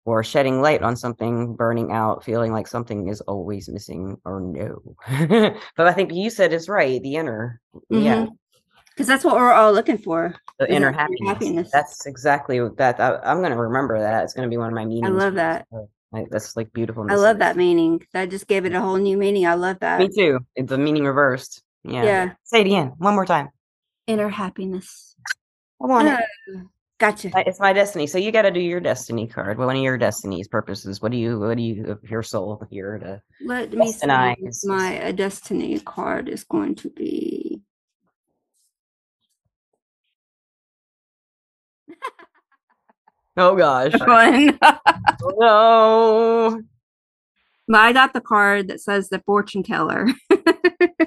or 0.06 0.24
shedding 0.24 0.62
light 0.62 0.82
on 0.82 0.96
something, 0.96 1.54
burning 1.54 1.92
out, 1.92 2.24
feeling 2.24 2.52
like 2.52 2.66
something 2.66 3.08
is 3.08 3.20
always 3.22 3.68
missing 3.68 4.16
or 4.24 4.40
no. 4.40 4.80
but 5.76 5.86
I 5.86 5.92
think 5.92 6.14
you 6.14 6.30
said 6.30 6.52
it's 6.52 6.68
right. 6.68 7.02
The 7.02 7.16
inner, 7.16 7.60
yeah, 7.90 8.22
mm-hmm. 8.22 8.34
Because 8.96 9.08
that's 9.08 9.24
what 9.24 9.34
we're 9.34 9.52
all 9.52 9.74
looking 9.74 9.98
for. 9.98 10.34
the 10.58 10.72
inner 10.72 10.90
happiness. 10.90 11.28
happiness. 11.28 11.70
That's 11.70 12.06
exactly 12.06 12.60
that. 12.78 12.98
I, 12.98 13.16
I'm 13.24 13.40
going 13.40 13.50
to 13.50 13.58
remember 13.58 13.98
that. 13.98 14.24
It's 14.24 14.32
going 14.32 14.48
to 14.48 14.50
be 14.50 14.56
one 14.56 14.68
of 14.68 14.74
my 14.74 14.86
meanings. 14.86 15.08
I 15.08 15.10
love 15.10 15.34
that. 15.34 15.66
Oh, 15.70 15.90
like, 16.12 16.30
that's 16.30 16.56
like 16.56 16.72
beautiful. 16.72 17.04
I 17.10 17.16
love 17.16 17.40
that 17.40 17.56
meaning. 17.58 18.00
That 18.14 18.30
just 18.30 18.46
gave 18.46 18.64
it 18.64 18.72
a 18.72 18.80
whole 18.80 18.96
new 18.96 19.18
meaning. 19.18 19.46
I 19.46 19.52
love 19.52 19.80
that. 19.80 19.98
Me 19.98 20.08
too. 20.08 20.38
It's 20.54 20.70
the 20.70 20.78
meaning 20.78 21.04
reversed. 21.04 21.62
Yeah. 21.84 22.04
Yeah. 22.04 22.32
Say 22.44 22.60
it 22.60 22.66
again, 22.68 22.94
one 22.96 23.14
more 23.14 23.26
time. 23.26 23.50
Inner 24.06 24.30
happiness. 24.30 25.14
I 25.82 25.86
want 25.86 26.08
it. 26.08 26.64
Gotcha. 26.98 27.30
It's 27.46 27.60
my 27.60 27.74
destiny. 27.74 28.06
So 28.06 28.16
you 28.16 28.32
got 28.32 28.42
to 28.42 28.50
do 28.50 28.60
your 28.60 28.80
destiny 28.80 29.26
card. 29.26 29.58
One 29.58 29.76
of 29.76 29.82
your 29.82 29.98
destiny's 29.98 30.48
purposes. 30.48 31.02
What 31.02 31.12
do 31.12 31.18
you? 31.18 31.38
What 31.38 31.56
do 31.58 31.62
you? 31.62 31.98
Your 32.04 32.22
soul 32.22 32.66
here 32.70 32.98
to? 32.98 33.20
Let 33.44 33.72
me 33.72 33.92
see. 33.92 34.06
My 34.06 35.12
destiny 35.12 35.78
card 35.80 36.28
is 36.28 36.44
going 36.44 36.74
to 36.76 36.90
be. 36.90 37.60
Oh 43.38 43.54
gosh. 43.54 43.92
One. 44.00 44.58
Oh, 45.38 46.62
no. 47.68 47.78
I 47.78 47.92
got 47.92 48.14
the 48.14 48.20
card 48.22 48.68
that 48.68 48.80
says 48.80 49.10
the 49.10 49.18
fortune 49.26 49.62
teller. 49.62 50.08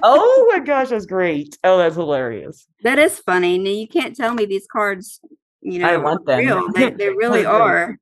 Oh 0.02 0.46
my 0.50 0.60
gosh, 0.60 0.88
that's 0.88 1.04
great. 1.04 1.58
Oh, 1.62 1.76
that's 1.76 1.96
hilarious. 1.96 2.66
That 2.82 2.98
is 2.98 3.18
funny. 3.18 3.58
Now 3.58 3.70
you 3.70 3.86
can't 3.86 4.16
tell 4.16 4.32
me 4.32 4.46
these 4.46 4.66
cards, 4.66 5.20
you 5.60 5.80
know, 5.80 5.88
I 5.88 5.96
want 5.96 6.26
them. 6.26 6.38
real. 6.38 6.72
They, 6.72 6.90
they 6.98 7.08
really 7.10 7.44
are. 7.44 7.98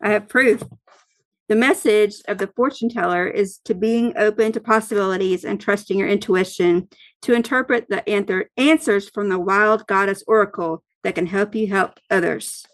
I 0.00 0.10
have 0.10 0.28
proof. 0.28 0.62
The 1.48 1.56
message 1.56 2.14
of 2.28 2.38
the 2.38 2.50
fortune 2.56 2.88
teller 2.88 3.26
is 3.26 3.58
to 3.64 3.74
being 3.74 4.14
open 4.16 4.52
to 4.52 4.60
possibilities 4.60 5.44
and 5.44 5.60
trusting 5.60 5.98
your 5.98 6.08
intuition 6.08 6.88
to 7.22 7.34
interpret 7.34 7.88
the 7.88 8.08
answer, 8.08 8.50
answers 8.56 9.08
from 9.08 9.28
the 9.28 9.38
wild 9.38 9.86
goddess 9.86 10.24
oracle 10.26 10.82
that 11.04 11.14
can 11.14 11.26
help 11.26 11.54
you 11.54 11.66
help 11.66 11.98
others. 12.10 12.64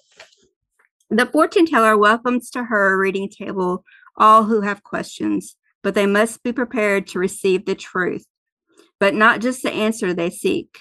The 1.10 1.26
fortune 1.26 1.66
teller 1.66 1.96
welcomes 1.96 2.50
to 2.50 2.64
her 2.64 2.98
reading 2.98 3.30
table 3.30 3.84
all 4.16 4.44
who 4.44 4.60
have 4.60 4.82
questions, 4.82 5.56
but 5.82 5.94
they 5.94 6.06
must 6.06 6.42
be 6.42 6.52
prepared 6.52 7.06
to 7.08 7.18
receive 7.18 7.64
the 7.64 7.74
truth, 7.74 8.26
but 9.00 9.14
not 9.14 9.40
just 9.40 9.62
the 9.62 9.72
answer 9.72 10.12
they 10.12 10.30
seek. 10.30 10.80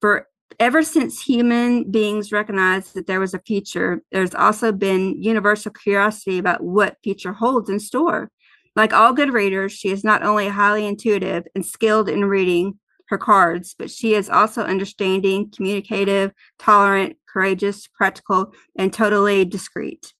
For 0.00 0.26
ever 0.58 0.82
since 0.82 1.22
human 1.22 1.90
beings 1.90 2.32
recognized 2.32 2.94
that 2.94 3.06
there 3.06 3.20
was 3.20 3.34
a 3.34 3.38
future, 3.40 4.02
there's 4.10 4.34
also 4.34 4.72
been 4.72 5.22
universal 5.22 5.70
curiosity 5.70 6.38
about 6.38 6.62
what 6.62 6.98
future 7.02 7.32
holds 7.32 7.70
in 7.70 7.80
store. 7.80 8.30
Like 8.74 8.92
all 8.92 9.12
good 9.12 9.32
readers, 9.32 9.72
she 9.72 9.90
is 9.90 10.02
not 10.02 10.22
only 10.22 10.48
highly 10.48 10.86
intuitive 10.86 11.44
and 11.54 11.64
skilled 11.64 12.08
in 12.08 12.24
reading 12.24 12.78
her 13.08 13.18
cards, 13.18 13.74
but 13.78 13.90
she 13.90 14.14
is 14.14 14.30
also 14.30 14.62
understanding, 14.62 15.50
communicative, 15.54 16.32
tolerant, 16.58 17.16
courageous, 17.28 17.86
practical, 17.86 18.54
and 18.76 18.92
totally 18.92 19.44
discreet. 19.44 20.14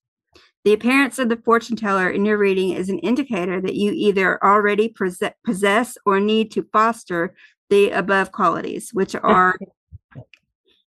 The 0.63 0.73
appearance 0.73 1.19
of 1.19 1.29
the 1.29 1.37
fortune 1.37 1.75
teller 1.75 2.09
in 2.09 2.23
your 2.23 2.37
reading 2.37 2.71
is 2.71 2.89
an 2.89 2.99
indicator 2.99 3.59
that 3.59 3.75
you 3.75 3.91
either 3.91 4.41
already 4.43 4.93
possess 5.43 5.97
or 6.05 6.19
need 6.19 6.51
to 6.51 6.67
foster 6.71 7.35
the 7.69 7.89
above 7.89 8.31
qualities, 8.31 8.91
which 8.93 9.15
are 9.15 9.57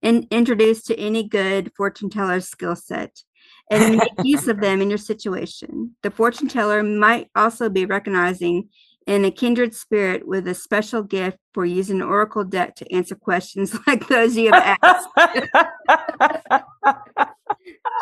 in, 0.04 0.28
introduced 0.30 0.86
to 0.88 1.00
any 1.00 1.28
good 1.28 1.72
fortune 1.76 2.10
teller's 2.12 2.48
skill 2.48 2.76
set 2.76 3.24
and 3.72 3.98
make 3.98 4.12
use 4.24 4.48
of 4.48 4.60
them 4.62 4.82
in 4.82 4.89
your 4.89 4.98
situation. 5.00 5.96
The 6.04 6.12
fortune 6.12 6.50
teller 6.50 6.84
might 6.84 7.30
also 7.36 7.70
be 7.70 7.86
recognizing 7.86 8.70
in 9.08 9.26
a 9.26 9.32
kindred 9.32 9.74
spirit 9.76 10.28
with 10.28 10.48
a 10.48 10.54
special 10.54 11.04
gift 11.04 11.38
for 11.54 11.66
using 11.66 12.02
an 12.02 12.08
oracle 12.08 12.43
deck 12.43 12.76
to 12.76 12.93
answer 12.93 13.16
questions 13.16 13.76
like 13.88 14.08
those 14.08 14.38
you 14.38 14.51
have 14.51 14.78
asked. 14.82 15.10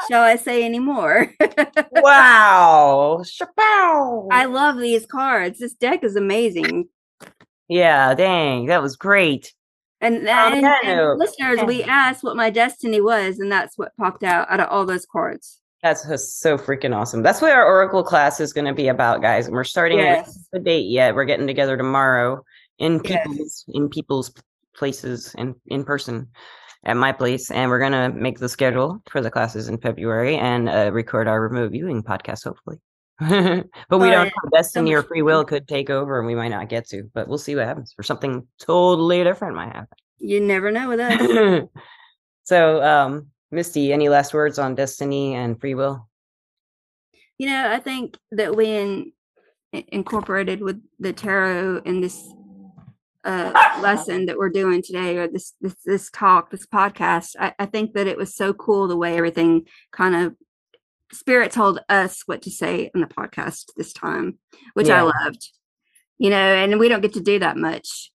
Shall 0.09 0.23
I 0.23 0.35
say 0.35 0.63
any 0.63 0.79
more? 0.79 1.33
wow. 1.91 3.23
Shapow. 3.23 4.27
I 4.31 4.45
love 4.45 4.77
these 4.77 5.05
cards. 5.05 5.59
This 5.59 5.73
deck 5.73 6.03
is 6.03 6.15
amazing. 6.15 6.89
yeah, 7.67 8.13
dang, 8.15 8.67
that 8.67 8.81
was 8.81 8.95
great. 8.95 9.53
And, 10.01 10.15
and, 10.17 10.27
that 10.27 10.83
and 10.83 11.19
listeners, 11.19 11.59
we 11.65 11.83
asked 11.83 12.23
what 12.23 12.35
my 12.35 12.49
destiny 12.49 12.99
was, 13.01 13.39
and 13.39 13.51
that's 13.51 13.77
what 13.77 13.95
popped 13.97 14.23
out 14.23 14.49
out 14.49 14.59
of 14.59 14.67
all 14.69 14.85
those 14.85 15.05
cards. 15.05 15.59
That's 15.83 16.03
so 16.39 16.57
freaking 16.57 16.95
awesome. 16.95 17.23
That's 17.23 17.41
what 17.41 17.51
our 17.51 17.65
Oracle 17.65 18.03
class 18.03 18.39
is 18.39 18.53
going 18.53 18.65
to 18.65 18.73
be 18.73 18.87
about, 18.87 19.21
guys. 19.21 19.47
And 19.47 19.55
we're 19.55 19.63
starting 19.63 19.99
Yes. 19.99 20.47
the 20.51 20.59
date 20.59 20.85
yet. 20.87 21.15
We're 21.15 21.25
getting 21.25 21.47
together 21.47 21.77
tomorrow 21.77 22.43
in 22.77 22.99
Yes. 23.03 23.27
people's 23.27 23.65
in 23.69 23.89
people's 23.89 24.33
places 24.75 25.33
and 25.37 25.55
in 25.67 25.83
person 25.83 26.27
at 26.85 26.97
my 26.97 27.11
place, 27.11 27.51
and 27.51 27.69
we're 27.69 27.79
gonna 27.79 28.09
make 28.09 28.39
the 28.39 28.49
schedule 28.49 29.01
for 29.09 29.21
the 29.21 29.29
classes 29.29 29.67
in 29.67 29.77
February 29.77 30.35
and 30.35 30.67
uh, 30.67 30.89
record 30.91 31.27
our 31.27 31.41
remote 31.41 31.71
viewing 31.71 32.01
podcast, 32.01 32.43
hopefully. 32.43 32.77
but 33.89 33.99
we 33.99 34.09
don't 34.09 34.25
know. 34.25 34.49
Destiny 34.51 34.93
or 34.93 35.03
free 35.03 35.21
will 35.21 35.45
could 35.45 35.67
take 35.67 35.91
over, 35.91 36.17
and 36.17 36.25
we 36.25 36.33
might 36.33 36.47
not 36.47 36.69
get 36.69 36.87
to. 36.89 37.03
But 37.13 37.27
we'll 37.27 37.37
see 37.37 37.55
what 37.55 37.67
happens. 37.67 37.93
Or 37.99 38.03
something 38.03 38.47
totally 38.59 39.23
different 39.23 39.55
might 39.55 39.73
happen. 39.73 39.95
You 40.17 40.39
never 40.39 40.71
know 40.71 40.89
with 40.89 40.99
us. 40.99 41.67
so, 42.43 42.81
um, 42.81 43.27
Misty, 43.51 43.93
any 43.93 44.09
last 44.09 44.33
words 44.33 44.57
on 44.57 44.73
destiny 44.73 45.35
and 45.35 45.59
free 45.59 45.75
will? 45.75 46.09
You 47.37 47.47
know, 47.47 47.71
I 47.71 47.79
think 47.79 48.17
that 48.31 48.55
when 48.55 49.13
incorporated 49.71 50.61
with 50.61 50.81
the 50.99 51.13
tarot 51.13 51.83
in 51.85 52.01
this 52.01 52.27
uh, 53.23 53.51
lesson 53.81 54.25
that 54.25 54.37
we're 54.37 54.49
doing 54.49 54.81
today, 54.81 55.17
or 55.17 55.27
this 55.27 55.53
this 55.61 55.75
this 55.85 56.09
talk, 56.09 56.49
this 56.49 56.65
podcast, 56.65 57.35
I, 57.39 57.53
I 57.59 57.67
think 57.67 57.93
that 57.93 58.07
it 58.07 58.17
was 58.17 58.33
so 58.33 58.51
cool 58.51 58.87
the 58.87 58.97
way 58.97 59.15
everything 59.15 59.67
kind 59.91 60.15
of 60.15 60.35
spirit 61.13 61.51
told 61.51 61.79
us 61.89 62.23
what 62.25 62.41
to 62.43 62.51
say 62.51 62.89
in 62.93 63.01
the 63.01 63.07
podcast 63.07 63.65
this 63.77 63.93
time, 63.93 64.37
which 64.73 64.89
I 64.89 65.01
loved. 65.01 65.49
You 66.17 66.29
know, 66.29 66.35
and 66.37 66.79
we 66.79 66.87
don't 66.89 67.01
get 67.01 67.13
to 67.13 67.21
do 67.21 67.39
that 67.39 67.57
much. 67.57 68.11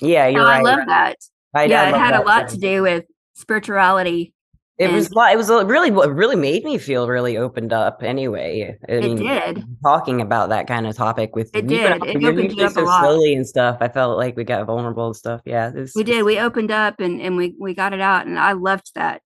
Yeah, 0.00 0.26
you're 0.28 0.44
right. 0.44 0.58
I 0.58 0.62
love 0.62 0.86
that. 0.86 1.16
I- 1.54 1.62
I 1.62 1.64
yeah, 1.64 1.88
it 1.88 1.94
had 1.94 2.14
a 2.14 2.20
lot 2.22 2.48
too. 2.50 2.56
to 2.56 2.60
do 2.60 2.82
with 2.82 3.04
spirituality. 3.34 4.34
It 4.78 4.92
was 4.92 5.06
and- 5.06 5.14
li- 5.16 5.32
it 5.32 5.36
was 5.38 5.48
really 5.48 5.90
what 5.90 6.14
really 6.14 6.36
made 6.36 6.62
me 6.64 6.76
feel 6.76 7.08
really 7.08 7.38
opened 7.38 7.72
up 7.72 8.02
anyway. 8.02 8.76
I 8.86 8.92
It 8.92 9.04
mean, 9.04 9.16
did. 9.16 9.64
talking 9.82 10.20
about 10.20 10.50
that 10.50 10.66
kind 10.66 10.86
of 10.86 10.94
topic 10.94 11.34
with 11.34 11.48
It 11.56 11.62
you, 11.64 11.78
did. 11.78 11.92
It 12.04 12.22
opened 12.22 12.52
you 12.58 12.64
up 12.66 12.72
a 12.72 12.74
so 12.74 12.84
lot. 12.84 13.00
slowly 13.00 13.34
and 13.34 13.46
stuff. 13.48 13.78
I 13.80 13.88
felt 13.88 14.18
like 14.18 14.36
we 14.36 14.44
got 14.44 14.66
vulnerable 14.66 15.06
and 15.06 15.16
stuff. 15.16 15.40
Yeah, 15.46 15.72
We 15.94 16.04
did. 16.04 16.24
We 16.26 16.38
opened 16.38 16.70
up 16.70 17.00
and, 17.00 17.22
and 17.22 17.38
we, 17.38 17.54
we 17.58 17.72
got 17.72 17.94
it 17.94 18.02
out 18.02 18.26
and 18.26 18.38
I 18.38 18.52
loved 18.52 18.90
that. 18.96 19.22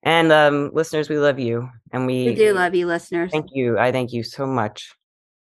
And 0.04 0.32
um, 0.32 0.72
listeners, 0.74 1.10
we 1.10 1.18
love 1.18 1.40
you, 1.40 1.70
and 1.92 2.06
we, 2.06 2.26
We 2.28 2.36
do 2.36 2.54
love 2.54 2.74
you, 2.74 2.88
listeners. 2.88 3.32
thank 3.32 3.48
you. 3.52 3.78
I 3.78 3.92
thank 3.92 4.14
you 4.14 4.24
so 4.24 4.46
much. 4.48 4.94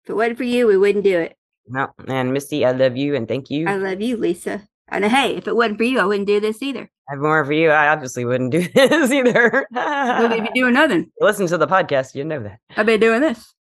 If 0.05 0.11
it 0.11 0.15
wasn't 0.15 0.39
for 0.39 0.45
you, 0.45 0.67
we 0.67 0.77
wouldn't 0.77 1.05
do 1.05 1.19
it. 1.19 1.37
No, 1.69 1.89
and 2.09 2.33
Misty, 2.33 2.65
I 2.65 2.73
love 2.73 2.97
you, 2.97 3.15
and 3.15 3.29
thank 3.29 3.51
you. 3.51 3.69
I 3.69 3.77
love 3.77 4.01
you, 4.01 4.17
Lisa. 4.17 4.63
And 4.89 5.05
hey, 5.05 5.37
if 5.37 5.47
it 5.47 5.55
wasn't 5.55 5.77
for 5.79 5.85
you, 5.85 6.01
I 6.01 6.07
wouldn't 6.07 6.27
do 6.27 6.41
this 6.41 6.61
either. 6.63 6.91
I 7.09 7.13
have 7.13 7.21
more 7.21 7.45
for 7.45 7.53
you. 7.53 7.71
I 7.71 7.89
obviously 7.89 8.25
wouldn't 8.25 8.51
do 8.53 8.67
this 8.75 9.13
either. 9.13 9.67
Wouldn't 9.71 10.53
be 10.53 10.61
doing 10.61 10.75
nothing. 10.81 11.13
Listen 11.21 11.47
to 11.47 11.59
the 11.59 11.67
podcast, 11.69 12.15
you 12.15 12.25
know 12.25 12.41
that. 12.43 12.59
I've 12.77 12.87
been 12.87 13.01
doing 13.01 13.21
this. 13.21 13.55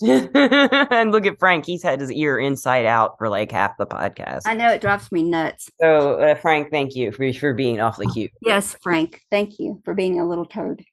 and 0.02 1.12
look 1.12 1.26
at 1.26 1.38
Frank; 1.38 1.66
he's 1.66 1.82
had 1.82 2.00
his 2.00 2.12
ear 2.12 2.38
inside 2.38 2.86
out 2.86 3.18
for 3.18 3.28
like 3.28 3.52
half 3.52 3.76
the 3.76 3.86
podcast. 3.86 4.42
I 4.46 4.54
know 4.54 4.70
it 4.70 4.80
drives 4.80 5.10
me 5.12 5.22
nuts. 5.22 5.70
So, 5.80 6.20
uh, 6.20 6.34
Frank, 6.36 6.70
thank 6.70 6.94
you 6.94 7.12
for, 7.12 7.32
for 7.32 7.54
being 7.54 7.80
awfully 7.80 8.06
cute. 8.06 8.30
Yes, 8.42 8.76
Frank. 8.82 9.20
Thank 9.30 9.58
you 9.58 9.80
for 9.84 9.94
being 9.94 10.20
a 10.20 10.28
little 10.28 10.46
toad. 10.46 10.84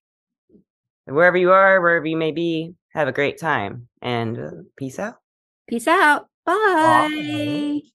Wherever 1.05 1.37
you 1.37 1.51
are, 1.51 1.81
wherever 1.81 2.05
you 2.05 2.17
may 2.17 2.31
be, 2.31 2.75
have 2.93 3.07
a 3.07 3.11
great 3.11 3.39
time 3.39 3.87
and 4.01 4.39
uh, 4.39 4.51
peace 4.77 4.99
out. 4.99 5.15
Peace 5.67 5.87
out. 5.87 6.27
Bye. 6.45 7.09
Bye. 7.83 7.89